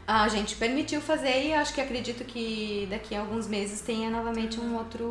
[0.07, 4.59] A gente permitiu fazer e acho que acredito que daqui a alguns meses tenha novamente
[4.59, 5.05] um outro,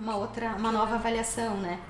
[0.00, 1.80] uma outra, uma nova avaliação, né?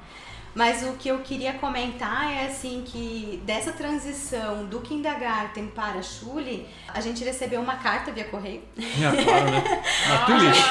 [0.55, 6.03] Mas o que eu queria comentar é assim que dessa transição do kindergarten para a
[6.03, 8.63] Schule, a gente recebeu uma carta via correio.
[8.79, 9.65] É, claro, né?
[10.09, 10.63] Natürlich.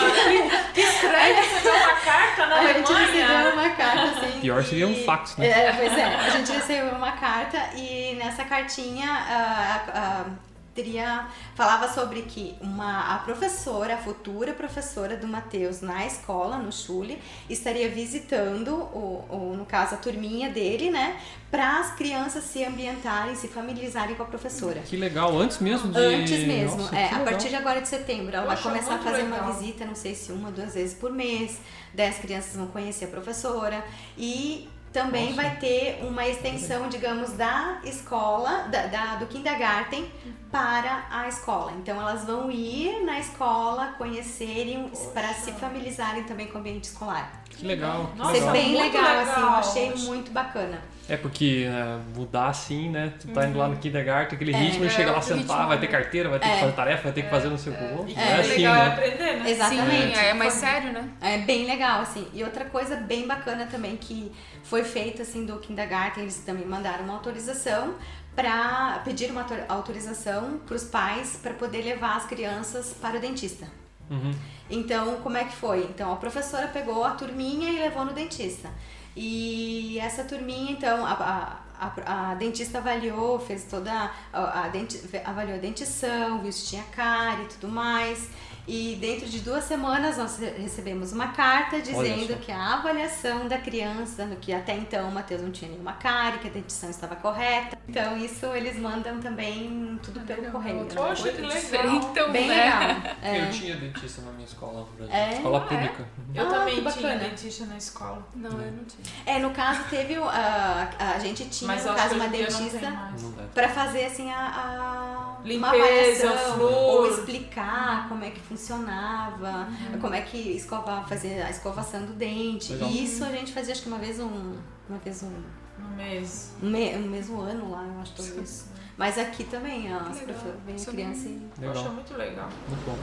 [0.73, 3.53] Que estranho receber uma carta na A gente recebeu Alemanha.
[3.53, 4.39] uma carta assim.
[4.39, 5.47] Pior seria um fax, né?
[5.49, 10.25] É, pois é, a gente recebeu uma carta e nessa cartinha ah, ah,
[10.73, 16.71] teria falava sobre que uma a professora, a futura professora do Matheus na escola, no
[16.71, 21.19] Chule, estaria visitando o, o no caso a turminha dele, né,
[21.51, 24.81] para as crianças se ambientarem, se familiarizarem com a professora.
[24.81, 25.99] Que legal, antes mesmo de.
[25.99, 28.99] Antes mesmo, Nossa, é, a partir de agora de setembro, ela vai Poxa, começar a
[28.99, 29.43] fazer legal.
[29.43, 31.59] uma visita, não sei se uma, duas vezes por mês.
[31.95, 33.85] As crianças vão conhecer a professora
[34.17, 35.41] e também Nossa.
[35.41, 40.09] vai ter uma extensão, digamos, da escola, da, da- do kindergarten
[40.51, 41.73] para a escola.
[41.79, 47.41] Então elas vão ir na escola, conhecerem, para se familiarizarem também com o ambiente escolar.
[47.49, 48.07] Que legal.
[48.13, 48.51] que Nossa, legal.
[48.51, 49.21] bem muito legal, legal.
[49.31, 50.79] assim, eu achei muito bacana.
[51.09, 53.13] É porque é, mudar assim, né?
[53.19, 55.85] Tu tá indo lá no kindergarten, aquele ritmo, É, chega lá sentar, ritmo, vai ter
[55.87, 55.91] né?
[55.91, 58.11] carteira, vai ter que fazer tarefa, vai ter que fazer não sei o que.
[58.11, 58.87] E É, é, assim, legal é né?
[58.87, 59.51] aprender, né?
[59.51, 60.15] Exatamente.
[60.17, 61.09] Sim, é mais sério, né?
[61.21, 62.25] É bem legal, assim.
[62.33, 64.31] E outra coisa bem bacana também que
[64.63, 67.95] foi feita, assim, do kindergarten, eles também mandaram uma autorização
[68.33, 73.19] para pedir uma autor- autorização para os pais para poder levar as crianças para o
[73.19, 73.67] dentista.
[74.09, 74.31] Uhum.
[74.69, 75.83] Então, como é que foi?
[75.83, 78.69] Então, a professora pegou a turminha e levou no dentista.
[79.15, 81.57] E essa turminha, então, a, a,
[82.05, 84.11] a- a dentista avaliou, fez toda.
[84.31, 88.29] A, a denti, avaliou a dentição, viu se tinha cárie e tudo mais.
[88.65, 93.57] E dentro de duas semanas nós re- recebemos uma carta dizendo que a avaliação da
[93.57, 97.13] criança, no que até então o Matheus não tinha nenhuma cárie, que a dentição estava
[97.17, 97.77] correta.
[97.89, 100.85] Então, isso eles mandam também tudo pelo correio.
[100.85, 101.57] Poxa, que legal.
[101.59, 102.55] Diferentão, Bem né?
[102.63, 103.13] legal.
[103.21, 103.41] É.
[103.41, 105.13] Eu tinha dentista na minha escola no Brasil.
[105.13, 105.33] É?
[105.33, 105.77] Escola Ah, é?
[105.77, 106.07] pública.
[106.33, 108.25] Eu Ah, também tinha dentista na escola.
[108.33, 109.03] Não, eu não tinha.
[109.25, 113.11] É, no caso teve a, a gente tinha Mas no eu caso uma dentista
[113.53, 116.71] para fazer assim a, a uma Limpeza, avaliação, flúor.
[116.71, 119.99] ou explicar como é que funcionava, Uhum.
[119.99, 122.71] como é que escovar, fazer a escovação do dente.
[122.73, 122.89] Legal.
[122.89, 124.55] E isso a gente fazia acho que uma vez um,
[124.89, 125.31] uma vez um
[125.79, 126.53] No mês.
[126.61, 128.67] No, me- no mesmo ano lá, eu acho, talvez.
[128.95, 130.23] Mas aqui também, as legal.
[130.23, 131.49] professoras Isso criança e...
[131.59, 131.73] Legal.
[131.73, 132.47] Poxa, muito legal.
[132.69, 132.95] Muito bom.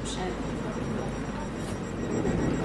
[2.56, 2.59] É.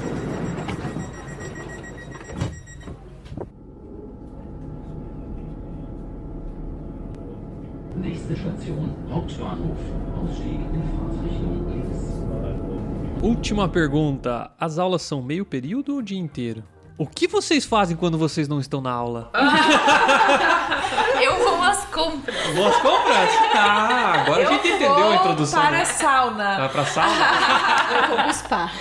[8.27, 9.77] Nächste Station, Hauptbahnhof.
[10.17, 13.21] Ausstieg in Fahrtrichtung links.
[13.21, 14.49] Última pergunta.
[14.59, 16.63] As aulas são meio período ou o dia inteiro?
[16.97, 19.29] O que vocês fazem quando vocês não estão na aula?
[21.21, 22.35] Eu vou às compras.
[22.55, 23.29] Boas compras?
[23.57, 25.61] Ah, agora a gente Eu entendeu a vou introdução.
[25.61, 25.81] para né?
[25.81, 26.57] a sauna.
[26.57, 27.13] Vai pra sala?
[28.01, 28.71] Eu vou buscar.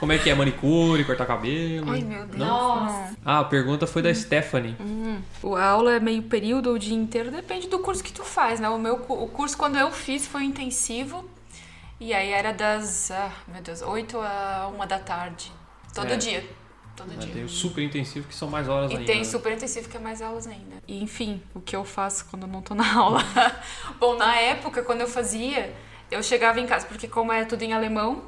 [0.00, 0.34] Como é que é?
[0.34, 1.90] Manicure, cortar cabelo?
[1.92, 2.38] Ai, meu Deus.
[2.38, 3.16] Nossa.
[3.24, 4.74] Ah, a pergunta foi da Stephanie.
[5.42, 8.58] O- A aula é meio período ou dia inteiro, depende do curso que tu faz,
[8.58, 8.68] né?
[8.70, 11.28] O meu o curso quando eu fiz foi intensivo.
[12.00, 15.52] E aí era das, ah, meu Deus, 8 a 1 da tarde.
[15.94, 16.16] Todo É.
[16.16, 16.48] dia.
[16.96, 17.32] Todo dia.
[17.34, 19.06] Tem o super intensivo que são mais horas E ainda.
[19.06, 19.24] tem né?
[19.24, 20.76] super intensivo que é mais aulas ainda.
[20.88, 23.22] E enfim, o que eu faço quando eu não tô na aula.
[23.98, 25.74] Bom, na época, quando eu fazia,
[26.10, 28.24] eu chegava em casa, porque como é tudo em alemão,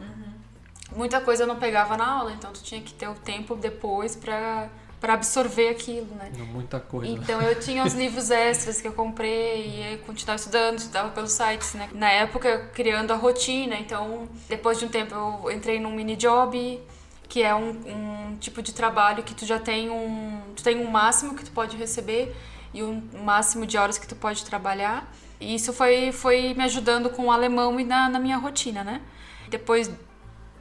[0.96, 4.16] muita coisa eu não pegava na aula, então tu tinha que ter o tempo depois
[4.16, 4.68] pra,
[5.00, 6.30] pra absorver aquilo, né?
[6.52, 7.12] Muita coisa.
[7.12, 11.32] Então eu tinha os livros extras que eu comprei e aí continuava estudando, estudava pelos
[11.32, 11.88] sites, né?
[11.92, 16.80] Na época criando a rotina, então depois de um tempo eu entrei num mini job,
[17.28, 20.90] que é um, um tipo de trabalho que tu já tem um, tu tem um
[20.90, 22.34] máximo que tu pode receber
[22.74, 25.10] e um máximo de horas que tu pode trabalhar.
[25.40, 29.00] E isso foi, foi me ajudando com o alemão e na, na minha rotina, né?
[29.48, 29.90] Depois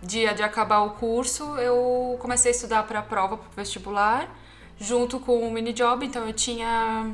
[0.02, 4.28] de, de acabar o curso, eu comecei a estudar para a prova, para o vestibular,
[4.80, 6.06] junto com o mini job.
[6.06, 7.12] Então eu tinha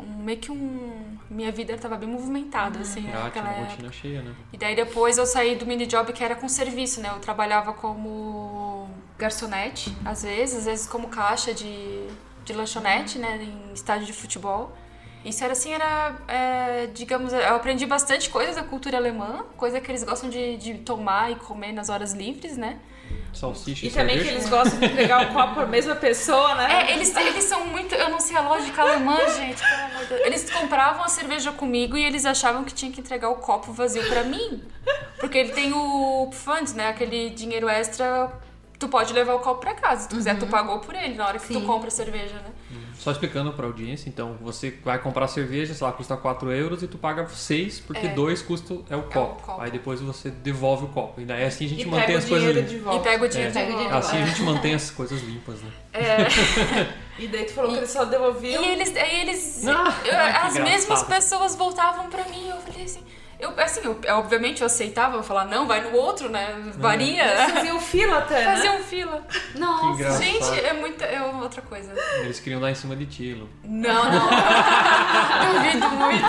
[0.00, 1.16] um, meio que um.
[1.30, 3.70] Minha vida estava bem movimentada, assim, Ah, tinha naquela uma época.
[3.72, 4.34] rotina cheia, né?
[4.52, 7.10] E daí depois eu saí do mini job que era com serviço, né?
[7.14, 8.88] Eu trabalhava como
[9.18, 12.06] garçonete, às vezes, às vezes como caixa de,
[12.44, 13.42] de lanchonete, né?
[13.42, 14.72] Em estádio de futebol.
[15.28, 19.90] Isso era assim, era, é, digamos, eu aprendi bastante coisa da cultura alemã, coisa que
[19.90, 22.78] eles gostam de, de tomar e comer nas horas livres, né?
[23.32, 24.38] Salsicha e, E também que cerveja.
[24.38, 26.86] eles gostam de entregar o copo pra mesma pessoa, né?
[26.88, 27.94] É, eles, eles são muito.
[27.94, 30.20] Eu não sei a lógica alemã, gente, pelo amor de Deus.
[30.26, 34.06] Eles compravam a cerveja comigo e eles achavam que tinha que entregar o copo vazio
[34.08, 34.62] pra mim.
[35.20, 36.88] Porque ele tem o fund, né?
[36.88, 38.32] Aquele dinheiro extra.
[38.78, 40.02] Tu pode levar o copo pra casa.
[40.02, 41.66] Se tu quiser, tu pagou por ele na hora que tu Sim.
[41.66, 42.50] compra a cerveja, né?
[42.98, 46.88] Só explicando pra audiência, então, você vai comprar cerveja, sei lá, custa 4 euros e
[46.88, 48.14] tu paga 6, porque É.
[48.14, 49.42] 2 custa é o copo.
[49.42, 49.60] copo.
[49.60, 51.20] Aí depois você devolve o copo.
[51.20, 52.94] E daí assim a gente E mantém as coisas limpas.
[52.94, 53.96] E pega o dinheiro É, Pega o dinheiro.
[53.96, 55.70] Assim a gente mantém as coisas limpas, né?
[57.18, 58.60] E daí tu falou que ele só devolvia.
[58.60, 59.72] E eles, aí eles Ah,
[60.04, 60.62] eu- as engraçado.
[60.64, 62.46] mesmas pessoas voltavam pra mim.
[62.48, 63.00] Eu falei assim,
[63.38, 66.54] eu, assim, eu, obviamente eu aceitava, eu falar, não, vai no outro, né?
[66.76, 67.24] Varia.
[67.24, 68.54] Eles faziam fila até, né?
[68.56, 69.26] Faziam fila.
[69.54, 70.18] Nossa.
[70.22, 71.04] Gente, é muita.
[71.04, 71.92] É outra coisa.
[72.20, 73.48] Eles queriam dar em cima de ti, Lu.
[73.64, 74.28] Não, não.
[75.54, 76.26] Duvido muito.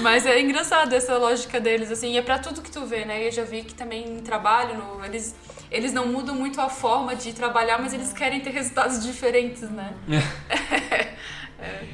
[0.00, 3.26] Mas é engraçado essa lógica deles, assim, e é pra tudo que tu vê, né?
[3.26, 5.34] Eu já vi que também em trabalho, no- eles,
[5.70, 9.94] eles não mudam muito a forma de trabalhar, mas eles querem ter resultados diferentes, né?
[11.58, 11.84] É,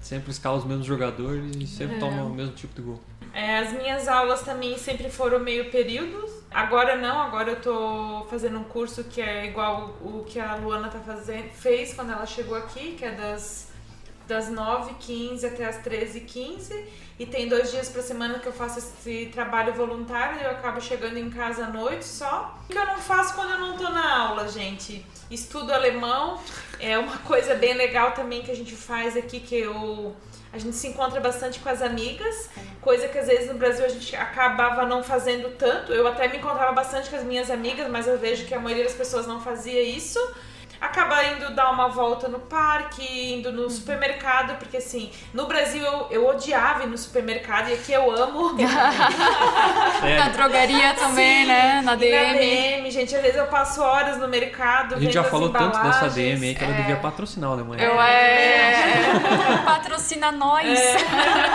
[0.00, 3.00] sempre escala os mesmos jogadores e sempre toma o mesmo tipo de gol.
[3.34, 6.30] É, as minhas aulas também sempre foram meio períodos.
[6.50, 10.54] Agora não, agora eu tô fazendo um curso que é igual o o que a
[10.56, 13.71] Luana tá fazendo, fez quando ela chegou aqui, que é das,
[14.32, 16.72] das 9h15 até as 13h15.
[17.18, 20.80] E tem dois dias por semana que eu faço esse trabalho voluntário e eu acabo
[20.80, 22.58] chegando em casa à noite só.
[22.64, 25.04] O que eu não faço quando eu não tô na aula, gente?
[25.30, 26.40] Estudo alemão.
[26.80, 30.16] É uma coisa bem legal também que a gente faz aqui, que eu...
[30.52, 32.50] A gente se encontra bastante com as amigas,
[32.82, 35.92] coisa que às vezes no Brasil a gente acabava não fazendo tanto.
[35.94, 38.84] Eu até me encontrava bastante com as minhas amigas, mas eu vejo que a maioria
[38.84, 40.18] das pessoas não fazia isso.
[40.82, 46.08] Acaba indo dar uma volta no parque, indo no supermercado, porque assim, no Brasil eu,
[46.10, 48.52] eu odiava ir no supermercado e aqui eu amo.
[48.58, 51.74] Na É, drogaria também, né?
[51.76, 52.38] Na E na DM.
[52.38, 54.96] DM, gente, às vezes eu passo horas no mercado.
[54.96, 56.08] a gente já falou tanto dessa.
[56.08, 57.84] DM aí que ela devia patrocinar a Alemanha.
[57.84, 58.72] Eu é.
[59.64, 60.66] Patrocina nós.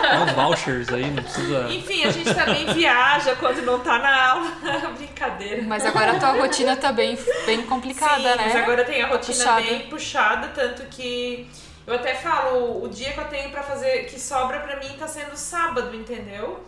[0.02, 1.68] Dá uns vouchers aí, não precisa.
[1.70, 4.52] Enfim, a gente também viaja quando não tá na aula.
[4.98, 5.64] Brincadeira.
[5.64, 8.36] Mas agora a tua rotina tá bem, bem complicada, Sim, né?
[8.38, 9.62] mas agora tem a rotina puxada.
[9.62, 11.50] bem puxada, tanto que
[11.86, 15.08] eu até falo, o dia que eu tenho pra fazer, que sobra pra mim tá
[15.08, 16.64] sendo sábado, entendeu?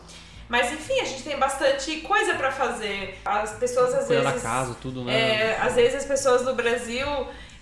[0.47, 3.19] Mas enfim, a gente tem bastante coisa pra fazer.
[3.23, 5.13] As pessoas às Cuidar da vezes casa, tudo, né?
[5.13, 7.05] é, às vezes as pessoas do Brasil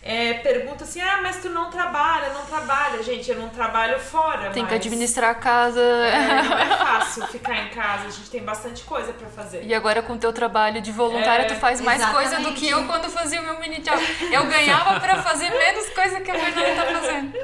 [0.04, 3.02] é, pergunta assim: ah, mas tu não trabalha, não trabalha.
[3.04, 4.52] Gente, eu não trabalho fora.
[4.52, 5.82] Tem que administrar a casa.
[5.82, 9.64] É, não é fácil ficar em casa, a gente tem bastante coisa pra fazer.
[9.64, 12.60] E agora com o teu trabalho de voluntária, É, tu faz mais coisa do exatamente.
[12.60, 14.02] que eu quando fazia o meu mini job.
[14.32, 17.38] Eu ganhava pra fazer menos coisa que a Fernanda tá fazendo.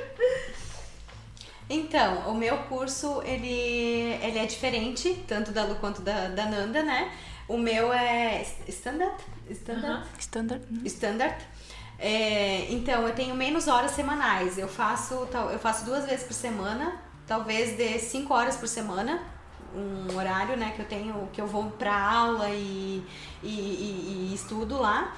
[1.70, 6.84] Então, o meu curso, ele, ele é diferente, tanto da Lu quanto da, da Nanda,
[6.84, 7.12] né?
[7.48, 9.16] O meu é standard,
[9.50, 10.64] standard, Standard.
[10.86, 11.36] standard.
[12.06, 14.58] É, então, eu tenho menos horas semanais.
[14.58, 19.22] Eu faço, eu faço duas vezes por semana, talvez de cinco horas por semana,
[19.74, 23.02] um horário, né, que eu tenho, que eu vou pra aula e,
[23.42, 25.14] e, e- e estudo lá.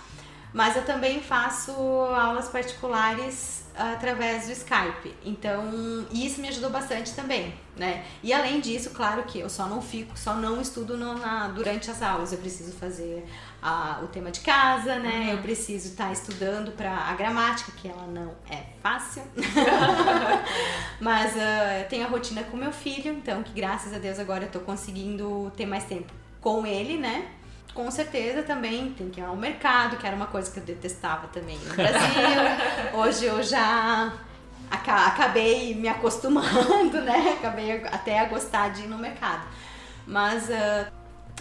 [0.53, 5.13] Mas eu também faço aulas particulares através do Skype.
[5.25, 8.05] Então, isso me ajudou bastante também, né?
[8.23, 11.91] E além disso, claro que eu só não fico, só não estudo no- na, durante
[11.91, 12.31] as aulas.
[12.31, 13.25] Eu preciso fazer
[13.65, 15.29] a- o tema de casa, né?
[15.33, 19.23] Eu preciso estar estudando para a gramática, que ela não é fácil.
[20.99, 24.43] Mas ah, eu tenho a rotina com meu filho, então que graças a Deus agora
[24.45, 26.11] eu tô conseguindo ter mais tempo
[26.41, 27.25] com ele, né?
[27.73, 31.27] Com certeza também tem que ir ao mercado, que era uma coisa que eu detestava
[31.27, 31.99] também no Brasil.
[32.93, 34.13] Hoje eu já
[34.71, 37.35] aca- acabei me acostumando, né?
[37.39, 39.45] Acabei até a gostar de ir no mercado.
[40.07, 40.89] Mas ah,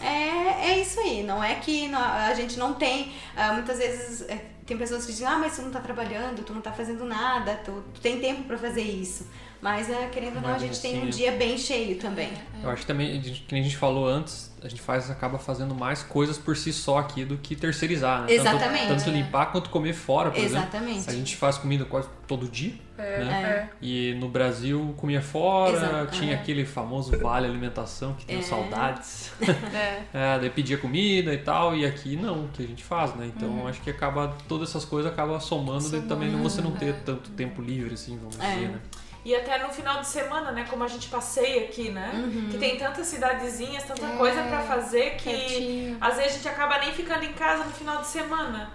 [0.02, 3.12] é, é isso aí, não é que a gente não tem.
[3.36, 6.54] ah, muitas vezes é, tem pessoas que dizem, ah, mas tu não tá trabalhando, tu
[6.54, 9.26] não tá fazendo nada, tu, tu tem tempo pra fazer isso.
[9.60, 12.30] Mas ah, querendo ou não, a gente tem assim, um dia bem cheio também.
[12.62, 16.03] Eu acho que também, que a gente falou antes, a gente faz, acaba fazendo mais
[16.03, 18.32] coisas por si só aqui do que terceirizar, né?
[18.32, 18.89] Exatamente.
[18.89, 20.57] Tanto, tanto limpar quanto comer fora, por exemplo.
[20.57, 21.11] Exatamente.
[21.11, 23.43] A gente faz comida quase todo dia, né?
[23.45, 23.69] É.
[23.82, 26.12] E no Brasil comia fora, Exato.
[26.19, 26.35] tinha É.
[26.36, 28.43] aquele famoso vale alimentação que tem É.
[28.43, 29.31] saudades.
[29.74, 30.03] É.
[30.15, 33.31] É, daí pedia comida e tal, e aqui não, que a gente faz, né?
[33.36, 37.28] Então acho que acaba, todas essas coisas acabam somando, daí também você não ter tanto
[37.31, 38.55] tempo livre, assim, vamos É.
[38.55, 38.78] dizer, né?
[39.24, 40.66] E até no final de semana, né?
[40.68, 42.10] Como a gente passeia aqui, né?
[42.12, 42.48] Uhum.
[42.51, 46.78] Que tem tantas cidadezinhas, tanta É, coisa pra fazer que às vezes a gente acaba
[46.78, 48.70] nem ficando em casa no final de semana.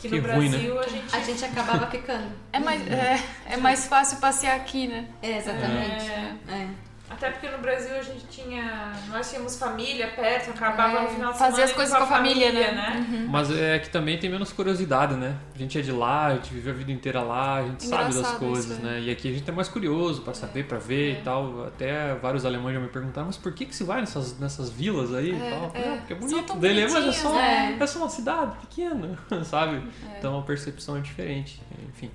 [0.00, 1.16] Que, Que no ruim, Brasil a gente.
[1.16, 2.30] A gente acabava ficando.
[2.52, 5.08] É mais, é, é mais fácil passear aqui, né?
[5.22, 6.10] É, exatamente.
[6.10, 6.68] É, É.
[7.08, 8.92] até porque no Brasil a gente tinha.
[9.08, 11.64] Nós tínhamos família perto, acabava É, no final de fazer semana.
[11.64, 13.26] as coisas com a família, né?
[13.30, 15.36] Mas é que também tem menos curiosidade, né?
[15.54, 18.04] A gente é de lá, a gente vive a vida inteira lá, a gente sabe
[18.06, 19.00] das Engraçado coisas, isso, né?
[19.00, 21.64] E aqui a gente é mais curioso pra saber, pra ver e tal.
[21.66, 25.14] Até vários alemães já me perguntaram, mas por que que se vai nessas, nessas vilas
[25.14, 25.70] aí e tal?
[25.74, 25.88] é.
[25.88, 26.42] "Ah, porque é bonito.
[26.46, 29.80] tão Dele, mas é só, bonitinhas, é só uma cidade pequena, sabe?
[30.18, 32.10] Então a percepção é diferente, enfim.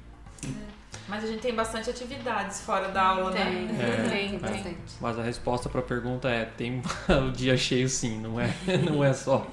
[1.07, 4.06] Mas a gente tem bastante atividades fora da aula, Tem, né?
[4.06, 4.40] É, Tem, é.
[4.40, 4.78] bastante.
[5.02, 6.82] Mas a resposta pra pergunta é, tem
[7.28, 8.53] o dia cheio sim, não é,
[8.90, 9.45] não é só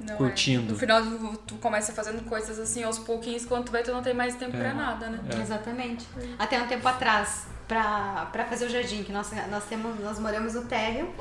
[0.00, 0.70] Não, curtindo.
[0.70, 0.72] É.
[0.72, 4.02] No final, tu, tu começa fazendo coisas assim aos pouquinhos, quando tu vê, tu não
[4.02, 4.60] tem mais tempo É.
[4.60, 5.20] pra nada, né?
[5.36, 5.40] É.
[5.40, 6.06] Exatamente.
[6.38, 10.54] Até um tempo atrás, pra, pra fazer o jardim, que nós, nós, temos, nós moramos
[10.54, 11.12] no térreo,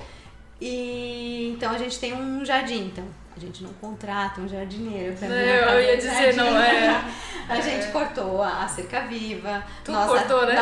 [0.60, 2.88] e então a gente tem um jardim.
[2.88, 3.06] Então,
[3.38, 6.38] a gente não contrata um jardineiro pra vir Eu ia o dizer, jardim.
[6.38, 7.04] não é.
[7.50, 9.64] A gente cortou a a cerca viva.
[9.86, 10.56] Tu nós- cortou, né?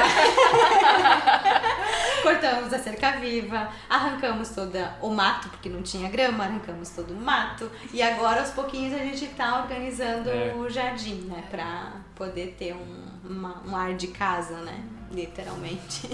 [2.22, 7.20] Cortamos a cerca viva, arrancamos toda o mato, porque não tinha grama, arrancamos todo o
[7.20, 7.70] mato.
[7.94, 10.54] E agora, aos pouquinhos, a gente tá organizando É.
[10.56, 11.44] o jardim, né?
[11.50, 14.80] Pra poder ter um, uma- um ar de casa, né?
[15.12, 16.10] Literalmente.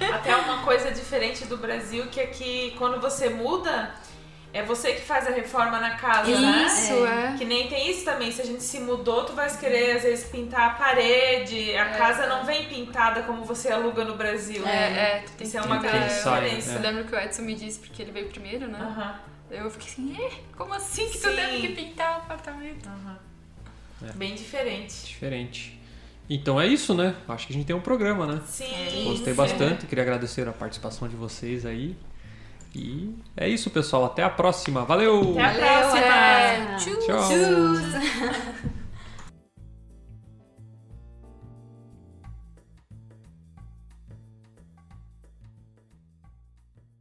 [0.00, 3.94] É, Até uma coisa diferente do Brasil, que aqui quando você muda,
[4.52, 6.66] é você que faz a reforma na casa, né?
[6.66, 7.34] Isso, é.
[7.38, 10.28] Que nem tem isso também, se a gente se mudou, tu vai querer às vezes
[10.28, 14.66] pintar a parede, a casa não vem pintada como você aluga no Brasil.
[14.66, 16.72] É, é, tu tem Isso é uma grande diferença.
[16.74, 18.78] Eu lembro que o Edson me disse, porque ele veio primeiro, né?
[18.78, 19.20] Aham,
[19.50, 20.30] Eu fiquei assim, é?
[20.56, 21.36] Como assim que tu Sim.
[21.36, 22.88] teve que pintar o apartamento?
[22.88, 23.18] aham.
[24.06, 24.12] É.
[24.14, 25.06] Bem diferente.
[25.06, 25.80] Diferente.
[26.28, 27.14] Então é isso, né?
[27.28, 28.42] Acho que a gente tem um programa, né?
[28.46, 29.04] Sim.
[29.04, 31.96] Gostei bastante, queria agradecer a participação de vocês aí.
[32.74, 34.04] E é isso, pessoal.
[34.04, 34.84] Até a próxima.
[34.84, 35.36] Valeu!
[35.38, 37.06] Até a Valeu, próxima!
[37.06, 37.28] Tchau!
[37.28, 38.71] Tchau.